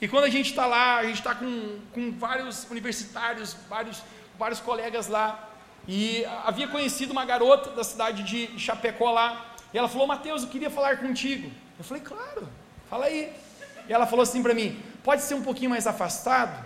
E 0.00 0.08
quando 0.08 0.24
a 0.24 0.28
gente 0.28 0.50
está 0.50 0.66
lá, 0.66 0.96
a 0.96 1.04
gente 1.04 1.18
está 1.18 1.34
com, 1.36 1.78
com 1.94 2.10
vários 2.12 2.68
universitários, 2.68 3.56
vários, 3.68 4.02
vários 4.36 4.58
colegas 4.58 5.06
lá. 5.06 5.48
E 5.86 6.24
havia 6.44 6.66
conhecido 6.66 7.12
uma 7.12 7.24
garota 7.24 7.70
da 7.70 7.84
cidade 7.84 8.24
de 8.24 8.58
Chapecó 8.58 9.12
lá. 9.12 9.54
E 9.72 9.78
ela 9.78 9.88
falou: 9.88 10.06
Mateus, 10.06 10.42
eu 10.42 10.48
queria 10.48 10.68
falar 10.68 10.98
contigo. 10.98 11.48
Eu 11.78 11.84
falei: 11.84 12.02
Claro, 12.02 12.48
fala 12.90 13.06
aí. 13.06 13.32
E 13.88 13.92
ela 13.92 14.04
falou 14.04 14.24
assim 14.24 14.42
para 14.42 14.52
mim: 14.52 14.82
Pode 15.04 15.22
ser 15.22 15.34
um 15.34 15.42
pouquinho 15.42 15.70
mais 15.70 15.86
afastado? 15.86 16.64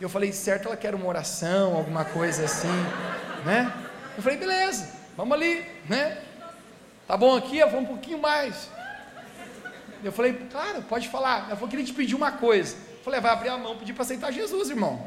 E 0.00 0.02
eu 0.02 0.08
falei: 0.08 0.32
Certo, 0.32 0.66
ela 0.66 0.78
quer 0.78 0.94
uma 0.94 1.06
oração, 1.06 1.76
alguma 1.76 2.06
coisa 2.06 2.46
assim, 2.46 2.72
né? 3.44 3.70
Eu 4.16 4.22
falei: 4.22 4.38
Beleza, 4.38 4.88
vamos 5.14 5.34
ali, 5.34 5.62
né? 5.88 6.22
Tá 7.06 7.18
bom 7.18 7.36
aqui? 7.36 7.60
Ela 7.60 7.70
falou: 7.70 7.84
Um 7.84 7.88
pouquinho 7.88 8.18
mais. 8.18 8.77
Eu 10.02 10.12
falei, 10.12 10.34
claro, 10.50 10.82
pode 10.82 11.08
falar. 11.08 11.46
Ela 11.46 11.56
falou, 11.56 11.68
queria 11.68 11.84
te 11.84 11.92
pedir 11.92 12.14
uma 12.14 12.32
coisa. 12.32 12.76
Eu 12.76 13.04
falei, 13.04 13.20
vai 13.20 13.32
abrir 13.32 13.48
a 13.48 13.58
mão, 13.58 13.76
pedir 13.76 13.92
para 13.92 14.02
aceitar 14.02 14.32
Jesus, 14.32 14.70
irmão. 14.70 15.06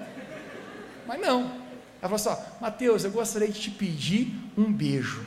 Mas 1.07 1.19
não. 1.19 1.61
Ela 2.01 2.15
falou 2.17 2.33
assim, 2.33 2.41
Mateus, 2.59 3.03
eu 3.03 3.11
gostaria 3.11 3.47
de 3.47 3.59
te 3.59 3.71
pedir 3.71 4.33
um 4.57 4.71
beijo. 4.71 5.25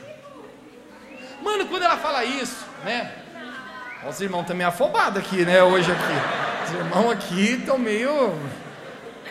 Mano, 1.41 1.67
quando 1.67 1.83
ela 1.83 1.97
fala 1.97 2.23
isso, 2.23 2.65
né? 2.83 3.11
Os 4.07 4.21
irmãos 4.21 4.45
também 4.45 4.65
afobados 4.65 5.19
aqui, 5.19 5.45
né? 5.45 5.63
Hoje 5.63 5.91
aqui. 5.91 6.65
Os 6.65 6.71
irmãos 6.73 7.11
aqui 7.11 7.53
estão 7.53 7.77
meio. 7.77 8.33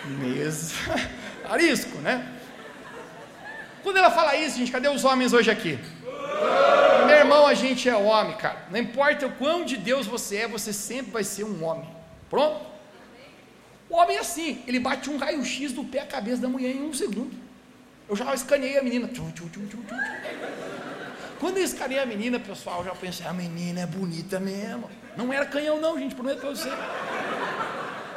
meio. 0.04 0.50
arisco, 1.48 1.98
né? 1.98 2.26
Quando 3.82 3.98
ela 3.98 4.10
fala 4.10 4.34
isso, 4.36 4.56
gente, 4.56 4.72
cadê 4.72 4.88
os 4.88 5.04
homens 5.04 5.32
hoje 5.32 5.50
aqui? 5.50 5.78
Meu 7.06 7.16
irmão, 7.16 7.46
a 7.46 7.54
gente 7.54 7.88
é 7.88 7.96
homem, 7.96 8.36
cara. 8.36 8.66
Não 8.70 8.78
importa 8.78 9.26
o 9.26 9.32
quão 9.32 9.64
de 9.64 9.76
Deus 9.76 10.06
você 10.06 10.38
é, 10.38 10.48
você 10.48 10.72
sempre 10.72 11.12
vai 11.12 11.24
ser 11.24 11.44
um 11.44 11.64
homem. 11.64 11.88
Pronto? 12.28 12.74
O 13.88 13.96
homem 13.96 14.16
é 14.16 14.20
assim, 14.20 14.62
ele 14.66 14.80
bate 14.80 15.08
um 15.10 15.18
raio-x 15.18 15.72
do 15.72 15.84
pé 15.84 16.00
à 16.00 16.06
cabeça 16.06 16.42
da 16.42 16.48
mulher 16.48 16.74
em 16.74 16.82
um 16.82 16.92
segundo. 16.92 17.30
Eu 18.08 18.16
já 18.16 18.34
escaneei 18.34 18.78
a 18.78 18.82
menina. 18.82 19.08
Quando 21.38 21.58
eu 21.58 21.64
escaneei 21.64 22.00
a 22.00 22.06
menina, 22.06 22.38
pessoal, 22.40 22.80
eu 22.80 22.86
já 22.86 22.94
pensei, 22.94 23.26
a 23.26 23.32
menina 23.32 23.80
é 23.80 23.86
bonita 23.86 24.40
mesmo. 24.40 24.90
Não 25.16 25.32
era 25.32 25.46
canhão, 25.46 25.80
não, 25.80 25.98
gente, 25.98 26.14
prometo 26.14 26.40
para 26.40 26.50
você. 26.50 26.70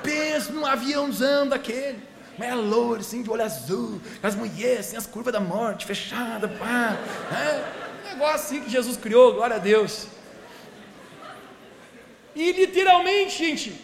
Pensa 0.03 0.51
num 0.51 0.65
aviãozão 0.65 1.47
daquele. 1.47 1.99
Mas 2.38 2.49
é 2.49 2.55
loura, 2.55 3.01
assim, 3.01 3.24
de 3.24 3.30
olho 3.30 3.43
azul, 3.43 3.99
as 4.22 4.36
mulheres, 4.36 4.88
assim, 4.88 4.97
as 4.97 5.07
curvas 5.07 5.34
da 5.34 5.39
morte, 5.39 5.86
fechada, 5.86 6.47
pá. 6.47 6.95
Né? 7.32 7.86
Negócio 8.08 8.36
assim 8.36 8.62
que 8.62 8.70
Jesus 8.70 8.97
criou, 8.97 9.34
glória 9.34 9.55
a 9.55 9.60
Deus. 9.60 10.08
E 12.36 12.51
literalmente, 12.51 13.38
gente, 13.38 13.82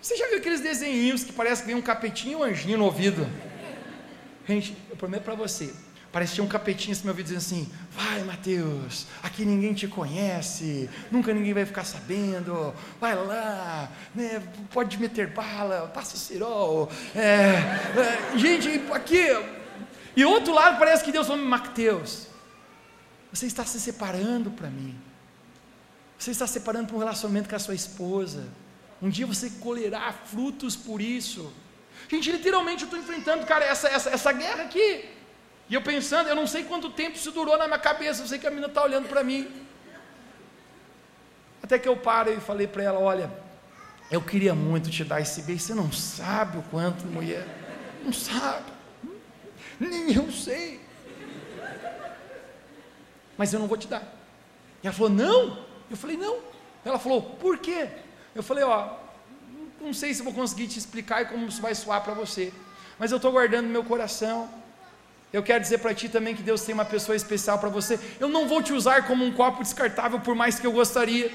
você 0.00 0.16
já 0.16 0.28
viu 0.28 0.38
aqueles 0.38 0.60
desenhinhos 0.60 1.24
que 1.24 1.32
parece 1.32 1.62
que 1.62 1.66
vem 1.66 1.76
um 1.76 1.82
capetinho 1.82 2.32
e 2.32 2.36
um 2.36 2.42
anjinho 2.42 2.78
no 2.78 2.84
ouvido? 2.84 3.28
Gente, 4.46 4.76
eu 4.88 4.96
prometo 4.96 5.22
para 5.22 5.34
você, 5.34 5.72
Parecia 6.12 6.42
um 6.42 6.48
capetinho 6.48 6.92
assim, 6.92 7.04
meu 7.04 7.12
ouvido 7.12 7.26
dizendo 7.26 7.38
assim: 7.38 7.72
Vai, 7.92 8.24
Mateus, 8.24 9.06
aqui 9.22 9.44
ninguém 9.44 9.72
te 9.72 9.86
conhece, 9.86 10.90
nunca 11.08 11.32
ninguém 11.32 11.54
vai 11.54 11.64
ficar 11.64 11.84
sabendo. 11.84 12.74
Vai 13.00 13.14
lá, 13.14 13.88
né, 14.12 14.42
pode 14.72 14.98
meter 14.98 15.28
bala, 15.28 15.88
passa 15.94 16.16
o 16.16 16.18
cirol. 16.18 16.90
É, 17.14 17.20
é, 18.34 18.36
gente, 18.36 18.82
aqui. 18.92 19.24
E 20.16 20.24
outro 20.24 20.52
lado 20.52 20.80
parece 20.80 21.04
que 21.04 21.12
Deus 21.12 21.28
falou: 21.28 21.44
Mateus, 21.44 22.26
você 23.32 23.46
está 23.46 23.64
se 23.64 23.80
separando 23.80 24.50
para 24.50 24.68
mim. 24.68 24.98
Você 26.18 26.30
está 26.32 26.46
se 26.46 26.54
separando 26.54 26.88
para 26.88 26.96
um 26.96 26.98
relacionamento 26.98 27.48
com 27.48 27.56
a 27.56 27.58
sua 27.58 27.74
esposa. 27.74 28.48
Um 29.00 29.08
dia 29.08 29.26
você 29.26 29.48
colherá 29.50 30.12
frutos 30.12 30.76
por 30.76 31.00
isso. 31.00 31.52
Gente, 32.08 32.30
literalmente 32.30 32.82
eu 32.82 32.86
estou 32.86 32.98
enfrentando, 32.98 33.46
cara, 33.46 33.64
essa, 33.64 33.88
essa, 33.88 34.10
essa 34.10 34.32
guerra 34.32 34.64
aqui. 34.64 35.08
E 35.68 35.74
eu 35.74 35.82
pensando, 35.82 36.28
eu 36.28 36.34
não 36.34 36.46
sei 36.46 36.64
quanto 36.64 36.90
tempo 36.90 37.16
isso 37.16 37.30
durou 37.30 37.56
na 37.56 37.66
minha 37.66 37.78
cabeça, 37.78 38.22
eu 38.22 38.26
sei 38.26 38.38
que 38.38 38.46
a 38.46 38.50
menina 38.50 38.66
está 38.66 38.82
olhando 38.82 39.08
para 39.08 39.22
mim. 39.22 39.48
Até 41.62 41.78
que 41.78 41.88
eu 41.88 41.96
paro 41.96 42.32
e 42.32 42.40
falei 42.40 42.66
para 42.66 42.82
ela: 42.82 42.98
Olha, 42.98 43.30
eu 44.10 44.20
queria 44.20 44.54
muito 44.54 44.90
te 44.90 45.04
dar 45.04 45.20
esse 45.20 45.42
beijo, 45.42 45.62
você 45.62 45.74
não 45.74 45.92
sabe 45.92 46.58
o 46.58 46.62
quanto, 46.62 47.06
mulher, 47.06 47.46
não 48.04 48.12
sabe, 48.12 48.72
nem 49.78 50.12
eu 50.12 50.30
sei, 50.32 50.80
mas 53.40 53.54
eu 53.54 53.58
não 53.58 53.66
vou 53.66 53.78
te 53.78 53.88
dar. 53.88 54.02
E 54.82 54.86
ela 54.86 54.94
falou: 54.94 55.10
Não, 55.10 55.64
eu 55.90 55.96
falei: 55.96 56.16
Não. 56.18 56.36
Ela 56.84 56.98
falou: 56.98 57.22
Por 57.22 57.56
quê? 57.56 57.88
Eu 58.34 58.42
falei: 58.42 58.64
Ó, 58.64 58.96
não 59.80 59.94
sei 59.94 60.12
se 60.12 60.22
vou 60.22 60.34
conseguir 60.34 60.68
te 60.68 60.78
explicar 60.78 61.22
e 61.22 61.24
como 61.24 61.46
isso 61.46 61.62
vai 61.62 61.74
soar 61.74 62.02
para 62.02 62.12
você, 62.12 62.52
mas 62.98 63.10
eu 63.10 63.16
estou 63.16 63.32
guardando 63.32 63.66
meu 63.66 63.82
coração 63.82 64.48
eu 65.32 65.42
quero 65.44 65.60
dizer 65.60 65.78
para 65.78 65.94
ti 65.94 66.08
também 66.08 66.34
que 66.34 66.42
Deus 66.42 66.62
tem 66.62 66.74
uma 66.74 66.84
pessoa 66.84 67.14
especial 67.14 67.58
para 67.58 67.68
você. 67.68 67.98
Eu 68.18 68.28
não 68.28 68.48
vou 68.48 68.60
te 68.62 68.72
usar 68.72 69.06
como 69.06 69.24
um 69.24 69.32
copo 69.32 69.62
descartável, 69.62 70.18
por 70.18 70.34
mais 70.34 70.58
que 70.58 70.66
eu 70.66 70.72
gostaria. 70.72 71.30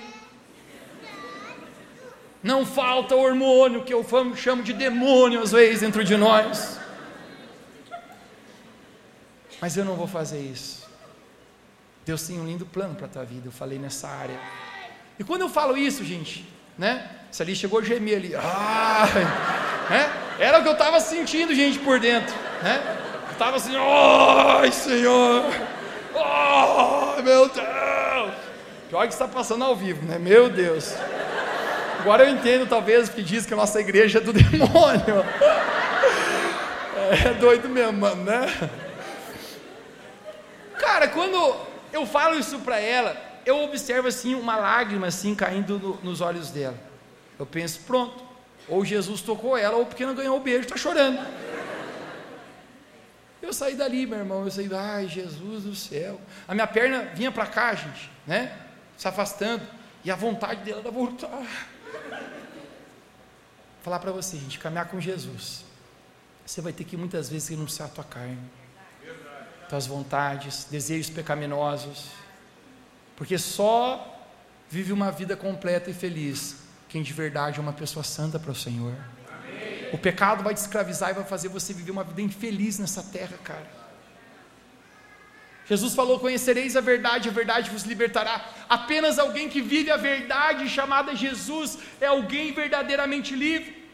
Não 2.43 2.65
falta 2.65 3.15
hormônio, 3.15 3.85
que 3.85 3.93
eu 3.93 4.05
chamo 4.35 4.61
de 4.61 4.73
demônio 4.73 5.41
às 5.41 5.53
vezes 5.53 5.79
dentro 5.79 6.03
de 6.03 6.17
nós. 6.17 6.77
Mas 9.61 9.77
eu 9.77 9.85
não 9.85 9.95
vou 9.95 10.07
fazer 10.07 10.41
isso. 10.41 10.84
Deus 12.05 12.21
tem 12.21 12.39
um 12.39 12.45
lindo 12.45 12.65
plano 12.65 12.93
para 12.93 13.07
a 13.07 13.09
tua 13.09 13.23
vida, 13.25 13.47
eu 13.47 13.51
falei 13.51 13.79
nessa 13.79 14.07
área. 14.07 14.39
E 15.17 15.23
quando 15.23 15.41
eu 15.41 15.49
falo 15.49 15.75
isso, 15.75 16.03
gente, 16.03 16.47
né? 16.77 17.09
Se 17.31 17.41
ali 17.41 17.55
chegou 17.55 17.79
a 17.79 17.83
gemer 17.83 18.17
ali, 18.17 18.35
ai, 18.35 19.23
né? 19.89 20.13
Era 20.37 20.59
o 20.59 20.61
que 20.61 20.67
eu 20.67 20.73
estava 20.73 20.99
sentindo, 20.99 21.53
gente, 21.55 21.79
por 21.79 21.99
dentro, 21.99 22.35
né? 22.61 22.81
Estava 23.31 23.57
assim, 23.57 23.73
ai 23.75 24.71
Senhor, 24.71 25.43
ai 26.15 27.21
meu 27.23 27.49
Deus. 27.49 28.33
Pior 28.87 29.07
que 29.07 29.13
está 29.13 29.27
passando 29.27 29.63
ao 29.63 29.75
vivo, 29.75 30.05
né? 30.05 30.19
Meu 30.19 30.47
Deus. 30.47 30.93
Agora 31.99 32.23
eu 32.23 32.29
entendo, 32.29 32.67
talvez, 32.67 33.09
que 33.09 33.23
diz 33.23 33.47
que 33.47 33.53
a 33.55 33.57
nossa 33.57 33.81
igreja 33.81 34.19
é 34.19 34.21
do 34.21 34.31
demônio. 34.31 35.25
É 37.25 37.33
doido 37.33 37.67
mesmo, 37.67 37.93
mano, 37.93 38.23
né? 38.23 38.69
Cara, 40.77 41.07
quando 41.07 41.55
eu 41.95 42.05
falo 42.05 42.37
isso 42.37 42.59
para 42.59 42.79
ela, 42.79 43.15
eu 43.45 43.63
observo 43.63 44.07
assim 44.07 44.35
uma 44.35 44.55
lágrima 44.55 45.07
assim 45.07 45.33
caindo 45.33 45.79
no, 45.79 45.95
nos 46.03 46.21
olhos 46.21 46.51
dela. 46.51 46.77
Eu 47.39 47.45
penso, 47.45 47.79
pronto, 47.81 48.23
ou 48.67 48.83
Jesus 48.83 49.21
tocou 49.21 49.57
ela, 49.57 49.77
ou 49.77 49.85
porque 49.85 50.05
não 50.05 50.15
ganhou 50.15 50.37
o 50.37 50.41
beijo, 50.41 50.61
está 50.61 50.77
chorando. 50.77 51.19
Eu 53.41 53.53
saí 53.53 53.75
dali, 53.75 54.05
meu 54.05 54.19
irmão, 54.19 54.43
eu 54.43 54.51
saí, 54.51 54.69
ai, 54.73 55.07
Jesus 55.07 55.63
do 55.63 55.75
céu. 55.75 56.19
A 56.47 56.53
minha 56.53 56.65
perna 56.65 57.03
vinha 57.13 57.31
para 57.31 57.45
cá, 57.45 57.75
gente, 57.75 58.09
né? 58.25 58.57
Se 58.97 59.07
afastando. 59.07 59.63
E 60.03 60.09
a 60.09 60.15
vontade 60.15 60.63
dela 60.63 60.81
era 60.81 60.91
voltar. 60.91 61.45
Falar 63.83 63.99
para 63.99 64.11
você, 64.11 64.37
gente, 64.37 64.57
caminhar 64.57 64.87
com 64.87 64.99
Jesus. 64.99 65.63
Você 66.45 66.59
vai 66.59 66.73
ter 66.73 66.83
que 66.83 66.97
muitas 66.97 67.29
vezes 67.29 67.47
renunciar 67.49 67.87
à 67.87 67.91
tua 67.91 68.03
carne, 68.03 68.39
tuas 69.69 69.87
vontades, 69.87 70.67
desejos 70.69 71.09
pecaminosos. 71.09 72.07
Porque 73.15 73.37
só 73.37 74.13
vive 74.69 74.91
uma 74.91 75.11
vida 75.11 75.35
completa 75.35 75.89
e 75.89 75.93
feliz 75.93 76.57
quem 76.89 77.03
de 77.03 77.13
verdade 77.13 77.59
é 77.59 77.61
uma 77.61 77.73
pessoa 77.73 78.03
santa 78.03 78.39
para 78.39 78.51
o 78.51 78.55
Senhor. 78.55 78.93
O 79.91 79.97
pecado 79.97 80.43
vai 80.43 80.53
te 80.53 80.57
escravizar 80.57 81.09
e 81.09 81.13
vai 81.13 81.23
fazer 81.23 81.47
você 81.49 81.73
viver 81.73 81.91
uma 81.91 82.03
vida 82.03 82.21
infeliz 82.21 82.79
nessa 82.79 83.03
terra, 83.03 83.37
cara. 83.43 83.67
Jesus 85.65 85.93
falou: 85.93 86.19
Conhecereis 86.19 86.75
a 86.75 86.81
verdade, 86.81 87.29
a 87.29 87.31
verdade 87.31 87.69
vos 87.69 87.83
libertará. 87.83 88.45
Apenas 88.69 89.17
alguém 89.17 89.49
que 89.49 89.61
vive 89.61 89.91
a 89.91 89.97
verdade, 89.97 90.69
chamada 90.69 91.15
Jesus, 91.15 91.77
é 91.99 92.07
alguém 92.07 92.53
verdadeiramente 92.53 93.35
livre. 93.35 93.89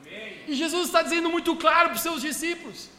Amém. 0.00 0.44
E 0.46 0.54
Jesus 0.54 0.86
está 0.86 1.02
dizendo 1.02 1.30
muito 1.30 1.56
claro 1.56 1.88
para 1.88 1.96
os 1.96 2.02
seus 2.02 2.20
discípulos: 2.20 2.90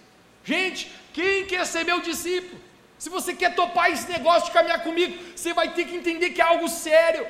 Gente, 0.43 0.91
quem 1.13 1.45
quer 1.45 1.65
ser 1.65 1.83
meu 1.83 2.01
discípulo? 2.01 2.59
Se 2.97 3.09
você 3.09 3.33
quer 3.33 3.55
topar 3.55 3.91
esse 3.91 4.09
negócio 4.11 4.47
de 4.47 4.51
caminhar 4.51 4.83
comigo, 4.83 5.17
você 5.35 5.53
vai 5.53 5.73
ter 5.73 5.85
que 5.85 5.95
entender 5.95 6.31
que 6.31 6.41
é 6.41 6.43
algo 6.43 6.67
sério. 6.67 7.25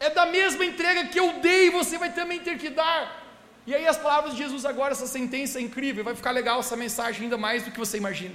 É 0.00 0.10
da 0.10 0.26
mesma 0.26 0.64
entrega 0.64 1.06
que 1.06 1.18
eu 1.18 1.34
dei, 1.34 1.70
você 1.70 1.96
vai 1.96 2.12
também 2.12 2.40
ter 2.40 2.58
que 2.58 2.68
dar. 2.68 3.24
E 3.66 3.74
aí 3.74 3.86
as 3.86 3.96
palavras 3.96 4.32
de 4.34 4.38
Jesus 4.42 4.64
agora, 4.64 4.92
essa 4.92 5.06
sentença 5.06 5.58
é 5.58 5.62
incrível, 5.62 6.04
vai 6.04 6.14
ficar 6.14 6.30
legal 6.30 6.60
essa 6.60 6.76
mensagem 6.76 7.22
ainda 7.24 7.36
mais 7.36 7.62
do 7.64 7.70
que 7.70 7.78
você 7.78 7.96
imagina. 7.96 8.34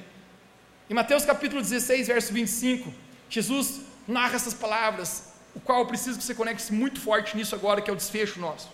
Em 0.90 0.94
Mateus 0.94 1.24
capítulo 1.24 1.62
16, 1.62 2.08
verso 2.08 2.34
25, 2.34 2.94
Jesus 3.30 3.82
narra 4.08 4.36
essas 4.36 4.54
palavras, 4.54 5.34
o 5.56 5.60
qual 5.60 5.80
eu 5.80 5.86
preciso 5.86 6.18
que 6.18 6.24
você 6.24 6.36
conecte 6.36 6.74
muito 6.74 7.00
forte 7.00 7.36
nisso 7.38 7.56
agora, 7.56 7.82
que 7.82 7.90
é 7.90 7.94
o 7.94 7.96
desfecho 7.96 8.40
nosso. 8.40 8.70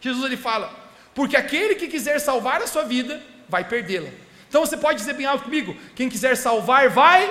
Jesus 0.00 0.24
ele 0.24 0.36
fala: 0.36 0.74
"Porque 1.14 1.36
aquele 1.36 1.76
que 1.76 1.86
quiser 1.86 2.18
salvar 2.18 2.60
a 2.62 2.66
sua 2.66 2.84
vida, 2.84 3.22
vai 3.48 3.64
perdê-la". 3.64 4.10
Então 4.52 4.66
você 4.66 4.76
pode 4.76 4.98
dizer 4.98 5.14
bem 5.14 5.24
alto 5.24 5.44
comigo: 5.44 5.74
quem 5.96 6.10
quiser 6.10 6.36
salvar 6.36 6.90
vai 6.90 7.22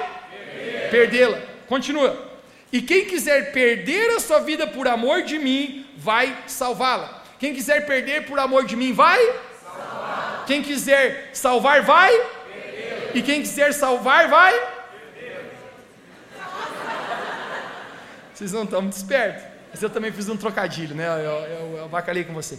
perdê-la. 0.90 1.40
Continua. 1.68 2.32
E 2.74 2.82
quem 2.82 3.06
quiser 3.06 3.52
perder 3.52 4.10
a 4.16 4.20
sua 4.20 4.40
vida 4.40 4.66
por 4.66 4.88
amor 4.88 5.22
de 5.22 5.38
mim, 5.38 5.86
vai 5.96 6.36
salvá-la. 6.48 7.22
Quem 7.38 7.54
quiser 7.54 7.86
perder 7.86 8.26
por 8.26 8.40
amor 8.40 8.66
de 8.66 8.76
mim, 8.76 8.92
vai? 8.92 9.20
Salvar. 9.62 10.46
Quem 10.48 10.64
quiser 10.64 11.30
salvar, 11.32 11.84
vai? 11.84 12.12
Perder. 12.12 13.12
E 13.14 13.22
quem 13.22 13.44
quiser 13.44 13.72
salvar, 13.72 14.28
vai? 14.28 14.54
Perder. 15.14 15.46
Vocês 18.34 18.52
não 18.52 18.64
estão 18.64 18.82
muito 18.82 18.98
espertos. 18.98 19.44
Mas 19.70 19.84
eu 19.84 19.92
também 19.92 20.12
fiz 20.12 20.28
um 20.28 20.38
trocadilho, 20.38 20.96
né? 20.96 21.08
Eu, 21.08 21.22
eu, 21.22 21.78
eu 21.78 21.88
bacalhei 21.88 22.24
com 22.24 22.34
você. 22.34 22.58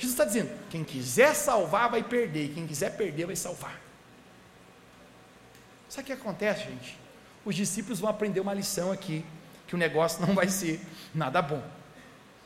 Jesus 0.00 0.14
está 0.14 0.24
dizendo: 0.24 0.50
quem 0.68 0.82
quiser 0.82 1.32
salvar, 1.32 1.88
vai 1.88 2.02
perder. 2.02 2.48
Quem 2.48 2.66
quiser 2.66 2.96
perder, 2.96 3.26
vai 3.26 3.36
salvar. 3.36 3.89
Sabe 5.90 6.02
o 6.02 6.06
que 6.06 6.12
acontece, 6.12 6.62
gente? 6.66 6.96
Os 7.44 7.56
discípulos 7.56 7.98
vão 7.98 8.08
aprender 8.08 8.38
uma 8.38 8.54
lição 8.54 8.92
aqui, 8.92 9.24
que 9.66 9.74
o 9.74 9.78
negócio 9.78 10.24
não 10.24 10.36
vai 10.36 10.48
ser 10.48 10.80
nada 11.12 11.42
bom. 11.42 11.60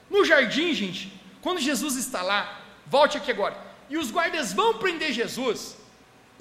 No 0.09 0.25
jardim, 0.25 0.73
gente, 0.73 1.13
quando 1.43 1.61
Jesus 1.61 1.97
está 1.97 2.23
lá, 2.23 2.63
volte 2.87 3.19
aqui 3.19 3.31
agora, 3.31 3.55
e 3.91 3.99
os 3.99 4.11
guardas 4.11 4.55
vão 4.55 4.79
prender 4.79 5.13
Jesus, 5.13 5.77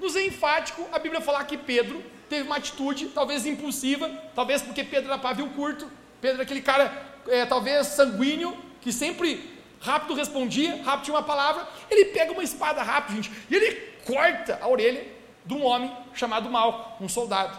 nos 0.00 0.16
é 0.16 0.24
enfático 0.24 0.88
a 0.92 0.98
Bíblia 0.98 1.20
falar 1.20 1.44
que 1.44 1.58
Pedro 1.58 2.02
teve 2.26 2.44
uma 2.44 2.56
atitude, 2.56 3.08
talvez 3.08 3.44
impulsiva, 3.44 4.08
talvez 4.34 4.62
porque 4.62 4.82
Pedro 4.82 5.10
era 5.12 5.20
pavio 5.20 5.50
curto, 5.50 5.86
Pedro 6.22 6.36
era 6.36 6.42
aquele 6.44 6.62
cara, 6.62 6.90
é, 7.28 7.44
talvez 7.44 7.86
sanguíneo, 7.88 8.56
que 8.80 8.90
sempre 8.90 9.52
rápido 9.78 10.14
respondia, 10.14 10.82
rápido 10.82 11.04
tinha 11.04 11.16
uma 11.16 11.22
palavra, 11.22 11.68
ele 11.90 12.06
pega 12.06 12.32
uma 12.32 12.42
espada 12.42 12.82
rápido, 12.82 13.16
gente, 13.16 13.30
e 13.50 13.54
ele 13.54 13.74
corta 14.06 14.58
a 14.62 14.66
orelha 14.66 15.13
de 15.44 15.54
um 15.54 15.62
homem 15.62 15.94
chamado 16.14 16.50
Malco, 16.50 17.02
um 17.02 17.08
soldado. 17.08 17.58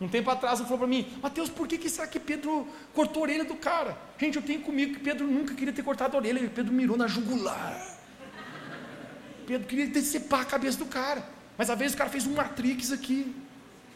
Um 0.00 0.08
tempo 0.08 0.28
atrás 0.30 0.58
ele 0.58 0.64
falou 0.64 0.80
para 0.80 0.88
mim, 0.88 1.06
Mateus, 1.22 1.48
por 1.48 1.68
que, 1.68 1.78
que 1.78 1.88
será 1.88 2.08
que 2.08 2.18
Pedro 2.18 2.66
cortou 2.92 3.22
a 3.22 3.22
orelha 3.24 3.44
do 3.44 3.54
cara? 3.54 3.96
Gente, 4.18 4.36
eu 4.36 4.42
tenho 4.42 4.60
comigo 4.60 4.94
que 4.94 5.00
Pedro 5.00 5.26
nunca 5.26 5.54
queria 5.54 5.72
ter 5.72 5.82
cortado 5.84 6.16
a 6.16 6.20
orelha, 6.20 6.50
Pedro 6.52 6.72
mirou 6.72 6.96
na 6.96 7.06
jugular. 7.06 7.80
Pedro 9.46 9.66
queria 9.68 9.86
decepar 9.86 10.40
a 10.40 10.44
cabeça 10.44 10.78
do 10.78 10.86
cara. 10.86 11.24
Mas 11.56 11.70
às 11.70 11.78
vezes 11.78 11.94
o 11.94 11.98
cara 11.98 12.10
fez 12.10 12.26
um 12.26 12.34
matrix 12.34 12.90
aqui 12.90 13.34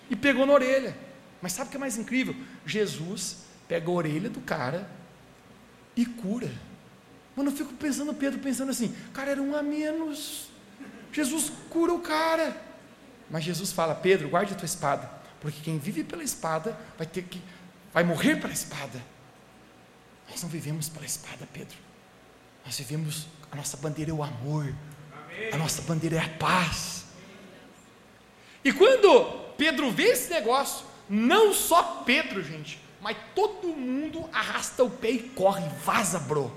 e 0.09 0.15
pegou 0.15 0.47
na 0.47 0.53
orelha. 0.53 0.97
Mas 1.43 1.53
sabe 1.53 1.69
o 1.69 1.71
que 1.71 1.77
é 1.77 1.81
mais 1.81 1.97
incrível? 1.97 2.37
Jesus 2.65 3.45
pega 3.67 3.89
a 3.89 3.93
orelha 3.93 4.31
do 4.31 4.41
cara 4.41 4.89
e 5.97 6.05
cura. 6.05 6.53
Mano, 7.35 7.51
eu 7.51 7.55
fico 7.57 7.73
pensando, 7.75 8.15
Pedro 8.15 8.39
pensando 8.39 8.71
assim, 8.71 8.95
cara, 9.13 9.31
era 9.33 9.43
um 9.43 9.57
a 9.57 9.63
menos. 9.63 10.49
Jesus 11.13 11.51
cura 11.71 11.93
o 11.93 12.01
cara. 12.01 12.66
Mas 13.31 13.45
Jesus 13.45 13.73
fala, 13.73 13.95
Pedro, 13.95 14.29
guarde 14.29 14.55
a 14.55 14.57
tua 14.57 14.67
espada. 14.67 15.11
Porque 15.41 15.61
quem 15.61 15.79
vive 15.79 16.05
pela 16.05 16.23
espada 16.23 16.79
vai 16.97 17.07
ter 17.07 17.23
que 17.23 17.43
vai 17.93 18.05
morrer 18.05 18.37
pela 18.37 18.53
espada. 18.53 19.03
Nós 20.29 20.43
não 20.43 20.49
vivemos 20.49 20.89
pela 20.89 21.07
espada, 21.07 21.49
Pedro. 21.53 21.77
Nós 22.65 22.79
vivemos 22.79 23.27
a 23.51 23.57
nossa 23.57 23.77
bandeira 23.77 24.11
é 24.11 24.15
o 24.15 24.23
amor. 24.23 24.75
Amém. 25.13 25.53
A 25.53 25.57
nossa 25.57 25.83
bandeira 25.83 26.17
é 26.17 26.21
a 26.21 26.29
paz. 26.29 27.07
E 28.65 28.73
quando 28.73 29.55
Pedro 29.57 29.91
vê 29.91 30.05
esse 30.05 30.31
negócio, 30.31 30.85
não 31.09 31.55
só 31.55 32.03
Pedro, 32.05 32.43
gente, 32.43 32.81
mas 33.01 33.17
todo 33.35 33.69
mundo 33.69 34.29
arrasta 34.33 34.83
o 34.83 34.91
pé 34.91 35.11
e 35.11 35.19
corre, 35.31 35.69
vaza, 35.85 36.19
bro. 36.19 36.53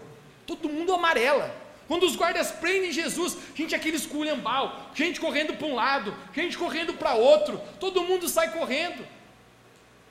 Todo 0.47 0.67
mundo 0.67 0.93
amarela. 0.93 1.55
Quando 1.89 2.03
os 2.03 2.15
guardas 2.15 2.51
prendem 2.51 2.91
Jesus, 2.91 3.35
gente, 3.55 3.73
aquele 3.73 3.97
esculhambal, 3.97 4.91
gente 4.93 5.19
correndo 5.19 5.55
para 5.55 5.65
um 5.65 5.73
lado, 5.73 6.15
gente 6.35 6.55
correndo 6.55 6.93
para 6.93 7.15
outro, 7.15 7.59
todo 7.79 8.03
mundo 8.03 8.29
sai 8.29 8.51
correndo. 8.51 9.03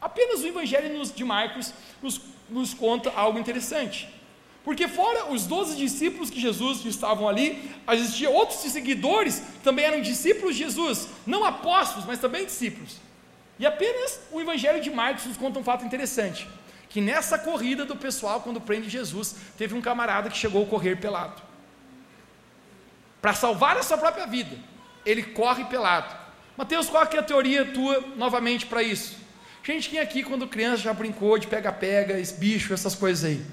Apenas 0.00 0.40
o 0.40 0.48
Evangelho 0.48 1.04
de 1.04 1.24
Marcos 1.24 1.72
nos, 2.02 2.20
nos 2.50 2.74
conta 2.74 3.12
algo 3.14 3.38
interessante. 3.38 4.08
Porque 4.64 4.88
fora 4.88 5.30
os 5.30 5.46
doze 5.46 5.76
discípulos 5.76 6.30
que 6.30 6.40
Jesus 6.40 6.84
estavam 6.84 7.28
ali, 7.28 7.70
existiam 7.92 8.32
outros 8.32 8.58
seguidores 8.58 9.40
também 9.62 9.84
eram 9.84 10.00
discípulos 10.00 10.56
de 10.56 10.64
Jesus, 10.64 11.06
não 11.24 11.44
apóstolos, 11.44 12.04
mas 12.04 12.18
também 12.18 12.44
discípulos. 12.44 12.96
E 13.56 13.64
apenas 13.64 14.18
o 14.32 14.40
Evangelho 14.40 14.80
de 14.80 14.90
Marcos 14.90 15.26
nos 15.26 15.36
conta 15.36 15.60
um 15.60 15.64
fato 15.64 15.84
interessante, 15.84 16.48
que 16.88 17.00
nessa 17.00 17.38
corrida 17.38 17.84
do 17.84 17.94
pessoal, 17.94 18.40
quando 18.40 18.60
prende 18.60 18.90
Jesus, 18.90 19.36
teve 19.56 19.76
um 19.76 19.80
camarada 19.80 20.28
que 20.28 20.36
chegou 20.36 20.64
a 20.64 20.66
correr 20.66 20.96
pelado. 20.96 21.47
Para 23.20 23.34
salvar 23.34 23.76
a 23.76 23.82
sua 23.82 23.98
própria 23.98 24.26
vida, 24.26 24.56
ele 25.04 25.22
corre 25.22 25.64
pelado. 25.64 26.14
Mateus, 26.56 26.88
qual 26.88 27.04
é 27.04 27.18
a 27.18 27.22
teoria 27.22 27.64
tua 27.66 28.00
novamente 28.16 28.66
para 28.66 28.82
isso? 28.82 29.16
Gente, 29.62 29.90
quem 29.90 29.98
aqui 29.98 30.22
quando 30.22 30.46
criança 30.46 30.82
já 30.82 30.92
brincou 30.92 31.38
de 31.38 31.46
pega-pega, 31.46 32.14
bicho, 32.38 32.72
essas 32.72 32.94
coisas 32.94 33.24
aí? 33.24 33.44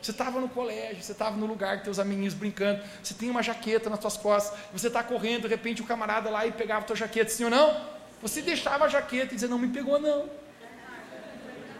Você 0.00 0.10
estava 0.10 0.40
no 0.40 0.48
colégio, 0.48 1.00
você 1.02 1.12
estava 1.12 1.36
no 1.36 1.46
lugar 1.46 1.78
com 1.78 1.84
teus 1.84 1.98
amiguinhos 2.00 2.34
brincando, 2.34 2.82
você 3.00 3.14
tem 3.14 3.30
uma 3.30 3.42
jaqueta 3.42 3.88
nas 3.88 4.00
suas 4.00 4.16
costas, 4.16 4.58
você 4.72 4.88
está 4.88 5.02
correndo, 5.02 5.42
de 5.42 5.48
repente 5.48 5.80
o 5.80 5.84
um 5.84 5.86
camarada 5.86 6.28
lá 6.28 6.44
e 6.44 6.50
pegava 6.50 6.80
a 6.80 6.84
tua 6.84 6.96
jaqueta, 6.96 7.30
sim 7.30 7.44
ou 7.44 7.50
não? 7.50 7.80
Você 8.20 8.42
deixava 8.42 8.86
a 8.86 8.88
jaqueta 8.88 9.32
e 9.32 9.34
dizia, 9.34 9.48
não 9.48 9.58
me 9.58 9.68
pegou 9.68 10.00
não. 10.00 10.28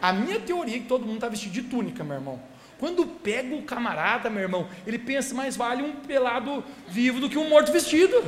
A 0.01 0.13
minha 0.13 0.39
teoria 0.39 0.77
é 0.77 0.79
que 0.79 0.85
todo 0.85 1.05
mundo 1.05 1.15
está 1.15 1.27
vestido 1.27 1.51
de 1.51 1.63
túnica, 1.63 2.03
meu 2.03 2.15
irmão. 2.15 2.39
Quando 2.83 3.07
pega 3.07 3.55
o 3.55 3.63
camarada, 3.63 4.29
meu 4.29 4.41
irmão, 4.41 4.67
ele 4.85 4.99
pensa 4.99 5.33
mais 5.33 5.55
vale 5.55 5.81
um 5.81 5.93
pelado 6.01 6.61
vivo 6.85 7.21
do 7.21 7.29
que 7.29 7.37
um 7.37 7.47
morto 7.47 7.71
vestido. 7.71 8.21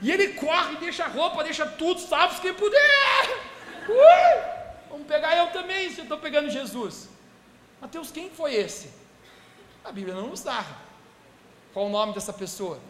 E 0.00 0.10
ele 0.10 0.28
corre, 0.28 0.76
deixa 0.76 1.04
a 1.04 1.06
roupa, 1.06 1.44
deixa 1.44 1.66
tudo, 1.66 2.00
salve 2.00 2.40
quem 2.40 2.54
puder. 2.54 2.80
Vamos 4.88 5.06
pegar 5.06 5.36
eu 5.36 5.48
também, 5.48 5.90
se 5.90 5.98
eu 5.98 6.04
estou 6.04 6.16
pegando 6.16 6.48
Jesus. 6.48 7.10
Mateus, 7.82 8.10
quem 8.10 8.30
foi 8.30 8.54
esse? 8.54 8.88
A 9.84 9.92
Bíblia 9.92 10.14
não 10.14 10.28
nos 10.28 10.42
narra. 10.42 10.78
Qual 11.74 11.84
o 11.84 11.90
nome 11.90 12.14
dessa 12.14 12.32
pessoa? 12.32 12.80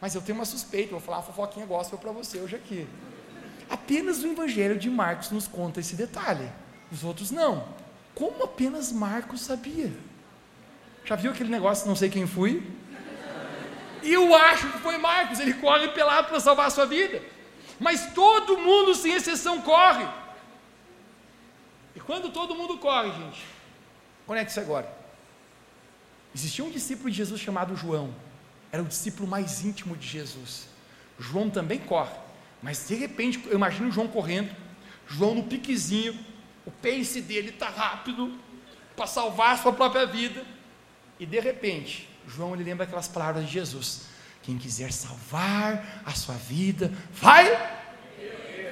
Mas 0.00 0.14
eu 0.14 0.22
tenho 0.22 0.38
uma 0.38 0.44
suspeita, 0.44 0.92
vou 0.92 1.00
falar 1.00 1.16
uma 1.16 1.24
fofoquinha 1.24 1.66
gospel 1.66 1.98
para 1.98 2.12
você 2.12 2.38
hoje 2.38 2.54
aqui. 2.54 2.86
Apenas 3.68 4.22
o 4.22 4.28
Evangelho 4.28 4.78
de 4.78 4.88
Marcos 4.88 5.32
nos 5.32 5.48
conta 5.48 5.80
esse 5.80 5.96
detalhe. 5.96 6.48
Os 6.92 7.02
outros 7.02 7.32
não. 7.32 7.84
Como 8.16 8.42
apenas 8.42 8.90
Marcos 8.90 9.42
sabia? 9.42 9.92
Já 11.04 11.14
viu 11.14 11.30
aquele 11.30 11.50
negócio, 11.50 11.86
não 11.86 11.94
sei 11.94 12.08
quem 12.08 12.26
fui? 12.26 12.66
Eu 14.02 14.34
acho 14.34 14.72
que 14.72 14.78
foi 14.78 14.96
Marcos, 14.96 15.38
ele 15.38 15.54
corre 15.54 15.88
pelado 15.88 16.28
para 16.28 16.40
salvar 16.40 16.66
a 16.66 16.70
sua 16.70 16.86
vida. 16.86 17.22
Mas 17.78 18.12
todo 18.14 18.56
mundo, 18.56 18.94
sem 18.94 19.12
exceção, 19.12 19.60
corre. 19.60 20.08
E 21.94 22.00
quando 22.00 22.30
todo 22.30 22.54
mundo 22.54 22.78
corre, 22.78 23.12
gente, 23.12 23.44
Conecte-se 24.26 24.58
agora. 24.58 24.92
Existia 26.34 26.64
um 26.64 26.70
discípulo 26.70 27.10
de 27.10 27.16
Jesus 27.16 27.40
chamado 27.40 27.76
João. 27.76 28.12
Era 28.72 28.82
o 28.82 28.86
discípulo 28.86 29.28
mais 29.28 29.64
íntimo 29.64 29.96
de 29.96 30.06
Jesus. 30.06 30.66
João 31.18 31.48
também 31.48 31.78
corre. 31.78 32.14
Mas 32.60 32.88
de 32.88 32.94
repente, 32.96 33.40
eu 33.46 33.54
imagino 33.54 33.92
João 33.92 34.08
correndo, 34.08 34.50
João 35.06 35.34
no 35.34 35.44
piquezinho, 35.44 36.18
o 36.66 36.70
pace 36.70 37.20
dele 37.20 37.50
está 37.50 37.68
rápido 37.68 38.38
para 38.94 39.06
salvar 39.06 39.54
a 39.54 39.56
sua 39.56 39.72
própria 39.72 40.04
vida. 40.04 40.44
E 41.18 41.24
de 41.24 41.40
repente, 41.40 42.08
João 42.26 42.54
ele 42.54 42.64
lembra 42.64 42.84
aquelas 42.84 43.08
palavras 43.08 43.46
de 43.46 43.52
Jesus: 43.52 44.06
Quem 44.42 44.58
quiser 44.58 44.92
salvar 44.92 46.02
a 46.04 46.12
sua 46.12 46.34
vida, 46.34 46.92
vai. 47.12 47.76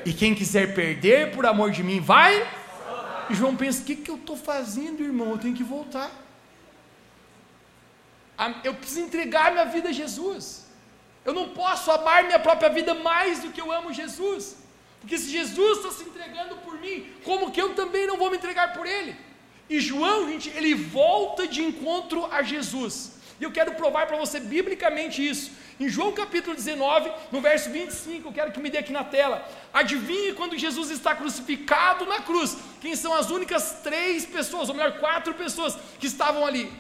E 0.05 0.13
quem 0.13 0.35
quiser 0.35 0.75
perder 0.75 1.31
por 1.33 1.47
amor 1.47 1.71
de 1.71 1.83
mim, 1.83 2.01
vai 2.01 2.47
e 3.29 3.35
João 3.35 3.57
pensa: 3.57 3.83
o 3.83 3.85
que, 3.85 3.97
que 3.97 4.11
eu 4.11 4.17
estou 4.17 4.37
fazendo, 4.37 5.03
irmão? 5.03 5.31
Eu 5.31 5.39
tenho 5.39 5.57
que 5.57 5.65
voltar. 5.65 6.11
Eu 8.63 8.75
preciso 8.75 9.01
entregar 9.01 9.53
minha 9.53 9.65
vida 9.65 9.91
a 9.91 9.93
Jesus. 9.93 10.67
Eu 11.25 11.33
não 11.33 11.51
posso 11.51 11.91
amar 11.91 12.25
minha 12.25 12.39
própria 12.39 12.69
vida 12.69 12.93
mais 12.95 13.41
do 13.41 13.51
que 13.51 13.61
eu 13.61 13.71
amo 13.73 13.93
Jesus. 13.93 14.57
Porque 15.05 15.19
se 15.19 15.31
Jesus 15.31 15.79
está 15.79 15.91
se 15.91 16.05
entregando 16.05 16.57
por 16.57 16.81
mim, 16.81 17.07
como 17.25 17.51
que 17.51 17.61
eu 17.61 17.75
também 17.75 18.07
não 18.07 18.17
vou 18.17 18.31
me 18.31 18.39
entregar 18.39 18.73
por 18.73 18.87
Ele? 18.87 19.15
E 19.69 19.79
João, 19.79 20.31
gente, 20.31 20.49
ele 20.49 20.75
volta 20.75 21.47
de 21.47 21.63
encontro 21.63 22.25
a 22.33 22.43
Jesus. 22.43 23.13
E 23.39 23.45
eu 23.45 23.53
quero 23.53 23.75
provar 23.75 24.07
para 24.07 24.17
você 24.17 24.41
biblicamente 24.41 25.27
isso. 25.27 25.51
Em 25.79 25.91
João 25.91 26.13
capítulo 26.13 26.57
19, 26.57 27.13
no 27.31 27.43
verso 27.43 27.69
25, 27.69 28.29
eu 28.29 28.33
quero 28.33 28.51
que 28.51 28.61
me 28.61 28.71
dê 28.71 28.79
aqui 28.79 28.93
na 28.93 29.05
tela. 29.05 29.47
Adivinhe 29.75 30.33
quando 30.33 30.57
Jesus 30.57 30.91
está 30.91 31.15
crucificado 31.15 32.07
na 32.07 32.21
cruz, 32.21 32.57
quem 32.81 32.97
são 32.97 33.13
as 33.13 33.31
únicas 33.31 33.81
três 33.83 34.25
pessoas, 34.25 34.71
ou 34.71 34.75
melhor, 34.75 34.99
quatro 35.01 35.35
pessoas 35.35 35.77
que 35.99 36.07
estavam 36.07 36.47
ali. 36.47 36.73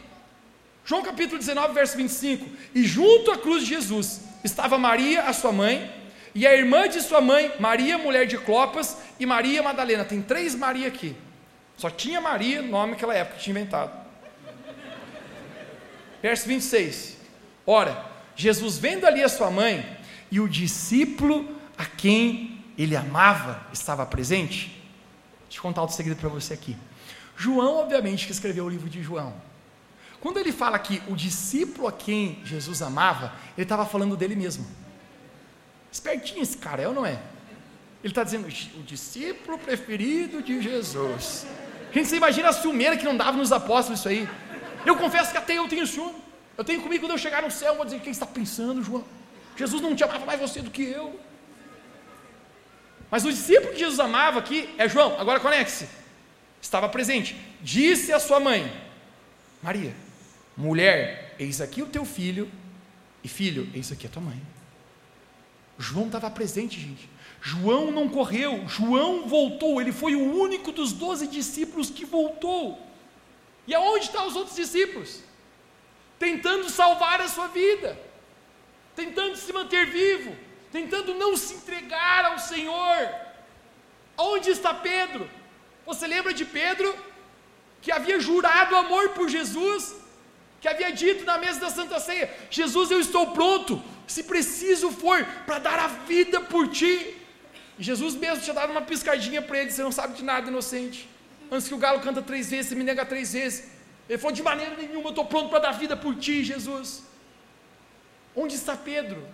João 0.83 1.03
capítulo 1.03 1.39
19, 1.39 1.75
verso 1.75 1.95
25. 1.95 2.49
E 2.75 2.85
junto 2.85 3.31
à 3.31 3.37
cruz 3.37 3.65
de 3.65 3.69
Jesus 3.75 4.23
estava 4.43 4.79
Maria, 4.79 5.25
a 5.25 5.35
sua 5.35 5.53
mãe, 5.53 6.04
e 6.35 6.47
a 6.47 6.55
irmã 6.55 6.89
de 6.89 7.01
sua 7.01 7.21
mãe, 7.21 7.53
Maria, 7.61 7.97
mulher 7.97 8.27
de 8.27 8.37
Clopas, 8.37 8.99
e 9.21 9.25
Maria 9.25 9.63
Madalena. 9.63 10.05
Tem 10.05 10.21
três 10.21 10.55
Maria 10.55 10.89
aqui. 10.89 11.17
Só 11.77 11.89
tinha 11.89 12.21
Maria, 12.21 12.61
nome 12.61 12.93
naquela 12.93 13.15
época 13.15 13.39
tinha 13.39 13.53
inventado. 13.53 13.93
Verso 16.21 16.49
26. 16.49 17.19
Ora, 17.67 18.05
Jesus 18.35 18.79
vendo 18.79 19.07
ali 19.07 19.23
a 19.23 19.29
sua 19.29 19.51
mãe 19.51 19.87
e 20.31 20.41
o 20.41 20.49
discípulo 20.49 21.57
a 21.79 21.85
quem 21.85 22.65
ele 22.77 22.97
amava 22.97 23.65
estava 23.73 24.05
presente. 24.05 24.83
Deixa 25.45 25.59
eu 25.59 25.63
contar 25.63 25.83
outro 25.83 25.97
segredo 25.97 26.19
para 26.19 26.29
você 26.29 26.55
aqui. 26.55 26.77
João, 27.37 27.77
obviamente, 27.77 28.27
que 28.27 28.33
escreveu 28.33 28.65
o 28.65 28.69
livro 28.69 28.89
de 28.89 29.03
João. 29.03 29.35
Quando 30.21 30.39
ele 30.39 30.53
fala 30.53 30.79
que 30.79 31.03
o 31.07 31.15
discípulo 31.15 31.87
a 31.87 31.93
quem 31.93 32.41
Jesus 32.45 32.81
amava, 32.83 33.33
ele 33.57 33.65
estava 33.65 33.85
falando 33.85 34.17
dele 34.17 34.35
mesmo. 34.35 34.67
Espertinho 35.95 36.43
esse 36.43 36.59
cara, 36.59 36.83
é 36.83 36.89
ou 36.89 36.93
não 36.93 37.07
é? 37.07 37.17
Ele 38.03 38.11
está 38.11 38.25
dizendo, 38.25 38.49
o 38.49 38.83
discípulo 38.83 39.57
preferido 39.57 40.43
de 40.43 40.61
Jesus. 40.61 41.47
Gente, 41.93 42.09
você 42.09 42.17
imagina 42.17 42.49
a 42.49 42.53
ciumeira 42.53 42.97
que 42.97 43.05
não 43.05 43.17
dava 43.17 43.37
nos 43.37 43.53
apóstolos 43.53 44.01
isso 44.01 44.09
aí. 44.09 44.29
Eu 44.85 44.97
confesso 44.97 45.31
que 45.31 45.39
até 45.39 45.57
eu 45.57 45.69
tenho 45.69 45.87
ciúme. 45.87 46.17
Eu 46.59 46.65
tenho 46.65 46.83
comigo 46.83 47.05
quando 47.05 47.13
eu 47.13 47.19
chegar 47.19 47.43
no 47.43 47.51
céu, 47.51 47.69
eu 47.73 47.77
vou 47.77 47.85
dizer: 47.85 48.01
quem 48.01 48.11
está 48.11 48.27
pensando, 48.27 48.83
João? 48.83 49.05
Jesus 49.57 49.81
não 49.81 49.95
te 49.95 50.03
amava 50.03 50.27
mais 50.27 50.41
você 50.41 50.61
do 50.61 50.69
que 50.69 50.83
eu. 50.83 51.19
Mas 53.09 53.25
o 53.25 53.31
discípulo 53.31 53.73
que 53.73 53.79
Jesus 53.79 54.01
amava 54.01 54.41
aqui 54.41 54.69
é 54.77 54.89
João, 54.89 55.19
agora 55.21 55.39
conecte-se. 55.39 55.89
Estava 56.61 56.89
presente. 56.89 57.37
Disse 57.63 58.13
a 58.13 58.19
sua 58.19 58.41
mãe, 58.41 58.71
Maria, 59.63 59.95
mulher, 60.57 61.37
eis 61.39 61.61
aqui 61.61 61.83
o 61.83 61.87
teu 61.87 62.05
filho, 62.05 62.51
e 63.23 63.29
filho, 63.29 63.71
eis 63.73 63.93
aqui 63.93 64.09
a 64.09 64.11
tua 64.11 64.23
mãe. 64.23 64.54
João 65.79 66.07
estava 66.07 66.31
presente, 66.31 66.81
gente. 66.81 67.09
João 67.41 67.91
não 67.91 68.09
correu, 68.09 68.67
João 68.67 69.29
voltou, 69.29 69.81
ele 69.81 69.93
foi 69.93 70.15
o 70.15 70.35
único 70.35 70.73
dos 70.73 70.93
doze 70.93 71.27
discípulos 71.27 71.91
que 71.91 72.05
voltou. 72.05 72.79
E 73.67 73.75
aonde 73.75 74.07
estão 74.07 74.27
os 74.27 74.37
outros 74.37 74.57
discípulos? 74.57 75.23
tentando 76.19 76.71
salvar 76.71 77.21
a 77.21 77.29
sua 77.29 77.49
vida, 77.49 77.99
tentando 78.95 79.37
se 79.37 79.53
manter 79.53 79.87
vivo, 79.87 80.35
tentando 80.73 81.15
não 81.15 81.37
se 81.37 81.55
entregar 81.55 82.25
ao 82.25 82.39
Senhor. 82.39 83.11
Onde 84.17 84.51
está 84.51 84.73
Pedro? 84.73 85.29
Você 85.85 86.07
lembra 86.07 86.33
de 86.33 86.45
Pedro 86.45 86.97
que 87.83 87.93
havia 87.93 88.19
jurado 88.19 88.77
amor 88.77 89.11
por 89.11 89.29
Jesus, 89.29 89.95
que 90.61 90.69
havia 90.69 90.93
dito 90.93 91.25
na 91.25 91.37
mesa 91.37 91.61
da 91.61 91.71
Santa 91.71 92.01
Ceia: 92.01 92.33
Jesus, 92.51 92.91
eu 92.91 93.01
estou 93.01 93.33
pronto, 93.33 93.83
se 94.07 94.23
preciso 94.23 94.91
for, 94.91 95.25
para 95.47 95.59
dar 95.59 95.79
a 95.79 95.89
vida 95.89 96.41
por 96.41 96.69
ti. 96.69 97.17
Jesus 97.79 98.15
mesmo 98.15 98.43
tinha 98.43 98.55
dado 98.55 98.71
uma 98.71 98.83
piscadinha 98.83 99.43
para 99.43 99.59
ele: 99.59 99.71
você 99.71 99.83
não 99.83 99.93
sabe 99.93 100.15
de 100.15 100.25
nada, 100.25 100.49
inocente. 100.49 101.09
Antes 101.51 101.69
que 101.69 101.75
o 101.75 101.79
galo 101.79 102.01
canta 102.01 102.23
três 102.23 102.51
vezes, 102.51 102.67
você 102.67 102.75
me 102.75 102.85
nega 102.85 103.05
três 103.05 103.33
vezes. 103.33 103.71
Ele 104.09 104.19
falou: 104.19 104.35
de 104.35 104.43
maneira 104.43 104.77
nenhuma, 104.77 105.07
eu 105.07 105.11
estou 105.11 105.25
pronto 105.25 105.49
para 105.49 105.61
dar 105.61 105.73
vida 105.73 105.97
por 105.97 106.15
ti, 106.17 106.45
Jesus. 106.45 107.03
Onde 108.37 108.55
está 108.55 108.77
Pedro? 108.77 109.27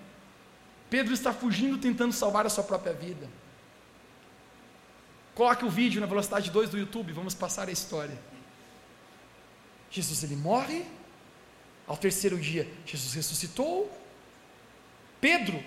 Pedro 0.89 1.15
está 1.15 1.33
fugindo, 1.33 1.79
tentando 1.79 2.13
salvar 2.13 2.47
a 2.47 2.49
sua 2.49 2.65
própria 2.65 2.93
vida. 2.93 3.29
Coloque 5.35 5.65
o 5.65 5.71
vídeo 5.71 6.01
na 6.01 6.07
velocidade 6.07 6.51
2 6.51 6.71
do 6.71 6.79
YouTube, 6.79 7.13
vamos 7.13 7.35
passar 7.35 7.69
a 7.69 7.73
história. 7.73 8.19
Jesus 9.91 10.23
ele 10.23 10.37
morre, 10.37 10.85
ao 11.87 11.97
terceiro 11.97 12.39
dia, 12.39 12.71
Jesus 12.85 13.15
ressuscitou. 13.15 13.91
Pedro, 15.21 15.63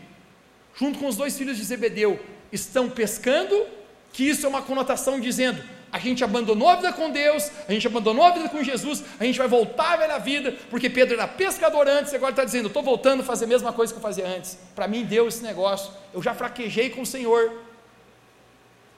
junto 0.76 1.00
com 1.00 1.08
os 1.08 1.16
dois 1.16 1.38
filhos 1.38 1.58
de 1.58 1.64
Zebedeu, 1.64 2.20
estão 2.52 2.90
pescando, 2.90 3.66
que 4.12 4.24
isso 4.24 4.46
é 4.46 4.50
uma 4.50 4.62
conotação 4.62 5.20
dizendo: 5.20 5.64
a 5.92 6.00
gente 6.00 6.24
abandonou 6.24 6.70
a 6.70 6.76
vida 6.76 6.94
com 6.94 7.12
Deus, 7.12 7.52
a 7.68 7.72
gente 7.72 7.86
abandonou 7.86 8.26
a 8.26 8.32
vida 8.32 8.50
com 8.50 8.64
Jesus, 8.64 9.04
a 9.20 9.24
gente 9.24 9.38
vai 9.38 9.48
voltar 9.48 9.94
à 9.94 9.98
velha 9.98 10.18
vida, 10.18 10.56
porque 10.70 10.90
Pedro 10.90 11.16
era 11.16 11.28
pescador 11.28 11.88
antes 11.88 12.12
e 12.14 12.16
agora 12.16 12.32
está 12.32 12.44
dizendo: 12.44 12.68
estou 12.68 12.82
voltando 12.82 13.22
a 13.22 13.24
fazer 13.24 13.46
a 13.46 13.48
mesma 13.48 13.72
coisa 13.72 13.94
que 13.94 13.98
eu 13.98 14.02
fazia 14.02 14.28
antes. 14.28 14.58
Para 14.76 14.88
mim 14.88 15.04
deu 15.06 15.28
esse 15.28 15.44
negócio, 15.44 15.92
eu 16.14 16.22
já 16.22 16.34
fraquejei 16.34 16.90
com 16.90 17.02
o 17.02 17.06
Senhor. 17.06 17.62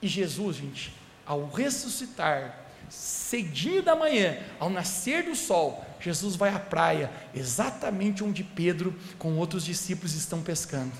E 0.01 0.07
Jesus, 0.07 0.57
gente, 0.57 0.93
ao 1.25 1.49
ressuscitar, 1.49 2.64
cedinho 2.89 3.81
da 3.81 3.95
manhã, 3.95 4.37
ao 4.59 4.69
nascer 4.69 5.23
do 5.23 5.35
sol, 5.35 5.85
Jesus 5.99 6.35
vai 6.35 6.53
à 6.53 6.59
praia, 6.59 7.11
exatamente 7.33 8.23
onde 8.23 8.43
Pedro 8.43 8.95
com 9.17 9.37
outros 9.37 9.65
discípulos 9.65 10.13
estão 10.13 10.41
pescando. 10.41 10.93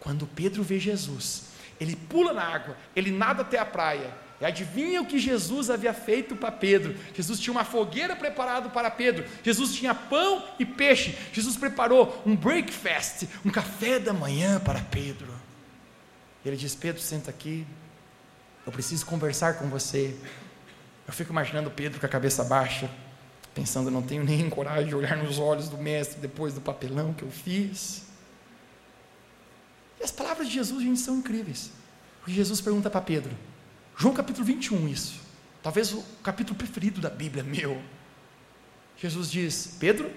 Quando 0.00 0.26
Pedro 0.26 0.62
vê 0.62 0.78
Jesus, 0.78 1.44
ele 1.80 1.96
pula 1.96 2.32
na 2.32 2.42
água, 2.42 2.76
ele 2.94 3.10
nada 3.10 3.42
até 3.42 3.58
a 3.58 3.64
praia, 3.64 4.14
e 4.40 4.44
adivinha 4.44 5.00
o 5.00 5.06
que 5.06 5.18
Jesus 5.18 5.70
havia 5.70 5.94
feito 5.94 6.36
para 6.36 6.52
Pedro? 6.52 6.94
Jesus 7.14 7.40
tinha 7.40 7.52
uma 7.52 7.64
fogueira 7.64 8.14
preparada 8.14 8.68
para 8.68 8.90
Pedro. 8.90 9.24
Jesus 9.42 9.74
tinha 9.74 9.94
pão 9.94 10.44
e 10.58 10.66
peixe. 10.66 11.16
Jesus 11.32 11.56
preparou 11.56 12.22
um 12.26 12.36
breakfast, 12.36 13.26
um 13.44 13.50
café 13.50 13.98
da 13.98 14.12
manhã 14.12 14.60
para 14.60 14.80
Pedro. 14.80 15.34
Ele 16.44 16.56
diz: 16.56 16.74
Pedro, 16.74 17.00
senta 17.00 17.30
aqui. 17.30 17.66
Eu 18.66 18.72
preciso 18.72 19.06
conversar 19.06 19.54
com 19.54 19.68
você. 19.68 20.14
Eu 21.06 21.12
fico 21.12 21.32
imaginando 21.32 21.70
Pedro 21.70 22.00
com 22.00 22.06
a 22.06 22.08
cabeça 22.08 22.42
baixa, 22.44 22.90
pensando: 23.54 23.90
não 23.90 24.02
tenho 24.02 24.24
nem 24.24 24.48
coragem 24.50 24.88
de 24.88 24.94
olhar 24.94 25.16
nos 25.16 25.38
olhos 25.38 25.68
do 25.68 25.78
mestre 25.78 26.20
depois 26.20 26.54
do 26.54 26.60
papelão 26.60 27.14
que 27.14 27.22
eu 27.22 27.30
fiz. 27.30 28.06
E 30.00 30.04
as 30.04 30.10
palavras 30.10 30.48
de 30.48 30.54
Jesus, 30.54 30.82
gente, 30.82 31.00
são 31.00 31.16
incríveis. 31.16 31.70
Jesus 32.26 32.60
pergunta 32.60 32.90
para 32.90 33.00
Pedro: 33.00 33.36
João 33.96 34.14
capítulo 34.14 34.44
21, 34.44 34.88
isso. 34.88 35.20
Talvez 35.62 35.92
o 35.92 36.02
capítulo 36.22 36.56
preferido 36.56 37.00
da 37.00 37.10
Bíblia, 37.10 37.42
meu. 37.42 37.80
Jesus 38.96 39.30
diz: 39.30 39.76
Pedro, 39.78 40.10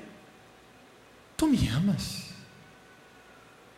tu 1.37 1.47
me 1.47 1.67
amas? 1.69 2.29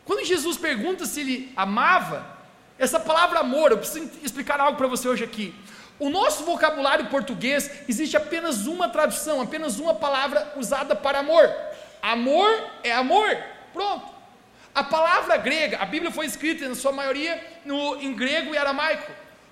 Quando 0.06 0.26
Jesus 0.26 0.58
pergunta 0.58 1.06
se 1.06 1.22
ele 1.22 1.54
amava, 1.56 2.38
essa 2.78 3.00
palavra 3.00 3.40
amor, 3.40 3.72
eu 3.72 3.78
preciso 3.78 4.10
explicar 4.24 4.60
algo 4.60 4.78
para 4.78 4.88
você 4.88 5.08
hoje 5.08 5.24
aqui. 5.24 5.54
O 6.00 6.10
nosso 6.10 6.44
vocabulário 6.44 7.06
português 7.08 7.70
existe 7.88 8.18
apenas 8.18 8.66
uma 8.66 8.90
tradução, 8.90 9.42
apenas 9.42 9.80
uma 9.80 9.94
palavra 9.94 10.54
usada 10.58 10.96
para 10.96 11.20
amor. 11.20 11.54
Amor 12.02 12.50
é 12.84 12.92
amor. 12.92 13.38
Pronto. 13.74 14.22
A 14.74 14.84
palavra 14.84 15.38
grega, 15.38 15.78
a 15.78 15.86
Bíblia 15.86 16.12
foi 16.12 16.26
escrita 16.26 16.68
na 16.68 16.76
sua 16.76 16.92
maioria 16.92 17.42
no, 17.66 18.02
em 18.02 18.14
grego 18.14 18.54
e 18.54 18.58
aramaico. 18.58 19.12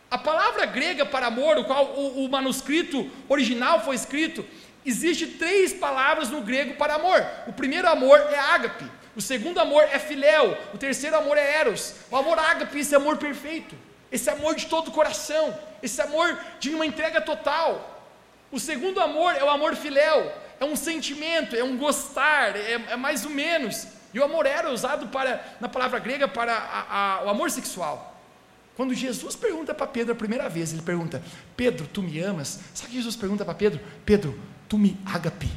A 0.10 0.18
palavra 0.18 0.66
grega 0.66 1.06
para 1.06 1.28
amor, 1.28 1.58
o 1.58 1.66
qual 1.66 1.86
o, 1.86 2.26
o 2.26 2.30
manuscrito 2.30 3.10
original 3.28 3.82
foi 3.82 3.96
escrito, 3.96 4.46
existe 4.86 5.28
três 5.28 5.74
palavras 5.74 6.30
no 6.30 6.42
grego 6.42 6.76
para 6.76 6.96
amor. 6.96 7.24
O 7.48 7.54
primeiro 7.54 7.88
amor 7.88 8.18
é 8.18 8.40
ágape, 8.40 8.86
o 9.16 9.22
segundo 9.22 9.60
amor 9.60 9.84
é 9.84 10.00
filéu, 10.00 10.58
o 10.74 10.78
terceiro 10.78 11.18
amor 11.18 11.38
é 11.38 11.60
eros. 11.60 11.94
O 12.10 12.16
amor 12.16 12.40
ágape, 12.40 12.80
esse 12.80 12.96
amor 12.96 13.18
perfeito, 13.18 13.76
esse 14.12 14.30
amor 14.30 14.56
de 14.56 14.66
todo 14.68 14.88
o 14.88 14.92
coração, 14.92 15.56
esse 15.82 16.02
amor 16.02 16.38
de 16.60 16.74
uma 16.74 16.86
entrega 16.86 17.22
total. 17.22 18.08
O 18.52 18.60
segundo 18.60 19.00
amor 19.00 19.36
é 19.36 19.44
o 19.44 19.50
amor 19.50 19.76
filéu, 19.76 20.32
é 20.60 20.66
um 20.66 20.76
sentimento, 20.76 21.56
é 21.56 21.64
um 21.64 21.78
gostar, 21.78 22.56
é, 22.56 22.74
é 22.90 22.96
mais 22.96 23.24
ou 23.26 23.32
menos. 23.32 23.88
E 24.14 24.20
o 24.20 24.24
amor 24.24 24.46
era 24.46 24.72
usado 24.72 25.08
para, 25.08 25.58
na 25.60 25.70
palavra 25.70 26.00
grega 26.00 26.28
para 26.28 26.54
a, 26.54 27.20
a, 27.20 27.24
o 27.26 27.30
amor 27.30 27.52
sexual. 27.52 28.10
Quando 28.76 28.94
Jesus 28.94 29.36
pergunta 29.36 29.74
para 29.74 29.86
Pedro 29.86 30.14
a 30.14 30.16
primeira 30.16 30.48
vez, 30.50 30.72
ele 30.72 30.82
pergunta: 30.82 31.22
Pedro, 31.56 31.86
tu 31.86 32.02
me 32.02 32.20
amas? 32.20 32.60
Sabe 32.74 32.88
o 32.88 32.92
que 32.92 32.96
Jesus 32.96 33.16
pergunta 33.16 33.44
para 33.44 33.54
Pedro? 33.54 33.80
Pedro, 34.06 34.40
tu 34.68 34.78
me 34.78 34.98
agape. 35.06 35.52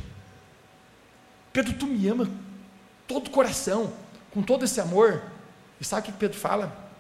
Pedro, 1.53 1.73
tu 1.75 1.87
me 1.87 2.09
ama 2.09 2.29
todo 3.07 3.29
o 3.29 3.31
coração, 3.31 3.93
com 4.33 4.43
todo 4.43 4.65
esse 4.65 4.81
amor. 4.81 5.23
E 5.81 5.85
sabe 5.85 6.03
o 6.03 6.13
que 6.13 6.19
Pedro 6.19 6.39
fala? 6.39 6.91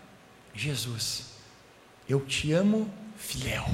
Jesus, 0.54 1.32
eu 2.08 2.20
te 2.20 2.52
amo, 2.52 2.88
fiel. 3.22 3.64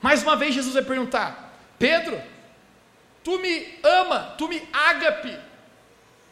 Mais 0.00 0.22
uma 0.22 0.36
vez 0.36 0.54
Jesus 0.54 0.74
vai 0.74 0.82
perguntar: 0.82 1.54
Pedro, 1.78 2.20
tu 3.22 3.38
me 3.38 3.78
ama, 3.82 4.34
tu 4.38 4.48
me 4.48 4.60
agape. 4.72 5.38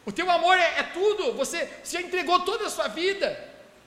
O 0.05 0.11
teu 0.11 0.29
amor 0.29 0.57
é, 0.57 0.79
é 0.79 0.83
tudo, 0.83 1.33
você, 1.33 1.69
você 1.83 1.99
já 1.99 2.01
entregou 2.01 2.39
toda 2.39 2.65
a 2.65 2.69
sua 2.69 2.87
vida, 2.87 3.37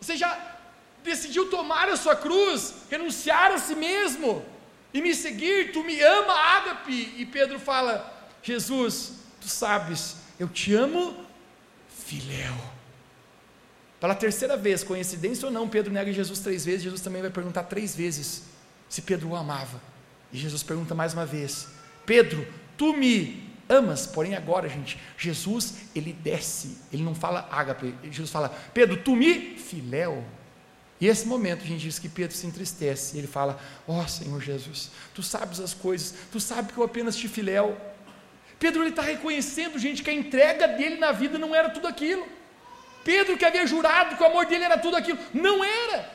você 0.01 0.17
já 0.17 0.57
decidiu 1.03 1.51
tomar 1.51 1.89
a 1.89 1.97
sua 1.97 2.15
cruz, 2.15 2.87
renunciar 2.89 3.51
a 3.53 3.59
si 3.59 3.75
mesmo 3.75 4.45
e 4.93 5.03
me 5.03 5.13
seguir, 5.15 5.73
tu 5.73 5.83
me 5.83 6.01
ama, 6.01 6.33
ágape. 6.33 7.15
E 7.19 7.27
Pedro 7.27 7.59
fala: 7.59 8.13
Jesus, 8.43 9.15
tu 9.41 9.49
sabes, 9.49 10.17
eu 10.39 10.49
te 10.49 10.73
amo, 10.73 11.27
filéu. 12.07 12.74
Pela 14.05 14.15
terceira 14.15 14.55
vez, 14.55 14.85
coincidência 14.85 15.47
ou 15.47 15.51
não, 15.51 15.67
Pedro 15.67 15.91
nega 15.91 16.13
Jesus 16.13 16.39
três 16.39 16.63
vezes, 16.63 16.83
Jesus 16.83 17.01
também 17.01 17.23
vai 17.23 17.31
perguntar 17.31 17.63
três 17.63 17.97
vezes 17.97 18.43
se 18.87 19.01
Pedro 19.01 19.31
o 19.31 19.35
amava. 19.35 19.81
E 20.31 20.37
Jesus 20.37 20.63
pergunta 20.63 20.95
mais 20.95 21.15
uma 21.15 21.25
vez: 21.25 21.69
Pedro, 22.05 22.47
tu 22.77 22.93
me 22.93 23.51
amas, 23.67 24.07
porém 24.07 24.35
agora, 24.35 24.69
gente, 24.69 25.01
Jesus, 25.17 25.77
ele 25.95 26.13
desce, 26.13 26.77
ele 26.93 27.03
não 27.03 27.15
fala 27.15 27.49
ágape, 27.51 27.95
Jesus 28.11 28.29
fala, 28.29 28.51
Pedro, 28.75 28.99
tu 28.99 29.17
me 29.17 29.57
filéu. 29.57 30.23
E 31.01 31.07
esse 31.07 31.27
momento 31.27 31.63
a 31.63 31.67
gente 31.67 31.81
diz 31.81 31.99
que 31.99 32.11
Pedro 32.11 32.37
se 32.37 32.47
entristece, 32.47 33.17
e 33.17 33.21
ele 33.21 33.27
fala, 33.27 33.59
ó 33.89 34.03
oh, 34.03 34.07
Senhor 34.07 34.39
Jesus, 34.39 34.91
tu 35.15 35.23
sabes 35.23 35.61
as 35.61 35.73
coisas, 35.73 36.13
tu 36.31 36.39
sabes 36.39 36.75
que 36.75 36.79
eu 36.79 36.85
apenas 36.85 37.17
te 37.17 37.27
filéu. 37.27 37.75
Pedro 38.59 38.83
ele 38.83 38.91
está 38.91 39.01
reconhecendo, 39.01 39.79
gente, 39.79 40.03
que 40.03 40.11
a 40.11 40.13
entrega 40.13 40.69
dele 40.69 40.97
na 40.97 41.11
vida 41.11 41.39
não 41.39 41.55
era 41.55 41.71
tudo 41.71 41.87
aquilo. 41.87 42.34
Pedro 43.05 43.37
que 43.37 43.45
havia 43.45 43.67
jurado 43.67 44.17
que 44.17 44.23
o 44.23 44.27
amor 44.27 44.47
dele 44.47 44.65
era 44.65 44.79
tudo 44.79 44.97
aquilo, 44.97 45.19
não 45.33 45.63
era. 45.63 46.11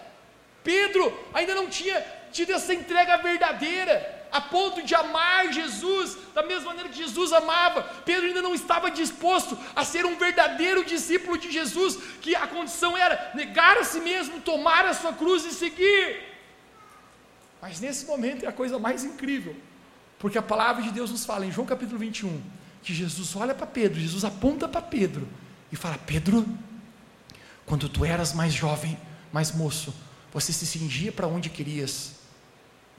Pedro 0.64 1.18
ainda 1.34 1.56
não 1.56 1.68
tinha 1.68 2.04
tido 2.32 2.52
essa 2.52 2.74
entrega 2.74 3.18
verdadeira 3.18 4.20
a 4.32 4.40
ponto 4.40 4.84
de 4.84 4.94
amar 4.94 5.52
Jesus 5.52 6.18
da 6.34 6.44
mesma 6.44 6.68
maneira 6.68 6.90
que 6.90 6.98
Jesus 6.98 7.34
amava. 7.34 7.82
Pedro 8.06 8.28
ainda 8.28 8.42
não 8.42 8.54
estava 8.54 8.92
disposto 8.92 9.58
a 9.76 9.84
ser 9.84 10.06
um 10.06 10.16
verdadeiro 10.18 10.86
discípulo 10.86 11.38
de 11.38 11.52
Jesus, 11.52 11.98
que 12.22 12.36
a 12.36 12.48
condição 12.48 12.96
era 12.96 13.32
negar 13.34 13.78
a 13.78 13.84
si 13.84 14.00
mesmo, 14.00 14.42
tomar 14.42 14.86
a 14.86 14.94
sua 14.94 15.14
cruz 15.14 15.46
e 15.46 15.52
seguir. 15.52 16.30
Mas 17.62 17.80
nesse 17.80 18.06
momento 18.06 18.46
é 18.46 18.48
a 18.48 18.54
coisa 18.54 18.78
mais 18.80 19.04
incrível, 19.04 19.56
porque 20.18 20.38
a 20.38 20.42
palavra 20.42 20.84
de 20.84 20.92
Deus 20.92 21.12
nos 21.12 21.26
fala 21.26 21.46
em 21.46 21.52
João 21.52 21.68
capítulo 21.68 21.98
21, 21.98 22.42
que 22.84 22.94
Jesus 22.94 23.36
olha 23.36 23.54
para 23.54 23.68
Pedro, 23.68 24.00
Jesus 24.00 24.24
aponta 24.24 24.68
para 24.68 24.82
Pedro 24.82 25.28
e 25.72 25.76
fala: 25.76 25.98
Pedro, 25.98 26.46
quando 27.70 27.88
tu 27.88 28.04
eras 28.04 28.34
mais 28.34 28.52
jovem, 28.52 28.98
mais 29.32 29.54
moço, 29.54 29.94
você 30.34 30.52
se 30.52 30.66
cingia 30.66 31.12
para 31.12 31.28
onde 31.28 31.50
querias 31.50 32.20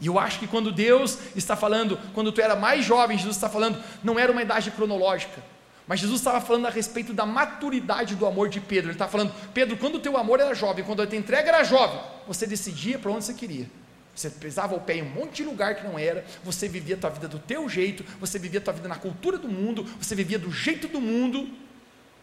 e 0.01 0.07
eu 0.07 0.19
acho 0.19 0.39
que 0.39 0.47
quando 0.47 0.73
Deus 0.73 1.19
está 1.37 1.55
falando, 1.55 1.99
quando 2.15 2.33
tu 2.33 2.41
era 2.41 2.57
mais 2.57 2.85
jovem, 2.85 3.19
Jesus 3.19 3.37
está 3.37 3.51
falando, 3.51 3.83
não 4.03 4.19
era 4.19 4.33
uma 4.33 4.41
idade 4.41 4.71
cronológica, 4.71 5.43
mas 5.87 6.01
Jesus 6.01 6.21
estava 6.21 6.41
falando 6.41 6.67
a 6.67 6.71
respeito 6.71 7.13
da 7.13 7.27
maturidade 7.27 8.15
do 8.15 8.25
amor 8.25 8.49
de 8.49 8.61
Pedro. 8.61 8.87
Ele 8.87 8.95
está 8.95 9.07
falando, 9.07 9.35
Pedro, 9.53 9.77
quando 9.77 9.97
o 9.97 9.99
teu 9.99 10.17
amor 10.17 10.41
era 10.41 10.55
jovem, 10.55 10.85
quando 10.85 11.03
a 11.03 11.07
tua 11.07 11.19
entrega 11.19 11.51
era 11.51 11.65
jovem, 11.65 12.01
você 12.27 12.47
decidia 12.47 12.99
para 12.99 13.11
onde 13.11 13.25
você 13.25 13.35
queria. 13.35 13.69
Você 14.15 14.31
pisava 14.31 14.75
o 14.75 14.81
pé 14.81 14.97
em 14.97 15.03
um 15.03 15.11
monte 15.11 15.37
de 15.37 15.45
lugar 15.45 15.75
que 15.75 15.85
não 15.85 15.99
era, 15.99 16.25
você 16.43 16.67
vivia 16.67 16.95
a 16.95 16.99
tua 16.99 17.11
vida 17.11 17.29
do 17.29 17.39
teu 17.39 17.69
jeito, 17.69 18.05
você 18.19 18.39
vivia 18.39 18.59
a 18.59 18.63
tua 18.63 18.73
vida 18.73 18.89
na 18.89 18.97
cultura 18.97 19.37
do 19.37 19.49
mundo, 19.49 19.85
você 20.01 20.15
vivia 20.15 20.39
do 20.39 20.51
jeito 20.51 20.89
do 20.89 21.01
mundo. 21.01 21.49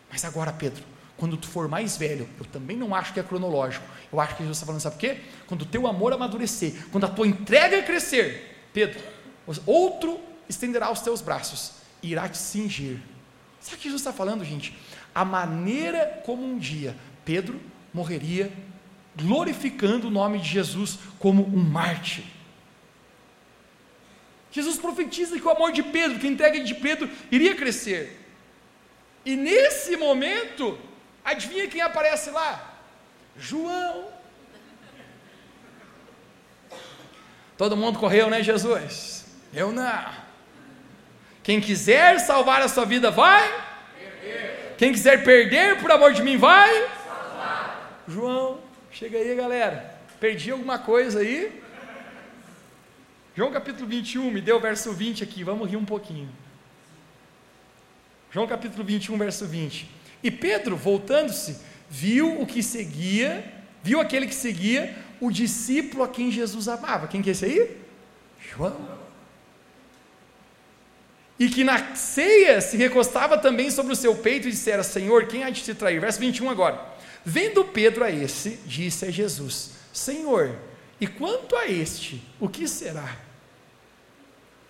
Mas 0.09 0.25
agora, 0.25 0.51
Pedro, 0.51 0.83
quando 1.17 1.35
tu 1.35 1.47
for 1.47 1.67
mais 1.67 1.97
velho, 1.97 2.29
eu 2.39 2.45
também 2.45 2.77
não 2.77 2.93
acho 2.93 3.13
que 3.13 3.19
é 3.19 3.23
cronológico. 3.23 3.85
Eu 4.13 4.19
acho 4.19 4.35
que 4.35 4.43
Jesus 4.43 4.57
está 4.57 4.65
falando, 4.65 4.81
sabe 4.81 4.95
por 4.95 5.01
quê? 5.01 5.17
Quando 5.47 5.63
o 5.63 5.65
teu 5.65 5.87
amor 5.87 6.13
amadurecer, 6.13 6.73
quando 6.91 7.05
a 7.05 7.09
tua 7.09 7.27
entrega 7.27 7.81
crescer, 7.83 8.67
Pedro, 8.71 8.99
outro 9.65 10.19
estenderá 10.47 10.91
os 10.91 11.01
teus 11.01 11.21
braços 11.21 11.73
e 12.01 12.11
irá 12.11 12.29
te 12.29 12.37
cingir. 12.37 12.99
Sabe 13.59 13.75
o 13.75 13.79
que 13.79 13.83
Jesus 13.85 14.01
está 14.01 14.13
falando, 14.13 14.45
gente? 14.45 14.77
A 15.13 15.25
maneira 15.25 16.21
como 16.23 16.43
um 16.45 16.57
dia 16.57 16.95
Pedro 17.25 17.59
morreria 17.93 18.53
glorificando 19.15 20.07
o 20.07 20.11
nome 20.11 20.39
de 20.39 20.47
Jesus 20.47 20.99
como 21.17 21.43
um 21.43 21.57
mártir. 21.57 22.23
Jesus 24.51 24.77
profetiza 24.77 25.37
que 25.37 25.45
o 25.45 25.49
amor 25.49 25.71
de 25.71 25.83
Pedro, 25.83 26.19
que 26.19 26.27
a 26.27 26.29
entrega 26.29 26.63
de 26.63 26.75
Pedro, 26.75 27.09
iria 27.31 27.55
crescer. 27.55 28.25
E 29.25 29.35
nesse 29.35 29.97
momento, 29.97 30.77
Adivinha 31.27 31.67
quem 31.67 31.81
aparece 31.81 32.29
lá? 32.29 32.51
João. 33.37 34.07
Todo 37.57 37.75
mundo 37.75 37.99
correu, 37.99 38.29
né, 38.29 38.41
Jesus? 38.41 39.25
Eu 39.53 39.73
não. 39.73 40.05
Quem 41.43 41.59
quiser 41.59 42.17
salvar 42.21 42.61
a 42.61 42.69
sua 42.69 42.85
vida 42.85 43.11
vai. 43.11 43.45
Quem 44.77 44.93
quiser 44.93 45.25
perder 45.25 45.81
por 45.81 45.91
amor 45.91 46.13
de 46.13 46.23
mim 46.23 46.37
vai. 46.37 46.71
João, 48.07 48.61
chega 48.89 49.17
aí, 49.17 49.35
galera. 49.35 49.99
Perdi 50.21 50.51
alguma 50.51 50.79
coisa 50.79 51.19
aí? 51.19 51.61
João 53.35 53.51
capítulo 53.51 53.85
21, 53.85 54.31
me 54.31 54.39
deu 54.39 54.55
o 54.55 54.61
verso 54.61 54.93
20 54.93 55.25
aqui, 55.25 55.43
vamos 55.43 55.69
rir 55.69 55.75
um 55.75 55.85
pouquinho. 55.85 56.29
João 58.31 58.47
capítulo 58.47 58.85
21, 58.85 59.17
verso 59.17 59.45
20. 59.45 59.96
E 60.27 60.31
Pedro, 60.31 60.75
voltando-se, 60.75 61.55
viu 61.89 62.41
o 62.41 62.45
que 62.45 62.61
seguia, 62.61 63.49
viu 63.81 64.01
aquele 64.01 64.27
que 64.27 64.35
seguia, 64.35 64.93
o 65.21 65.31
discípulo 65.31 66.03
a 66.03 66.09
quem 66.09 66.29
Jesus 66.29 66.67
amava. 66.67 67.07
Quem 67.07 67.21
que 67.21 67.29
é 67.29 67.31
esse 67.31 67.45
aí? 67.45 67.77
João. 68.37 68.75
E 71.39 71.47
que 71.47 71.63
na 71.63 71.95
ceia 71.95 72.59
se 72.59 72.75
recostava 72.75 73.37
também 73.37 73.71
sobre 73.71 73.93
o 73.93 73.95
seu 73.95 74.15
peito 74.15 74.49
e 74.49 74.51
dissera: 74.51 74.83
Senhor, 74.83 75.27
quem 75.27 75.45
há 75.45 75.49
de 75.49 75.63
te 75.63 75.73
trair? 75.73 76.01
Verso 76.01 76.19
21 76.19 76.49
agora. 76.49 76.85
Vendo 77.23 77.63
Pedro 77.63 78.03
a 78.03 78.11
esse, 78.11 78.59
disse 78.65 79.05
a 79.05 79.09
Jesus: 79.09 79.71
Senhor, 79.93 80.57
e 80.99 81.07
quanto 81.07 81.55
a 81.55 81.67
este, 81.67 82.21
o 82.37 82.49
que 82.49 82.67
será? 82.67 83.15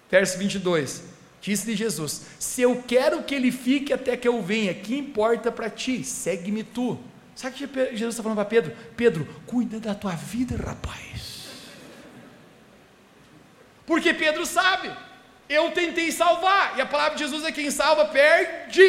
Verso 0.07 0.37
22. 0.37 1.16
Disse-lhe 1.41 1.75
Jesus: 1.75 2.23
Se 2.39 2.61
eu 2.61 2.83
quero 2.87 3.23
que 3.23 3.35
ele 3.35 3.51
fique 3.51 3.93
até 3.93 4.17
que 4.17 4.27
eu 4.27 4.41
venha, 4.41 4.73
que 4.73 4.97
importa 4.97 5.51
para 5.51 5.69
ti? 5.69 6.03
Segue-me 6.03 6.63
tu. 6.63 6.99
Sabe 7.35 7.63
o 7.63 7.67
que 7.67 7.85
Jesus 7.95 8.15
está 8.15 8.23
falando 8.23 8.37
para 8.37 8.45
Pedro? 8.45 8.75
Pedro, 8.95 9.27
cuida 9.45 9.79
da 9.79 9.93
tua 9.93 10.13
vida, 10.13 10.57
rapaz. 10.57 11.47
Porque 13.85 14.13
Pedro 14.13 14.45
sabe, 14.45 14.91
eu 15.47 15.71
tentei 15.71 16.11
salvar, 16.11 16.77
e 16.77 16.81
a 16.81 16.85
palavra 16.85 17.15
de 17.15 17.23
Jesus 17.23 17.45
é 17.45 17.51
quem 17.51 17.69
salva, 17.71 18.05
perde. 18.05 18.81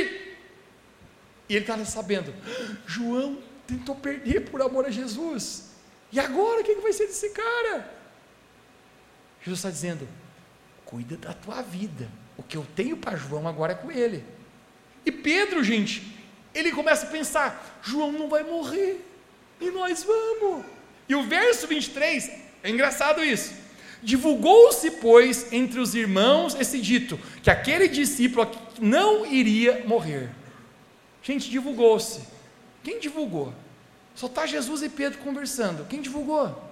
E 1.48 1.54
ele 1.54 1.60
está 1.60 1.82
sabendo, 1.84 2.34
João 2.86 3.38
tentou 3.66 3.94
perder 3.94 4.50
por 4.50 4.60
amor 4.62 4.86
a 4.86 4.90
Jesus. 4.90 5.70
E 6.10 6.18
agora 6.18 6.62
o 6.62 6.64
que 6.64 6.74
vai 6.76 6.92
ser 6.92 7.06
desse 7.06 7.30
cara? 7.30 7.94
Jesus 9.42 9.58
está 9.58 9.70
dizendo: 9.70 10.08
cuida 10.84 11.16
da 11.16 11.32
tua 11.32 11.62
vida. 11.62 12.08
O 12.38 12.42
que 12.42 12.56
eu 12.56 12.64
tenho 12.76 12.96
para 12.96 13.16
João 13.16 13.48
agora 13.48 13.72
é 13.72 13.74
com 13.74 13.90
ele. 13.90 14.24
E 15.04 15.10
Pedro, 15.10 15.62
gente, 15.64 16.16
ele 16.54 16.70
começa 16.70 17.06
a 17.06 17.10
pensar: 17.10 17.80
João 17.82 18.12
não 18.12 18.28
vai 18.28 18.44
morrer, 18.44 19.04
e 19.60 19.70
nós 19.70 20.04
vamos. 20.04 20.64
E 21.08 21.14
o 21.14 21.24
verso 21.24 21.66
23, 21.66 22.30
é 22.62 22.70
engraçado 22.70 23.24
isso. 23.24 23.52
Divulgou-se, 24.02 24.92
pois, 24.92 25.52
entre 25.52 25.80
os 25.80 25.94
irmãos 25.94 26.54
esse 26.54 26.80
dito, 26.80 27.18
que 27.42 27.50
aquele 27.50 27.88
discípulo 27.88 28.48
não 28.80 29.26
iria 29.26 29.84
morrer. 29.86 30.30
Gente, 31.22 31.50
divulgou-se. 31.50 32.20
Quem 32.84 33.00
divulgou? 33.00 33.52
Só 34.14 34.26
está 34.26 34.46
Jesus 34.46 34.82
e 34.82 34.88
Pedro 34.88 35.18
conversando. 35.18 35.86
Quem 35.88 36.00
divulgou? 36.00 36.62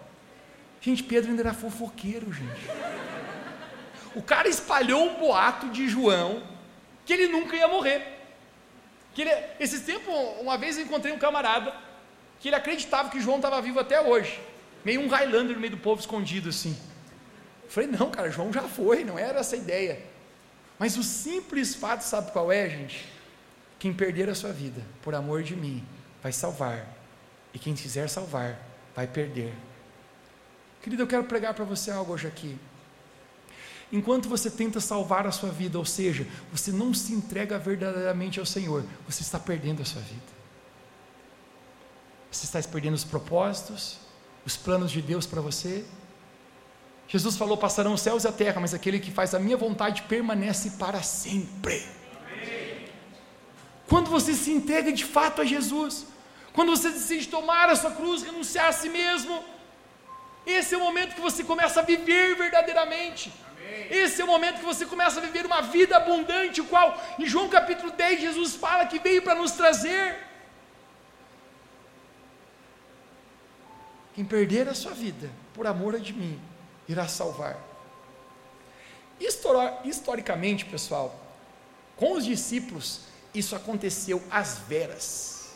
Gente, 0.80 1.02
Pedro 1.02 1.30
ainda 1.30 1.42
era 1.42 1.54
fofoqueiro, 1.54 2.32
gente. 2.32 2.70
O 4.16 4.22
cara 4.22 4.48
espalhou 4.48 5.04
um 5.04 5.18
boato 5.20 5.68
de 5.68 5.86
João 5.90 6.42
que 7.04 7.12
ele 7.12 7.28
nunca 7.28 7.54
ia 7.54 7.68
morrer. 7.68 8.02
Que 9.12 9.20
ele, 9.20 9.30
esses 9.60 9.82
tempos, 9.82 10.14
uma 10.40 10.56
vez 10.56 10.78
eu 10.78 10.84
encontrei 10.84 11.12
um 11.12 11.18
camarada 11.18 11.74
que 12.40 12.48
ele 12.48 12.56
acreditava 12.56 13.10
que 13.10 13.20
João 13.20 13.36
estava 13.36 13.60
vivo 13.60 13.78
até 13.78 14.00
hoje. 14.00 14.40
Meio 14.82 15.02
um 15.02 15.06
Highlander 15.06 15.54
no 15.54 15.60
meio 15.60 15.72
do 15.72 15.76
povo 15.76 16.00
escondido 16.00 16.48
assim. 16.48 16.74
Eu 17.64 17.70
falei, 17.70 17.90
não, 17.90 18.10
cara, 18.10 18.30
João 18.30 18.50
já 18.50 18.62
foi, 18.62 19.04
não 19.04 19.18
era 19.18 19.40
essa 19.40 19.54
a 19.54 19.58
ideia. 19.58 20.00
Mas 20.78 20.96
o 20.96 21.02
simples 21.02 21.74
fato, 21.74 22.00
sabe 22.00 22.30
qual 22.30 22.50
é, 22.50 22.70
gente? 22.70 23.06
Quem 23.78 23.92
perder 23.92 24.30
a 24.30 24.34
sua 24.34 24.50
vida 24.50 24.82
por 25.02 25.14
amor 25.14 25.42
de 25.42 25.54
mim, 25.54 25.86
vai 26.22 26.32
salvar. 26.32 26.86
E 27.52 27.58
quem 27.58 27.74
quiser 27.74 28.08
salvar, 28.08 28.58
vai 28.94 29.06
perder. 29.06 29.52
Querido, 30.80 31.02
eu 31.02 31.06
quero 31.06 31.24
pregar 31.24 31.52
para 31.52 31.66
você 31.66 31.90
algo 31.90 32.14
hoje 32.14 32.26
aqui. 32.26 32.58
Enquanto 33.92 34.28
você 34.28 34.50
tenta 34.50 34.80
salvar 34.80 35.26
a 35.26 35.32
sua 35.32 35.50
vida, 35.50 35.78
ou 35.78 35.84
seja, 35.84 36.26
você 36.52 36.72
não 36.72 36.92
se 36.92 37.12
entrega 37.12 37.58
verdadeiramente 37.58 38.40
ao 38.40 38.46
Senhor, 38.46 38.84
você 39.08 39.22
está 39.22 39.38
perdendo 39.38 39.82
a 39.82 39.84
sua 39.84 40.02
vida. 40.02 40.36
Você 42.30 42.44
está 42.44 42.60
perdendo 42.68 42.94
os 42.94 43.04
propósitos, 43.04 43.98
os 44.44 44.56
planos 44.56 44.90
de 44.90 45.00
Deus 45.00 45.24
para 45.24 45.40
você. 45.40 45.84
Jesus 47.08 47.36
falou: 47.36 47.56
passarão 47.56 47.94
os 47.94 48.00
céus 48.00 48.24
e 48.24 48.28
a 48.28 48.32
terra, 48.32 48.60
mas 48.60 48.74
aquele 48.74 48.98
que 48.98 49.12
faz 49.12 49.34
a 49.34 49.38
minha 49.38 49.56
vontade 49.56 50.02
permanece 50.02 50.70
para 50.72 51.02
sempre. 51.02 51.86
Amém. 52.26 52.88
Quando 53.86 54.10
você 54.10 54.34
se 54.34 54.50
entrega 54.50 54.92
de 54.92 55.04
fato 55.04 55.40
a 55.40 55.44
Jesus, 55.44 56.06
quando 56.52 56.70
você 56.70 56.90
decide 56.90 57.28
tomar 57.28 57.68
a 57.70 57.76
sua 57.76 57.92
cruz, 57.92 58.22
renunciar 58.22 58.68
a 58.68 58.72
si 58.72 58.88
mesmo, 58.88 59.44
esse 60.44 60.74
é 60.74 60.78
o 60.78 60.80
momento 60.80 61.14
que 61.14 61.20
você 61.20 61.44
começa 61.44 61.80
a 61.80 61.82
viver 61.82 62.36
verdadeiramente. 62.36 63.32
Esse 63.90 64.20
é 64.20 64.24
o 64.24 64.28
momento 64.28 64.58
que 64.58 64.64
você 64.64 64.86
começa 64.86 65.18
a 65.18 65.22
viver 65.22 65.46
uma 65.46 65.62
vida 65.62 65.96
abundante, 65.96 66.60
o 66.60 66.66
qual 66.66 67.00
em 67.18 67.26
João 67.26 67.48
capítulo 67.48 67.92
10 67.92 68.20
Jesus 68.20 68.54
fala 68.54 68.86
que 68.86 68.98
veio 68.98 69.22
para 69.22 69.34
nos 69.34 69.52
trazer. 69.52 70.18
Quem 74.14 74.24
perder 74.24 74.68
a 74.68 74.74
sua 74.74 74.92
vida 74.92 75.30
por 75.52 75.66
amor 75.66 75.98
de 76.00 76.12
mim, 76.12 76.40
irá 76.88 77.08
salvar. 77.08 77.58
Historicamente, 79.84 80.64
pessoal, 80.64 81.18
com 81.96 82.12
os 82.12 82.24
discípulos, 82.24 83.00
isso 83.34 83.56
aconteceu 83.56 84.22
às 84.30 84.58
veras. 84.58 85.54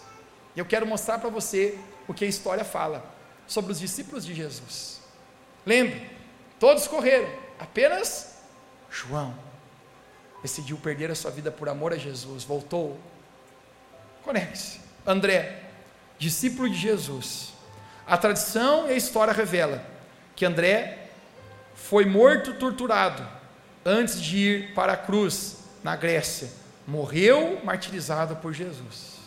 Eu 0.56 0.64
quero 0.64 0.86
mostrar 0.86 1.18
para 1.18 1.30
você 1.30 1.78
o 2.08 2.14
que 2.14 2.24
a 2.24 2.28
história 2.28 2.64
fala 2.64 3.04
sobre 3.46 3.72
os 3.72 3.78
discípulos 3.78 4.24
de 4.24 4.34
Jesus. 4.34 5.00
Lembre, 5.64 6.10
todos 6.58 6.86
correram, 6.86 7.30
Apenas 7.60 8.38
João 8.90 9.34
decidiu 10.42 10.78
perder 10.78 11.10
a 11.10 11.14
sua 11.14 11.30
vida 11.30 11.50
por 11.50 11.68
amor 11.68 11.92
a 11.92 11.98
Jesus, 11.98 12.42
voltou. 12.42 12.98
Conecte-se. 14.22 14.80
André, 15.06 15.64
discípulo 16.18 16.68
de 16.70 16.76
Jesus. 16.76 17.52
A 18.06 18.16
tradição 18.16 18.88
e 18.88 18.92
a 18.92 18.96
história 18.96 19.32
revela 19.32 19.84
que 20.34 20.46
André 20.46 21.10
foi 21.74 22.06
morto, 22.06 22.54
torturado, 22.54 23.26
antes 23.84 24.20
de 24.20 24.38
ir 24.38 24.74
para 24.74 24.94
a 24.94 24.96
cruz 24.96 25.58
na 25.82 25.94
Grécia. 25.94 26.50
Morreu 26.86 27.60
martirizado 27.62 28.36
por 28.36 28.54
Jesus. 28.54 29.20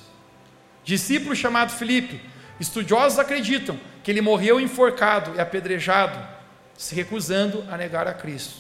Discípulo 0.83 1.35
chamado 1.35 1.71
Filipe, 1.71 2.19
estudiosos 2.59 3.19
acreditam 3.19 3.79
que 4.03 4.11
ele 4.11 4.21
morreu 4.21 4.59
enforcado 4.59 5.35
e 5.35 5.39
apedrejado 5.39 6.33
se 6.77 6.95
recusando 6.95 7.65
a 7.71 7.77
negar 7.77 8.07
a 8.07 8.13
Cristo. 8.13 8.55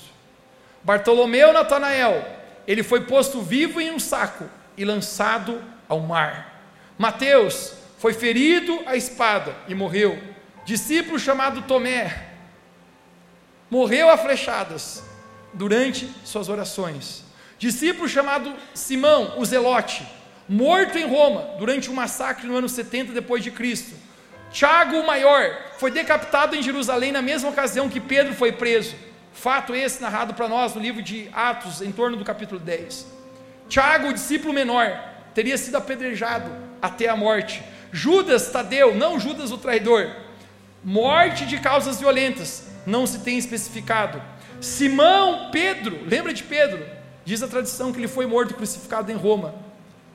Bartolomeu 0.83 1.53
Natanael, 1.53 2.25
ele 2.67 2.83
foi 2.83 3.01
posto 3.01 3.41
vivo 3.41 3.79
em 3.79 3.91
um 3.91 3.99
saco 3.99 4.49
e 4.77 4.85
lançado 4.85 5.61
ao 5.87 5.99
mar. 5.99 6.61
Mateus 6.97 7.73
foi 7.97 8.13
ferido 8.13 8.81
à 8.85 8.95
espada 8.95 9.55
e 9.67 9.75
morreu. 9.75 10.21
Discípulo 10.65 11.19
chamado 11.19 11.63
Tomé 11.63 12.31
morreu 13.69 14.09
a 14.09 14.17
flechadas 14.17 15.03
durante 15.53 16.09
suas 16.23 16.49
orações. 16.49 17.23
Discípulo 17.57 18.09
chamado 18.09 18.53
Simão, 18.73 19.39
o 19.39 19.45
Zelote, 19.45 20.05
morto 20.47 20.97
em 20.97 21.07
Roma 21.07 21.55
durante 21.57 21.89
um 21.89 21.93
massacre 21.93 22.45
no 22.45 22.57
ano 22.57 22.67
70 22.67 23.13
depois 23.13 23.43
de 23.43 23.51
Cristo. 23.51 23.95
Tiago 24.53 24.97
o 24.97 25.07
maior 25.07 25.57
foi 25.79 25.89
decapitado 25.89 26.55
em 26.55 26.61
Jerusalém 26.61 27.11
na 27.11 27.23
mesma 27.23 27.49
ocasião 27.49 27.89
que 27.89 27.99
Pedro 27.99 28.35
foi 28.35 28.51
preso. 28.51 28.95
Fato 29.33 29.73
esse 29.73 29.99
narrado 29.99 30.35
para 30.35 30.47
nós 30.47 30.75
no 30.75 30.81
livro 30.81 31.01
de 31.01 31.27
Atos, 31.33 31.81
em 31.81 31.91
torno 31.91 32.15
do 32.15 32.23
capítulo 32.23 32.59
10. 32.59 33.07
Tiago, 33.67 34.09
o 34.09 34.13
discípulo 34.13 34.53
menor, 34.53 34.95
teria 35.33 35.57
sido 35.57 35.75
apedrejado 35.75 36.51
até 36.79 37.09
a 37.09 37.15
morte. 37.15 37.63
Judas 37.91 38.49
Tadeu, 38.49 38.93
não 38.93 39.19
Judas 39.19 39.51
o 39.51 39.57
traidor, 39.57 40.11
morte 40.83 41.47
de 41.47 41.59
causas 41.59 41.99
violentas, 41.99 42.67
não 42.85 43.07
se 43.07 43.19
tem 43.19 43.39
especificado. 43.39 44.21
Simão 44.61 45.49
Pedro, 45.51 45.99
lembra 46.05 46.31
de 46.31 46.43
Pedro? 46.43 46.85
Diz 47.25 47.41
a 47.41 47.47
tradição 47.47 47.91
que 47.91 47.99
ele 47.99 48.07
foi 48.07 48.27
morto 48.27 48.53
crucificado 48.53 49.11
em 49.11 49.15
Roma. 49.15 49.55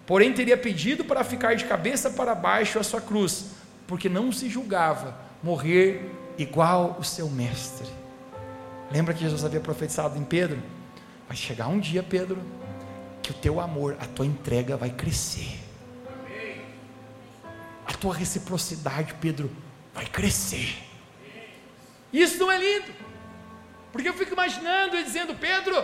Porém 0.06 0.32
teria 0.32 0.56
pedido 0.56 1.04
para 1.04 1.24
ficar 1.24 1.54
de 1.54 1.64
cabeça 1.64 2.08
para 2.10 2.36
baixo 2.36 2.78
a 2.78 2.84
sua 2.84 3.00
cruz 3.00 3.57
porque 3.88 4.08
não 4.08 4.30
se 4.30 4.50
julgava 4.50 5.16
morrer 5.42 6.12
igual 6.36 6.96
o 7.00 7.02
seu 7.02 7.28
mestre. 7.28 7.88
Lembra 8.92 9.14
que 9.14 9.20
Jesus 9.20 9.44
havia 9.44 9.60
profetizado 9.60 10.16
em 10.18 10.24
Pedro? 10.24 10.62
Vai 11.26 11.36
chegar 11.36 11.68
um 11.68 11.80
dia, 11.80 12.02
Pedro, 12.02 12.40
que 13.22 13.30
o 13.30 13.34
teu 13.34 13.58
amor, 13.58 13.96
a 13.98 14.04
tua 14.04 14.26
entrega 14.26 14.76
vai 14.76 14.90
crescer. 14.90 15.58
A 17.86 17.92
tua 17.94 18.14
reciprocidade, 18.14 19.14
Pedro, 19.14 19.50
vai 19.94 20.04
crescer. 20.04 20.76
Isso 22.12 22.38
não 22.38 22.52
é 22.52 22.58
lindo? 22.58 22.92
Porque 23.90 24.08
eu 24.08 24.14
fico 24.14 24.34
imaginando 24.34 24.96
ele 24.96 25.04
dizendo, 25.04 25.34
Pedro, 25.34 25.82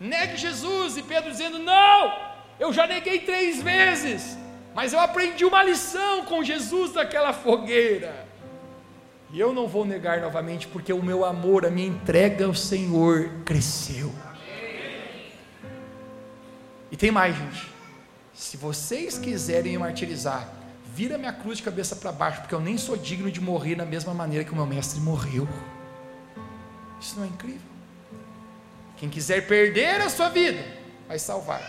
negue 0.00 0.36
Jesus, 0.36 0.96
e 0.96 1.02
Pedro 1.04 1.30
dizendo, 1.30 1.60
não, 1.60 2.18
eu 2.58 2.72
já 2.72 2.84
neguei 2.86 3.20
três 3.20 3.62
vezes. 3.62 4.36
Mas 4.74 4.92
eu 4.92 5.00
aprendi 5.00 5.44
uma 5.44 5.62
lição 5.62 6.24
com 6.24 6.42
Jesus 6.42 6.92
naquela 6.94 7.32
fogueira. 7.32 8.26
E 9.30 9.38
eu 9.38 9.52
não 9.52 9.68
vou 9.68 9.84
negar 9.84 10.20
novamente, 10.20 10.66
porque 10.66 10.92
o 10.92 11.02
meu 11.02 11.24
amor, 11.24 11.66
a 11.66 11.70
minha 11.70 11.86
entrega 11.86 12.46
ao 12.46 12.54
Senhor 12.54 13.30
cresceu. 13.44 14.12
E 16.90 16.96
tem 16.96 17.10
mais, 17.10 17.36
gente. 17.36 17.68
Se 18.32 18.56
vocês 18.56 19.18
quiserem 19.18 19.72
me 19.72 19.78
martirizar, 19.78 20.48
vira 20.86 21.18
minha 21.18 21.32
cruz 21.32 21.58
de 21.58 21.64
cabeça 21.64 21.96
para 21.96 22.10
baixo, 22.10 22.40
porque 22.40 22.54
eu 22.54 22.60
nem 22.60 22.78
sou 22.78 22.96
digno 22.96 23.30
de 23.30 23.40
morrer 23.40 23.74
da 23.74 23.84
mesma 23.84 24.14
maneira 24.14 24.44
que 24.44 24.52
o 24.52 24.56
meu 24.56 24.66
mestre 24.66 25.00
morreu. 25.00 25.46
Isso 27.00 27.16
não 27.16 27.24
é 27.24 27.28
incrível? 27.28 27.68
Quem 28.96 29.08
quiser 29.08 29.46
perder 29.46 30.00
a 30.00 30.08
sua 30.08 30.28
vida, 30.28 30.64
vai 31.06 31.18
salvar. 31.18 31.62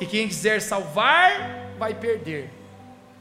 E 0.00 0.06
quem 0.06 0.28
quiser 0.28 0.60
salvar, 0.60 1.63
vai 1.78 1.94
perder. 1.94 2.50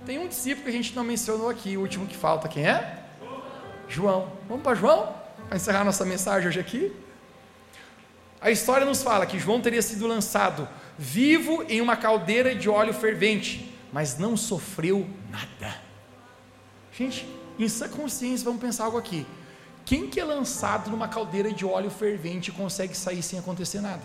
Tem 0.05 0.19
um 0.19 0.27
discípulo 0.27 0.65
que 0.65 0.69
a 0.69 0.73
gente 0.73 0.95
não 0.95 1.03
mencionou 1.03 1.49
aqui, 1.49 1.77
o 1.77 1.81
último 1.81 2.05
que 2.05 2.15
falta, 2.15 2.47
quem 2.47 2.67
é? 2.67 3.03
João. 3.87 4.31
Vamos 4.47 4.63
para 4.63 4.75
João? 4.75 5.15
Para 5.47 5.57
encerrar 5.57 5.83
nossa 5.83 6.05
mensagem 6.05 6.47
hoje 6.47 6.59
aqui. 6.59 6.91
A 8.41 8.51
história 8.51 8.85
nos 8.85 9.01
fala 9.01 9.25
que 9.25 9.39
João 9.39 9.61
teria 9.61 9.81
sido 9.81 10.05
lançado 10.05 10.67
vivo 10.97 11.63
em 11.69 11.79
uma 11.79 11.95
caldeira 11.95 12.53
de 12.53 12.69
óleo 12.69 12.93
fervente, 12.93 13.73
mas 13.91 14.17
não 14.17 14.35
sofreu 14.35 15.07
nada. 15.31 15.75
Gente, 16.91 17.25
em 17.57 17.69
sua 17.69 17.87
consciência, 17.87 18.43
vamos 18.43 18.61
pensar 18.61 18.85
algo 18.85 18.97
aqui. 18.97 19.25
Quem 19.85 20.09
que 20.09 20.19
é 20.19 20.25
lançado 20.25 20.89
numa 20.89 21.07
caldeira 21.07 21.51
de 21.51 21.65
óleo 21.65 21.89
fervente 21.89 22.51
consegue 22.51 22.95
sair 22.95 23.23
sem 23.23 23.39
acontecer 23.39 23.81
nada? 23.81 24.03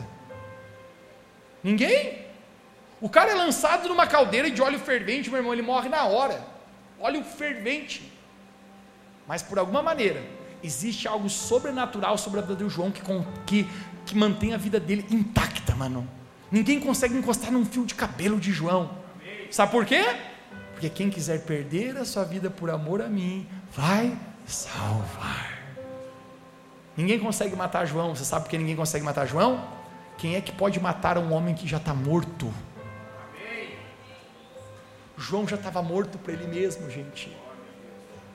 Ninguém? 1.62 2.27
O 3.00 3.08
cara 3.08 3.30
é 3.30 3.34
lançado 3.34 3.88
numa 3.88 4.06
caldeira 4.06 4.50
de 4.50 4.60
óleo 4.60 4.78
fervente, 4.78 5.30
meu 5.30 5.38
irmão, 5.38 5.52
ele 5.52 5.62
morre 5.62 5.88
na 5.88 6.04
hora. 6.04 6.44
Óleo 6.98 7.22
fervente. 7.22 8.12
Mas 9.26 9.42
por 9.42 9.58
alguma 9.58 9.82
maneira, 9.82 10.22
existe 10.62 11.06
algo 11.06 11.28
sobrenatural 11.28 12.18
sobre 12.18 12.40
a 12.40 12.42
vida 12.42 12.56
do 12.56 12.68
João 12.68 12.90
que, 12.90 13.02
que, 13.46 13.68
que 14.04 14.16
mantém 14.16 14.52
a 14.52 14.56
vida 14.56 14.80
dele 14.80 15.06
intacta, 15.10 15.74
mano. 15.74 16.08
Ninguém 16.50 16.80
consegue 16.80 17.16
encostar 17.16 17.52
num 17.52 17.64
fio 17.64 17.84
de 17.84 17.94
cabelo 17.94 18.40
de 18.40 18.50
João. 18.50 18.90
Sabe 19.50 19.70
por 19.70 19.84
quê? 19.84 20.04
Porque 20.72 20.88
quem 20.88 21.10
quiser 21.10 21.44
perder 21.44 21.96
a 21.96 22.04
sua 22.04 22.24
vida 22.24 22.50
por 22.50 22.70
amor 22.70 23.02
a 23.02 23.08
mim, 23.08 23.46
vai 23.70 24.16
salvar. 24.46 25.58
Ninguém 26.96 27.18
consegue 27.18 27.54
matar 27.54 27.86
João. 27.86 28.14
Você 28.14 28.24
sabe 28.24 28.44
por 28.44 28.50
que 28.50 28.58
ninguém 28.58 28.74
consegue 28.74 29.04
matar 29.04 29.26
João? 29.26 29.64
Quem 30.16 30.34
é 30.34 30.40
que 30.40 30.50
pode 30.50 30.80
matar 30.80 31.16
um 31.16 31.32
homem 31.32 31.54
que 31.54 31.68
já 31.68 31.76
está 31.76 31.94
morto? 31.94 32.52
João 35.18 35.46
já 35.48 35.56
estava 35.56 35.82
morto 35.82 36.16
para 36.16 36.32
ele 36.32 36.46
mesmo, 36.46 36.88
gente. 36.88 37.36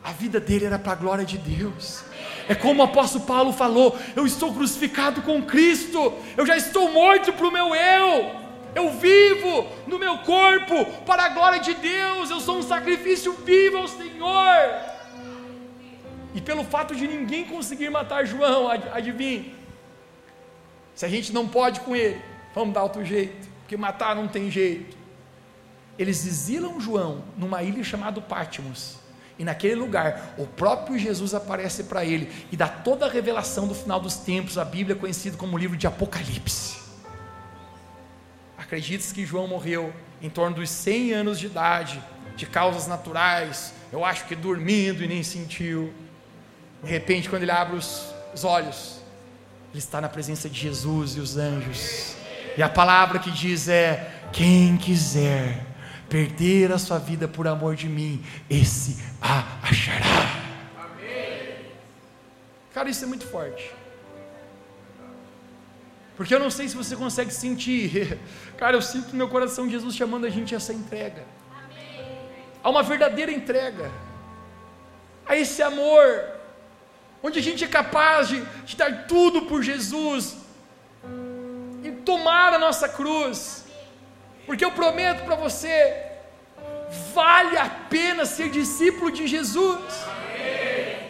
A 0.04 0.12
vida 0.12 0.38
dele 0.40 0.66
era 0.66 0.78
para 0.78 0.92
a 0.92 0.96
glória 0.96 1.24
de 1.24 1.38
Deus. 1.38 2.04
É 2.50 2.54
como 2.54 2.82
o 2.82 2.86
apóstolo 2.86 3.24
Paulo 3.24 3.54
falou: 3.54 3.98
Eu 4.16 4.26
estou 4.26 4.54
crucificado 4.54 5.22
com 5.22 5.42
Cristo, 5.44 6.14
eu 6.36 6.46
já 6.46 6.58
estou 6.58 6.92
morto 6.92 7.32
para 7.32 7.48
o 7.48 7.52
meu 7.52 7.74
eu, 7.74 8.36
eu 8.76 8.90
vivo 8.92 9.66
no 9.88 9.98
meu 9.98 10.18
corpo 10.20 10.86
para 11.06 11.24
a 11.24 11.30
glória 11.30 11.62
de 11.62 11.74
Deus, 11.74 12.30
eu 12.30 12.42
sou 12.42 12.58
um 12.58 12.62
sacrifício 12.62 13.32
vivo 13.32 13.78
ao 13.78 13.88
Senhor. 13.88 14.94
E 16.36 16.42
pelo 16.42 16.66
fato 16.66 16.94
de 16.94 17.08
ninguém 17.08 17.46
conseguir 17.46 17.90
matar 17.90 18.26
João, 18.26 18.68
adivinhe? 18.68 19.56
Se 20.94 21.06
a 21.06 21.10
gente 21.10 21.32
não 21.32 21.48
pode 21.48 21.80
com 21.80 21.96
ele, 21.96 22.20
vamos 22.54 22.74
dar 22.74 22.84
outro 22.84 23.06
jeito, 23.06 23.48
porque 23.62 23.78
matar 23.78 24.16
não 24.16 24.28
tem 24.28 24.52
jeito. 24.52 25.03
Eles 25.98 26.26
exilam 26.26 26.80
João 26.80 27.24
numa 27.38 27.62
ilha 27.62 27.84
chamada 27.84 28.20
Pátimos. 28.20 28.98
E 29.38 29.44
naquele 29.44 29.76
lugar, 29.76 30.36
o 30.38 30.46
próprio 30.46 30.98
Jesus 30.98 31.34
aparece 31.34 31.86
para 31.86 32.06
ele 32.06 32.32
e 32.52 32.58
dá 32.58 32.68
toda 32.68 33.06
a 33.06 33.10
revelação 33.10 33.68
do 33.68 33.74
final 33.74 34.00
dos 34.00 34.18
tempos, 34.18 34.58
a 34.58 34.66
Bíblia 34.66 34.96
é 34.96 35.00
conhecida 35.00 35.38
como 35.38 35.56
o 35.56 35.58
livro 35.58 35.76
de 35.76 35.88
Apocalipse. 35.88 36.78
Acredite-se 38.58 39.14
que 39.14 39.26
João 39.26 39.48
morreu 39.48 39.94
em 40.22 40.30
torno 40.30 40.56
dos 40.56 40.70
100 40.70 41.14
anos 41.14 41.40
de 41.40 41.48
idade, 41.48 42.02
de 42.36 42.46
causas 42.46 42.88
naturais, 42.88 43.74
eu 43.92 44.06
acho 44.06 44.26
que 44.26 44.36
dormindo 44.36 45.04
e 45.04 45.08
nem 45.08 45.22
sentiu. 45.22 45.94
De 46.84 46.90
repente, 46.90 47.30
quando 47.30 47.44
ele 47.44 47.52
abre 47.52 47.76
os, 47.76 48.08
os 48.34 48.44
olhos, 48.44 49.00
ele 49.72 49.80
está 49.80 50.00
na 50.00 50.10
presença 50.10 50.50
de 50.50 50.60
Jesus 50.60 51.16
e 51.16 51.20
os 51.20 51.38
anjos. 51.38 52.16
E 52.58 52.64
a 52.64 52.70
palavra 52.70 53.20
que 53.20 53.32
diz 53.32 53.68
é: 53.68 54.12
quem 54.32 54.78
quiser 54.78 55.73
perder 56.14 56.72
a 56.72 56.78
sua 56.78 57.00
vida 57.00 57.28
por 57.28 57.48
amor 57.48 57.76
de 57.76 57.90
mim, 57.90 58.24
esse 58.48 59.04
a 59.20 59.58
achará. 59.64 60.44
Cara, 62.72 62.88
isso 62.88 63.04
é 63.04 63.08
muito 63.08 63.26
forte. 63.26 63.74
Porque 66.16 66.36
eu 66.36 66.40
não 66.40 66.52
sei 66.52 66.68
se 66.70 66.76
você 66.76 66.96
consegue 66.96 67.34
sentir. 67.34 68.20
Cara, 68.58 68.78
eu 68.78 68.82
sinto 68.84 69.08
no 69.10 69.16
meu 69.16 69.28
coração 69.28 69.68
Jesus 69.68 69.96
chamando 69.96 70.28
a 70.28 70.30
gente 70.30 70.54
a 70.54 70.58
essa 70.58 70.72
entrega. 70.72 71.26
Amém. 71.52 72.20
A 72.64 72.70
uma 72.70 72.84
verdadeira 72.84 73.32
entrega. 73.32 73.92
A 75.26 75.36
esse 75.36 75.64
amor 75.64 76.06
onde 77.24 77.40
a 77.40 77.42
gente 77.42 77.64
é 77.64 77.68
capaz 77.68 78.28
de, 78.28 78.40
de 78.66 78.76
dar 78.76 79.08
tudo 79.08 79.48
por 79.48 79.64
Jesus, 79.64 80.38
e 81.84 81.92
tomar 81.92 82.54
a 82.54 82.60
nossa 82.60 82.88
cruz, 82.88 83.63
porque 84.46 84.64
eu 84.64 84.72
prometo 84.72 85.24
para 85.24 85.36
você, 85.36 85.96
vale 87.14 87.58
a 87.58 87.70
pena 87.90 88.26
ser 88.26 88.50
discípulo 88.50 89.12
de 89.12 89.28
Jesus, 89.28 89.80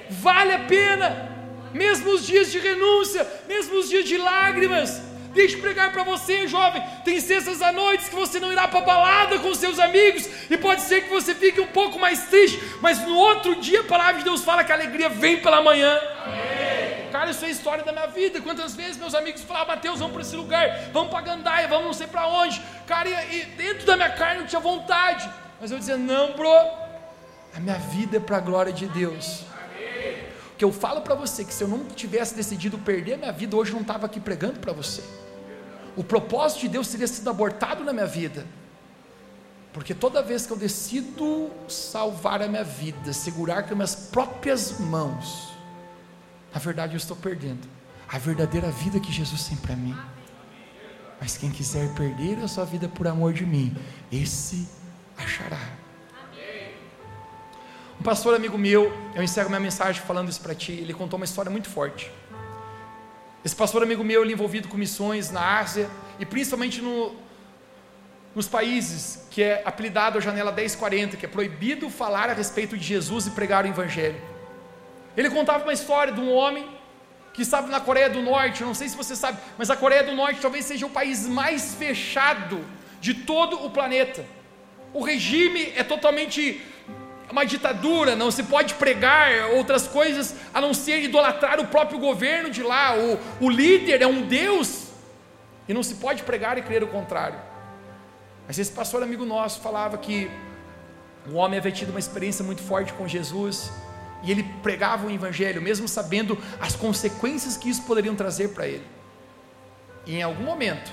vale 0.09 0.53
a 0.53 0.59
pena, 0.59 1.31
mesmo 1.73 2.11
os 2.11 2.25
dias 2.25 2.51
de 2.51 2.59
renúncia, 2.59 3.27
mesmo 3.47 3.79
os 3.79 3.89
dias 3.89 4.05
de 4.05 4.17
lágrimas, 4.17 5.01
Deixe 5.33 5.57
pregar 5.57 5.91
para 5.91 6.03
você, 6.03 6.47
jovem. 6.47 6.81
Tem 7.03 7.19
sextas 7.19 7.61
à 7.61 7.71
noite 7.71 8.09
que 8.09 8.15
você 8.15 8.39
não 8.39 8.51
irá 8.51 8.67
para 8.67 8.81
balada 8.81 9.39
com 9.39 9.53
seus 9.55 9.79
amigos 9.79 10.29
e 10.49 10.55
pode 10.57 10.81
ser 10.81 11.05
que 11.05 11.09
você 11.09 11.33
fique 11.33 11.59
um 11.59 11.67
pouco 11.67 11.97
mais 11.97 12.25
triste, 12.25 12.61
mas 12.81 12.99
no 13.01 13.15
outro 13.17 13.55
dia 13.55 13.81
a 13.81 13.83
palavra 13.83 14.19
de 14.19 14.23
Deus 14.23 14.43
fala 14.43 14.63
que 14.63 14.71
a 14.71 14.75
alegria 14.75 15.09
vem 15.09 15.41
pela 15.41 15.61
manhã. 15.61 15.99
Amém. 16.23 16.42
Cara, 17.23 17.31
isso 17.31 17.45
é 17.45 17.47
a 17.47 17.51
história 17.51 17.83
da 17.85 17.93
minha 17.93 18.07
vida. 18.07 18.41
Quantas 18.41 18.75
vezes 18.75 18.97
meus 18.97 19.15
amigos 19.15 19.41
falavam, 19.41 19.75
Mateus, 19.75 19.99
vamos 19.99 20.13
para 20.13 20.21
esse 20.23 20.35
lugar, 20.35 20.89
vamos 20.91 21.09
para 21.09 21.21
Gandaia, 21.21 21.67
vamos 21.69 21.85
não 21.85 21.93
sei 21.93 22.05
para 22.05 22.27
onde. 22.27 22.61
Cara, 22.85 23.09
e, 23.09 23.45
dentro 23.55 23.85
da 23.85 23.95
minha 23.95 24.09
carne 24.09 24.41
eu 24.41 24.47
tinha 24.47 24.59
vontade, 24.59 25.29
mas 25.61 25.71
eu 25.71 25.79
dizia, 25.79 25.95
não, 25.95 26.33
bro, 26.33 26.49
a 27.55 27.59
minha 27.61 27.77
vida 27.77 28.17
é 28.17 28.19
para 28.19 28.37
a 28.37 28.41
glória 28.41 28.73
de 28.73 28.87
Deus 28.87 29.45
que 30.57 30.63
eu 30.63 30.71
falo 30.71 31.01
para 31.01 31.15
você 31.15 31.43
que 31.43 31.53
se 31.53 31.63
eu 31.63 31.67
não 31.67 31.85
tivesse 31.85 32.35
decidido 32.35 32.77
perder 32.77 33.13
a 33.13 33.17
minha 33.17 33.31
vida, 33.31 33.55
hoje 33.55 33.71
eu 33.71 33.75
não 33.75 33.81
estava 33.81 34.05
aqui 34.05 34.19
pregando 34.19 34.59
para 34.59 34.71
você 34.71 35.01
o 35.95 36.03
propósito 36.03 36.61
de 36.61 36.69
Deus 36.69 36.87
teria 36.87 37.07
sido 37.07 37.29
abortado 37.29 37.83
na 37.83 37.93
minha 37.93 38.05
vida. 38.05 38.45
Porque 39.71 39.93
toda 39.93 40.21
vez 40.21 40.45
que 40.45 40.53
eu 40.53 40.57
decido 40.57 41.49
salvar 41.67 42.41
a 42.41 42.47
minha 42.47 42.63
vida, 42.63 43.13
segurar 43.13 43.63
com 43.63 43.69
as 43.69 43.75
minhas 43.75 43.95
próprias 43.95 44.79
mãos, 44.79 45.52
na 46.53 46.59
verdade 46.59 46.93
eu 46.93 46.97
estou 46.97 47.17
perdendo 47.17 47.67
a 48.07 48.17
verdadeira 48.17 48.69
vida 48.69 48.99
que 48.99 49.11
Jesus 49.11 49.47
tem 49.47 49.57
para 49.57 49.75
mim. 49.75 49.95
Mas 51.19 51.37
quem 51.37 51.49
quiser 51.49 51.89
perder 51.95 52.37
a 52.43 52.47
sua 52.47 52.65
vida 52.65 52.87
por 52.87 53.07
amor 53.07 53.33
de 53.33 53.45
mim, 53.45 53.75
esse 54.11 54.67
achará. 55.17 55.59
Um 57.99 58.03
pastor 58.03 58.35
amigo 58.35 58.57
meu, 58.57 58.91
eu 59.15 59.23
encerro 59.23 59.49
minha 59.49 59.59
mensagem 59.59 60.01
falando 60.01 60.29
isso 60.29 60.41
para 60.41 60.53
ti, 60.53 60.73
ele 60.73 60.93
contou 60.93 61.17
uma 61.17 61.25
história 61.25 61.49
muito 61.49 61.69
forte. 61.69 62.11
Esse 63.43 63.55
pastor 63.55 63.81
amigo 63.81 64.03
meu, 64.03 64.23
ele 64.23 64.33
envolvido 64.33 64.67
com 64.67 64.77
missões 64.77 65.31
na 65.31 65.59
Ásia 65.59 65.89
e 66.19 66.25
principalmente 66.25 66.81
no, 66.81 67.15
nos 68.35 68.47
países 68.47 69.25
que 69.31 69.41
é 69.41 69.63
apelidado 69.65 70.17
a 70.17 70.21
janela 70.21 70.51
1040, 70.51 71.17
que 71.17 71.25
é 71.25 71.29
proibido 71.29 71.89
falar 71.89 72.29
a 72.29 72.33
respeito 72.33 72.77
de 72.77 72.83
Jesus 72.83 73.27
e 73.27 73.31
pregar 73.31 73.65
o 73.65 73.67
Evangelho. 73.67 74.32
Ele 75.15 75.29
contava 75.29 75.63
uma 75.63 75.73
história 75.73 76.11
de 76.11 76.19
um 76.19 76.31
homem 76.33 76.67
que 77.33 77.41
estava 77.41 77.67
na 77.67 77.79
Coreia 77.79 78.09
do 78.09 78.21
Norte, 78.21 78.63
não 78.63 78.73
sei 78.73 78.87
se 78.87 78.95
você 78.95 79.15
sabe, 79.15 79.39
mas 79.57 79.69
a 79.69 79.75
Coreia 79.75 80.03
do 80.03 80.13
Norte 80.13 80.39
talvez 80.39 80.65
seja 80.65 80.85
o 80.85 80.89
país 80.89 81.27
mais 81.27 81.73
fechado 81.75 82.63
de 83.01 83.13
todo 83.13 83.65
o 83.65 83.71
planeta. 83.71 84.23
O 84.93 85.03
regime 85.03 85.73
é 85.75 85.83
totalmente 85.83 86.61
uma 87.31 87.43
ditadura, 87.43 88.15
não 88.15 88.29
se 88.29 88.43
pode 88.43 88.75
pregar 88.75 89.49
outras 89.55 89.87
coisas 89.87 90.35
a 90.53 90.61
não 90.61 90.73
ser 90.73 91.01
idolatrar 91.01 91.59
o 91.59 91.65
próprio 91.65 91.97
governo 91.97 92.51
de 92.51 92.61
lá. 92.61 92.95
O, 92.95 93.19
o 93.45 93.49
líder 93.49 94.03
é 94.03 94.07
um 94.07 94.21
Deus 94.21 94.89
e 95.67 95.73
não 95.73 95.81
se 95.81 95.95
pode 95.95 96.21
pregar 96.21 96.59
e 96.59 96.61
crer 96.61 96.83
o 96.83 96.87
contrário. 96.87 97.39
Mas 98.45 98.59
esse 98.59 98.71
pastor 98.71 99.01
amigo 99.01 99.25
nosso 99.25 99.61
falava 99.61 99.97
que 99.97 100.29
o 101.27 101.35
homem 101.35 101.57
havia 101.57 101.71
tido 101.71 101.89
uma 101.89 101.99
experiência 101.99 102.45
muito 102.45 102.61
forte 102.61 102.93
com 102.93 103.07
Jesus 103.07 103.71
e 104.23 104.31
ele 104.31 104.43
pregava 104.63 105.05
o 105.05 105.11
evangelho, 105.11 105.61
mesmo 105.61 105.87
sabendo 105.87 106.37
as 106.59 106.75
consequências 106.75 107.57
que 107.57 107.69
isso 107.69 107.83
poderiam 107.83 108.15
trazer 108.15 108.49
para 108.49 108.67
ele. 108.67 108.85
E 110.05 110.15
em 110.15 110.23
algum 110.23 110.43
momento, 110.43 110.91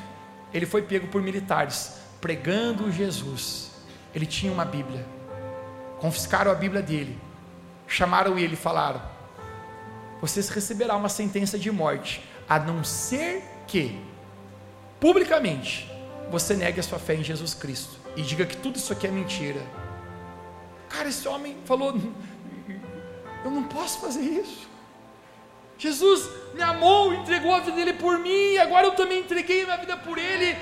ele 0.53 0.67
foi 0.67 0.83
pego 0.83 1.07
por 1.07 1.23
militares 1.23 1.95
pregando 2.21 2.93
Jesus 2.93 3.71
ele 4.15 4.27
tinha 4.27 4.53
uma 4.53 4.65
Bíblia. 4.65 5.05
Confiscaram 5.99 6.51
a 6.51 6.55
Bíblia 6.55 6.83
dele. 6.83 7.19
Chamaram 7.87 8.39
ele 8.39 8.55
e 8.55 8.57
falaram: 8.57 9.01
Vocês 10.21 10.49
receberá 10.49 10.97
uma 10.97 11.09
sentença 11.09 11.59
de 11.59 11.71
morte, 11.71 12.23
a 12.49 12.59
não 12.59 12.83
ser 12.85 13.43
que, 13.67 14.01
publicamente, 14.99 15.91
você 16.31 16.55
negue 16.55 16.81
a 16.81 16.83
sua 16.83 16.99
fé 16.99 17.15
em 17.15 17.25
Jesus 17.25 17.55
Cristo 17.55 17.99
e 18.17 18.23
diga 18.23 18.47
que 18.47 18.57
tudo 18.57 18.77
isso 18.77 18.93
aqui 18.93 19.07
é 19.07 19.11
mentira. 19.11 19.61
Cara, 20.89 21.09
esse 21.09 21.27
homem 21.29 21.57
falou: 21.65 21.99
Eu 23.45 23.51
não 23.51 23.65
posso 23.65 24.01
fazer 24.01 24.23
isso. 24.23 24.69
Jesus 25.79 26.29
me 26.53 26.61
amou, 26.61 27.15
entregou 27.15 27.55
a 27.55 27.61
vida 27.61 27.73
dele 27.73 27.95
por 27.95 28.19
mim, 28.19 28.59
agora 28.59 28.87
eu 28.87 28.93
também 28.93 29.21
entreguei 29.21 29.63
a 29.63 29.65
minha 29.65 29.77
vida 29.79 29.97
por 29.97 30.19
ele. 30.19 30.55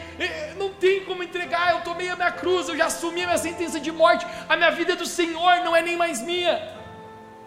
Não 0.57 0.73
tem 0.75 1.05
como 1.05 1.25
entregar, 1.25 1.73
eu 1.73 1.81
tomei 1.81 2.09
a 2.09 2.15
minha 2.15 2.31
cruz, 2.31 2.69
eu 2.69 2.77
já 2.77 2.87
assumi 2.87 3.25
a 3.25 3.27
minha 3.27 3.39
sentença 3.39 3.81
de 3.81 3.91
morte. 3.91 4.25
A 4.49 4.57
minha 4.57 4.71
vida 4.71 4.93
é 4.93 4.97
do 4.97 5.07
Senhor, 5.07 5.57
não 5.65 5.75
é 5.75 5.83
nem 5.83 5.97
mais 5.97 6.23
minha. 6.23 6.73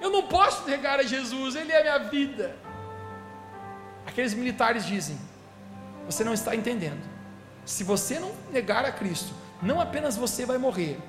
Eu 0.02 0.10
não 0.10 0.24
posso 0.24 0.68
negar 0.68 1.00
a 1.00 1.04
Jesus, 1.04 1.56
ele 1.56 1.72
é 1.72 1.80
a 1.80 1.82
minha 1.84 2.00
vida. 2.10 2.58
Aqueles 4.06 4.34
militares 4.34 4.86
dizem: 4.86 5.18
Você 6.06 6.26
não 6.26 6.34
está 6.34 6.54
entendendo. 6.54 7.10
Se 7.64 7.86
você 7.86 8.20
não 8.20 8.34
negar 8.52 8.84
a 8.84 8.92
Cristo, 8.92 9.34
não 9.62 9.80
apenas 9.80 10.18
você 10.18 10.46
vai 10.46 10.58
morrer, 10.58 11.00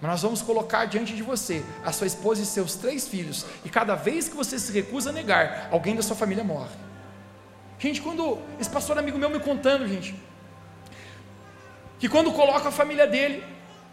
mas 0.00 0.10
nós 0.10 0.22
vamos 0.22 0.42
colocar 0.42 0.84
diante 0.84 1.14
de 1.14 1.22
você 1.22 1.64
a 1.84 1.90
sua 1.92 2.06
esposa 2.06 2.42
e 2.42 2.46
seus 2.46 2.74
três 2.74 3.08
filhos, 3.08 3.46
e 3.64 3.68
cada 3.68 3.94
vez 3.94 4.28
que 4.28 4.36
você 4.36 4.58
se 4.58 4.72
recusa 4.72 5.10
a 5.10 5.12
negar, 5.12 5.68
alguém 5.70 5.96
da 5.96 6.02
sua 6.02 6.16
família 6.16 6.44
morre. 6.44 6.76
Gente, 7.78 8.00
quando 8.00 8.38
esse 8.58 8.70
pastor 8.70 8.98
amigo 8.98 9.18
meu 9.18 9.30
me 9.30 9.40
contando, 9.40 9.86
gente, 9.86 10.14
que 11.98 12.08
quando 12.08 12.32
coloca 12.32 12.68
a 12.68 12.72
família 12.72 13.06
dele 13.06 13.42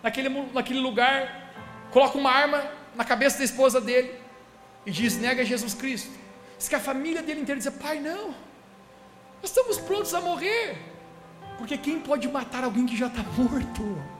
naquele, 0.01 0.30
naquele 0.30 0.80
lugar, 0.80 1.54
coloca 1.91 2.18
uma 2.18 2.32
arma 2.32 2.64
na 2.95 3.04
cabeça 3.04 3.38
da 3.38 3.43
esposa 3.43 3.80
dele 3.80 4.14
e 4.86 4.91
diz: 4.91 5.18
nega 5.18 5.43
Jesus 5.45 5.74
Cristo. 5.74 6.12
Diz 6.58 6.68
que 6.68 6.76
a 6.76 6.80
família 6.80 7.22
dele 7.22 7.41
inteira 7.41 7.60
diz: 7.60 7.70
Pai, 7.70 7.99
não, 7.99 8.28
nós 9.41 9.51
estamos 9.51 9.78
prontos 9.80 10.14
a 10.14 10.22
morrer, 10.22 10.78
porque 11.58 11.78
quem 11.78 11.99
pode 11.99 12.28
matar 12.28 12.64
alguém 12.64 12.86
que 12.86 12.95
já 12.95 13.08
está 13.08 13.24
morto? 13.38 14.12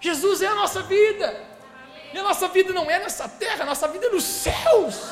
Jesus 0.00 0.42
é 0.42 0.46
a 0.46 0.54
nossa 0.54 0.82
vida. 0.82 1.56
E 2.12 2.18
a 2.18 2.22
nossa 2.22 2.48
vida 2.48 2.72
não 2.72 2.90
é 2.90 2.98
nessa 2.98 3.28
terra, 3.28 3.62
a 3.62 3.66
nossa 3.66 3.88
vida 3.88 4.06
é 4.06 4.10
nos 4.10 4.24
céus. 4.24 5.10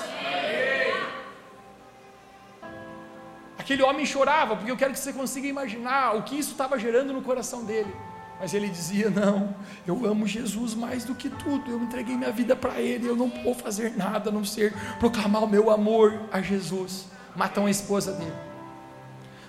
Aquele 3.59 3.83
homem 3.83 4.05
chorava, 4.05 4.57
porque 4.57 4.71
eu 4.71 4.77
quero 4.77 4.93
que 4.93 4.99
você 4.99 5.13
consiga 5.13 5.47
imaginar 5.47 6.17
o 6.17 6.23
que 6.23 6.39
isso 6.39 6.53
estava 6.53 6.79
gerando 6.79 7.13
no 7.13 7.23
coração 7.23 7.65
dele. 7.65 7.95
Mas 8.39 8.53
ele 8.53 8.69
dizia: 8.69 9.09
Não, 9.11 9.55
eu 9.87 10.05
amo 10.07 10.27
Jesus 10.27 10.75
mais 10.75 11.05
do 11.05 11.15
que 11.15 11.31
tudo, 11.31 11.71
eu 11.71 11.83
entreguei 11.83 12.17
minha 12.17 12.33
vida 12.33 12.55
para 12.55 12.81
Ele, 12.81 13.09
eu 13.09 13.17
não 13.17 13.29
vou 13.29 13.55
fazer 13.55 13.97
nada 13.97 14.31
a 14.31 14.33
não 14.33 14.45
ser 14.45 14.75
proclamar 14.99 15.45
o 15.45 15.49
meu 15.49 15.71
amor 15.71 16.29
a 16.31 16.43
Jesus. 16.43 17.07
Matam 17.35 17.67
a 17.67 17.71
esposa 17.71 18.13
dele, 18.13 18.37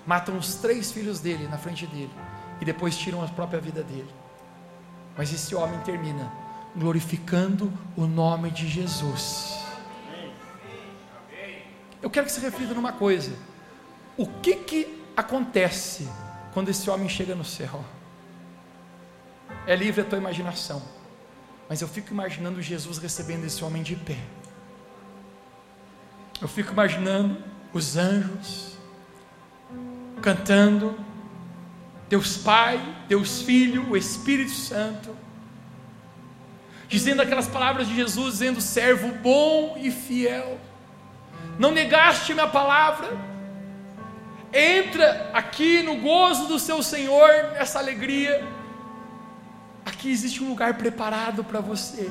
matam 0.06 0.38
os 0.38 0.56
três 0.56 0.92
filhos 0.92 1.20
dele 1.20 1.48
na 1.48 1.58
frente 1.58 1.86
dele, 1.86 2.12
e 2.60 2.66
depois 2.66 2.98
tiram 2.98 3.24
a 3.24 3.28
própria 3.28 3.60
vida 3.60 3.84
dele. 3.84 4.10
Mas 5.18 5.34
esse 5.34 5.56
homem 5.56 5.80
termina 5.82 6.32
glorificando 6.76 7.72
o 7.96 8.06
nome 8.06 8.52
de 8.52 8.68
Jesus. 8.68 9.60
Eu 12.02 12.10
quero 12.10 12.26
que 12.26 12.32
você 12.32 12.42
reflita 12.42 12.74
numa 12.74 12.92
coisa: 12.92 13.36
o 14.18 14.28
que 14.28 14.56
que 14.56 15.04
acontece 15.16 16.08
quando 16.54 16.70
esse 16.70 16.90
homem 16.90 17.10
chega 17.10 17.34
no 17.34 17.46
céu? 17.46 17.84
É 19.66 19.76
livre 19.76 20.02
a 20.02 20.06
tua 20.06 20.18
imaginação, 20.18 20.82
mas 21.68 21.82
eu 21.82 21.88
fico 21.88 22.12
imaginando 22.12 22.62
Jesus 22.62 22.98
recebendo 22.98 23.46
esse 23.46 23.64
homem 23.64 23.82
de 23.82 23.96
pé. 23.96 24.20
Eu 26.42 26.48
fico 26.48 26.74
imaginando 26.74 27.42
os 27.74 27.96
anjos 27.98 28.76
cantando, 30.22 30.98
Deus 32.08 32.38
Pai, 32.38 32.80
Deus 33.08 33.42
Filho, 33.42 33.92
o 33.92 33.98
Espírito 33.98 34.52
Santo, 34.52 35.16
dizendo 36.88 37.22
aquelas 37.22 37.48
palavras 37.48 37.88
de 37.88 37.96
Jesus, 37.96 38.34
dizendo: 38.34 38.62
servo 38.62 39.12
bom 39.24 39.76
e 39.78 39.90
fiel, 39.90 40.60
não 41.58 41.72
negaste 41.72 42.34
minha 42.34 42.48
palavra, 42.48 43.10
entra 44.54 45.32
aqui 45.34 45.82
no 45.82 45.98
gozo 45.98 46.48
do 46.48 46.60
seu 46.60 46.84
Senhor, 46.84 47.30
nessa 47.54 47.80
alegria. 47.80 48.48
Aqui 49.86 50.12
existe 50.12 50.44
um 50.44 50.50
lugar 50.50 50.76
preparado 50.76 51.44
para 51.44 51.60
você. 51.60 52.10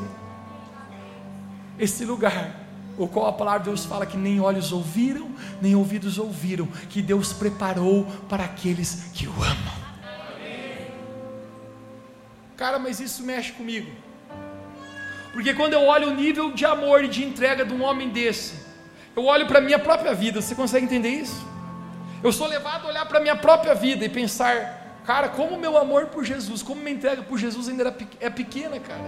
Esse 1.78 2.04
lugar, 2.04 2.54
o 2.96 3.08
qual 3.08 3.26
a 3.26 3.32
palavra 3.32 3.60
de 3.60 3.64
Deus 3.66 3.84
fala 3.84 4.06
que 4.06 4.16
nem 4.16 4.40
olhos 4.40 4.70
ouviram, 4.70 5.30
nem 5.60 5.74
ouvidos 5.74 6.18
ouviram, 6.18 6.66
que 6.88 7.02
Deus 7.02 7.32
preparou 7.32 8.04
para 8.28 8.44
aqueles 8.44 9.10
que 9.12 9.26
o 9.26 9.32
amam. 9.42 9.83
Cara, 12.56 12.78
mas 12.78 13.00
isso 13.00 13.22
mexe 13.22 13.52
comigo. 13.52 13.90
Porque 15.32 15.52
quando 15.54 15.72
eu 15.72 15.82
olho 15.82 16.08
o 16.08 16.14
nível 16.14 16.52
de 16.52 16.64
amor 16.64 17.04
e 17.04 17.08
de 17.08 17.24
entrega 17.24 17.64
de 17.64 17.74
um 17.74 17.82
homem 17.82 18.08
desse, 18.08 18.54
eu 19.16 19.24
olho 19.24 19.46
para 19.46 19.58
a 19.58 19.62
minha 19.62 19.78
própria 19.78 20.14
vida, 20.14 20.40
você 20.40 20.54
consegue 20.54 20.84
entender 20.84 21.08
isso? 21.08 21.44
Eu 22.22 22.32
sou 22.32 22.46
levado 22.46 22.86
a 22.86 22.88
olhar 22.88 23.06
para 23.06 23.18
a 23.18 23.20
minha 23.20 23.36
própria 23.36 23.74
vida 23.74 24.04
e 24.04 24.08
pensar, 24.08 25.00
cara, 25.04 25.28
como 25.28 25.58
meu 25.58 25.76
amor 25.76 26.06
por 26.06 26.24
Jesus, 26.24 26.62
como 26.62 26.80
minha 26.80 26.96
entrega 26.96 27.22
por 27.22 27.36
Jesus 27.36 27.68
ainda 27.68 27.94
é 28.20 28.30
pequena, 28.30 28.78
cara. 28.78 29.04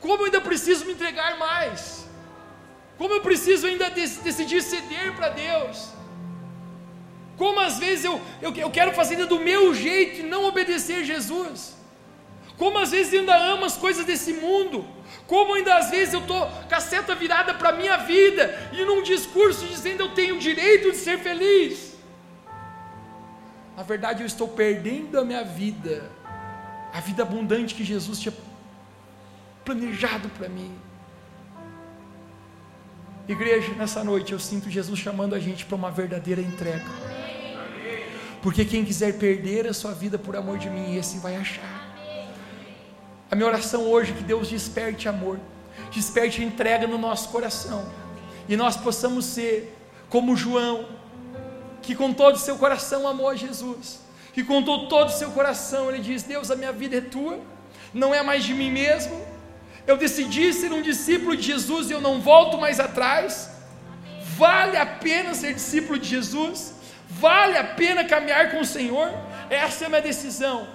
Como 0.00 0.22
eu 0.22 0.26
ainda 0.26 0.40
preciso 0.40 0.84
me 0.84 0.92
entregar 0.92 1.38
mais. 1.38 2.06
Como 2.96 3.14
eu 3.14 3.20
preciso 3.20 3.66
ainda 3.66 3.90
decidir 3.90 4.60
ceder 4.60 5.14
para 5.14 5.28
Deus. 5.28 5.97
Como 7.38 7.60
às 7.60 7.78
vezes 7.78 8.04
eu, 8.04 8.20
eu, 8.42 8.52
eu 8.54 8.70
quero 8.70 8.92
fazer 8.92 9.24
do 9.24 9.38
meu 9.38 9.72
jeito 9.72 10.20
e 10.20 10.22
não 10.24 10.44
obedecer 10.44 11.04
Jesus. 11.04 11.76
Como 12.56 12.76
às 12.76 12.90
vezes 12.90 13.14
ainda 13.14 13.36
amo 13.36 13.64
as 13.64 13.76
coisas 13.76 14.04
desse 14.04 14.32
mundo. 14.32 14.84
Como 15.28 15.54
ainda 15.54 15.76
às 15.76 15.88
vezes 15.88 16.12
eu 16.14 16.20
estou 16.20 16.44
com 16.46 16.74
a 16.74 16.80
seta 16.80 17.14
virada 17.14 17.54
para 17.54 17.68
a 17.68 17.72
minha 17.72 17.96
vida 17.98 18.70
e 18.72 18.84
num 18.84 19.02
discurso 19.02 19.64
dizendo 19.66 20.02
eu 20.02 20.08
tenho 20.14 20.34
o 20.34 20.38
direito 20.40 20.90
de 20.90 20.96
ser 20.96 21.18
feliz. 21.20 21.96
Na 23.76 23.84
verdade 23.84 24.22
eu 24.24 24.26
estou 24.26 24.48
perdendo 24.48 25.20
a 25.20 25.24
minha 25.24 25.44
vida, 25.44 26.10
a 26.92 27.00
vida 27.00 27.22
abundante 27.22 27.76
que 27.76 27.84
Jesus 27.84 28.18
tinha 28.18 28.34
planejado 29.64 30.28
para 30.30 30.48
mim. 30.48 30.76
Igreja, 33.28 33.72
nessa 33.74 34.02
noite 34.02 34.32
eu 34.32 34.40
sinto 34.40 34.68
Jesus 34.68 34.98
chamando 34.98 35.34
a 35.34 35.38
gente 35.38 35.64
para 35.64 35.76
uma 35.76 35.90
verdadeira 35.90 36.40
entrega. 36.40 36.86
Porque 38.48 38.64
quem 38.64 38.82
quiser 38.82 39.18
perder 39.18 39.66
a 39.66 39.74
sua 39.74 39.92
vida 39.92 40.18
por 40.18 40.34
amor 40.34 40.56
de 40.56 40.70
mim, 40.70 40.96
esse 40.96 41.18
vai 41.18 41.36
achar. 41.36 41.94
A 43.30 43.36
minha 43.36 43.46
oração 43.46 43.82
hoje 43.82 44.12
é 44.12 44.14
que 44.14 44.22
Deus 44.22 44.48
desperte 44.48 45.06
amor, 45.06 45.38
desperte 45.90 46.42
entrega 46.42 46.86
no 46.86 46.96
nosso 46.96 47.28
coração, 47.28 47.86
e 48.48 48.56
nós 48.56 48.74
possamos 48.74 49.26
ser 49.26 49.76
como 50.08 50.34
João, 50.34 50.88
que 51.82 51.94
com 51.94 52.10
todo 52.14 52.36
o 52.36 52.38
seu 52.38 52.56
coração 52.56 53.06
amou 53.06 53.28
a 53.28 53.36
Jesus, 53.36 54.00
que 54.32 54.42
com 54.42 54.62
todo 54.62 55.08
o 55.08 55.12
seu 55.12 55.30
coração 55.32 55.90
ele 55.90 55.98
diz: 55.98 56.22
Deus, 56.22 56.50
a 56.50 56.56
minha 56.56 56.72
vida 56.72 56.96
é 56.96 57.02
tua, 57.02 57.38
não 57.92 58.14
é 58.14 58.22
mais 58.22 58.44
de 58.44 58.54
mim 58.54 58.70
mesmo, 58.70 59.20
eu 59.86 59.98
decidi 59.98 60.54
ser 60.54 60.72
um 60.72 60.80
discípulo 60.80 61.36
de 61.36 61.42
Jesus 61.42 61.90
e 61.90 61.92
eu 61.92 62.00
não 62.00 62.18
volto 62.18 62.56
mais 62.56 62.80
atrás. 62.80 63.50
Vale 64.38 64.78
a 64.78 64.86
pena 64.86 65.34
ser 65.34 65.52
discípulo 65.52 65.98
de 65.98 66.08
Jesus? 66.08 66.77
Vale 67.08 67.56
a 67.56 67.64
pena 67.64 68.04
caminhar 68.04 68.50
com 68.50 68.60
o 68.60 68.64
Senhor? 68.64 69.10
Essa 69.48 69.84
é 69.84 69.86
a 69.86 69.88
minha 69.88 70.02
decisão. 70.02 70.68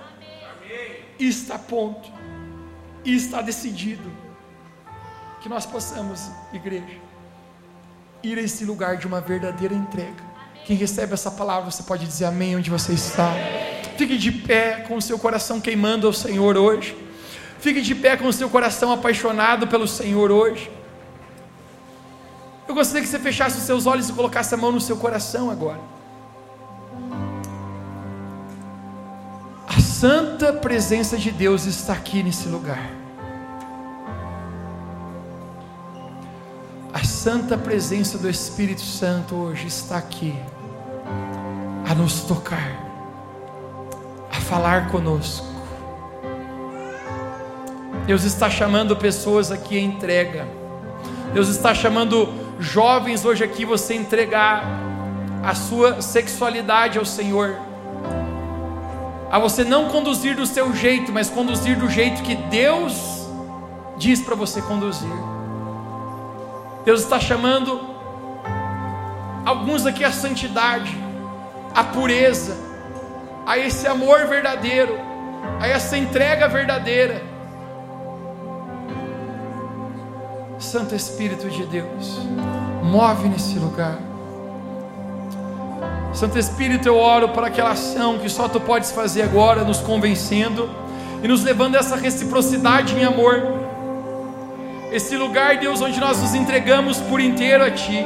Está 1.19 1.55
a 1.55 1.59
ponto. 1.59 2.11
Está 3.05 3.41
decidido. 3.41 4.11
Que 5.41 5.49
nós 5.49 5.65
possamos, 5.65 6.29
igreja, 6.51 6.97
ir 8.23 8.37
a 8.37 8.41
esse 8.41 8.65
lugar 8.65 8.97
de 8.97 9.05
uma 9.05 9.21
verdadeira 9.21 9.75
entrega. 9.75 10.23
Quem 10.65 10.75
recebe 10.77 11.13
essa 11.13 11.29
palavra, 11.29 11.69
você 11.69 11.83
pode 11.83 12.05
dizer 12.05 12.25
amém 12.25 12.55
onde 12.55 12.69
você 12.69 12.93
está. 12.93 13.33
Fique 13.97 14.17
de 14.17 14.31
pé 14.31 14.85
com 14.87 14.95
o 14.95 15.01
seu 15.01 15.19
coração 15.19 15.59
queimando 15.61 16.07
ao 16.07 16.13
Senhor 16.13 16.57
hoje. 16.57 16.97
Fique 17.59 17.81
de 17.81 17.93
pé 17.93 18.17
com 18.17 18.27
o 18.27 18.33
seu 18.33 18.49
coração 18.49 18.91
apaixonado 18.91 19.67
pelo 19.67 19.87
Senhor 19.87 20.31
hoje. 20.31 20.71
Eu 22.67 22.73
gostaria 22.73 23.01
que 23.01 23.07
você 23.07 23.19
fechasse 23.19 23.57
os 23.57 23.63
seus 23.63 23.85
olhos 23.85 24.09
e 24.09 24.13
colocasse 24.13 24.53
a 24.53 24.57
mão 24.57 24.71
no 24.71 24.81
seu 24.81 24.97
coração 24.97 25.49
agora. 25.49 25.79
Santa 30.03 30.51
presença 30.51 31.15
de 31.15 31.31
Deus 31.31 31.63
está 31.63 31.93
aqui 31.93 32.21
nesse 32.21 32.49
lugar. 32.49 32.91
A 36.93 37.05
santa 37.05 37.57
presença 37.57 38.17
do 38.17 38.29
Espírito 38.29 38.81
Santo 38.81 39.33
hoje 39.33 39.67
está 39.67 39.97
aqui 39.97 40.35
a 41.89 41.95
nos 41.95 42.19
tocar, 42.23 42.69
a 44.29 44.41
falar 44.41 44.89
conosco. 44.89 45.47
Deus 48.05 48.25
está 48.25 48.49
chamando 48.49 48.97
pessoas 48.97 49.53
aqui 49.53 49.77
em 49.77 49.85
entrega. 49.85 50.45
Deus 51.33 51.47
está 51.47 51.73
chamando 51.73 52.27
jovens 52.59 53.23
hoje 53.23 53.45
aqui 53.45 53.63
você 53.63 53.93
entregar 53.93 54.65
a 55.41 55.55
sua 55.55 56.01
sexualidade 56.01 56.99
ao 56.99 57.05
Senhor. 57.05 57.72
A 59.33 59.39
você 59.39 59.63
não 59.63 59.89
conduzir 59.89 60.35
do 60.35 60.45
seu 60.45 60.75
jeito, 60.75 61.11
mas 61.11 61.27
conduzir 61.27 61.75
do 61.75 61.89
jeito 61.89 62.21
que 62.21 62.35
Deus 62.35 63.27
diz 63.97 64.21
para 64.21 64.35
você 64.35 64.61
conduzir. 64.61 65.09
Deus 66.85 67.01
está 67.01 67.19
chamando 67.19 67.81
alguns 69.43 69.87
aqui 69.87 70.03
a 70.03 70.11
santidade, 70.11 70.95
a 71.73 71.83
pureza, 71.83 72.55
a 73.43 73.57
esse 73.57 73.87
amor 73.87 74.27
verdadeiro, 74.27 74.99
a 75.59 75.67
essa 75.67 75.97
entrega 75.97 76.47
verdadeira. 76.47 77.23
Santo 80.59 80.93
Espírito 80.93 81.49
de 81.49 81.65
Deus, 81.65 82.19
move 82.83 83.29
nesse 83.29 83.57
lugar. 83.57 84.12
Santo 86.13 86.37
Espírito, 86.37 86.87
eu 86.87 86.95
oro 86.95 87.29
para 87.29 87.47
aquela 87.47 87.71
ação 87.71 88.19
que 88.19 88.29
só 88.29 88.47
tu 88.47 88.59
podes 88.59 88.91
fazer 88.91 89.23
agora, 89.23 89.63
nos 89.63 89.79
convencendo 89.79 90.69
e 91.23 91.27
nos 91.27 91.43
levando 91.43 91.75
a 91.75 91.79
essa 91.79 91.95
reciprocidade 91.95 92.95
em 92.95 93.03
amor. 93.03 93.41
Esse 94.91 95.17
lugar, 95.17 95.57
Deus, 95.57 95.81
onde 95.81 95.99
nós 95.99 96.21
nos 96.21 96.35
entregamos 96.35 96.99
por 96.99 97.19
inteiro 97.19 97.63
a 97.63 97.71
Ti. 97.71 98.05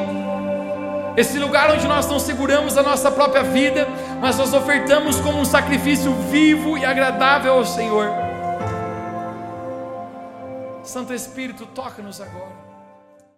Esse 1.18 1.38
lugar 1.38 1.70
onde 1.72 1.86
nós 1.86 2.08
não 2.08 2.18
seguramos 2.18 2.78
a 2.78 2.84
nossa 2.84 3.12
própria 3.12 3.43
vida, 3.43 3.88
mas 4.22 4.38
nós 4.38 4.53
ofertamos 4.53 5.20
como 5.20 5.39
um 5.39 5.45
sacrifício 5.45 6.14
vivo 6.32 6.78
e 6.78 6.86
agradável 6.86 7.53
ao 7.53 7.66
Senhor. 7.66 8.08
Santo 10.82 11.14
Espírito, 11.14 11.66
toca-nos 11.66 12.22
agora. 12.22 12.66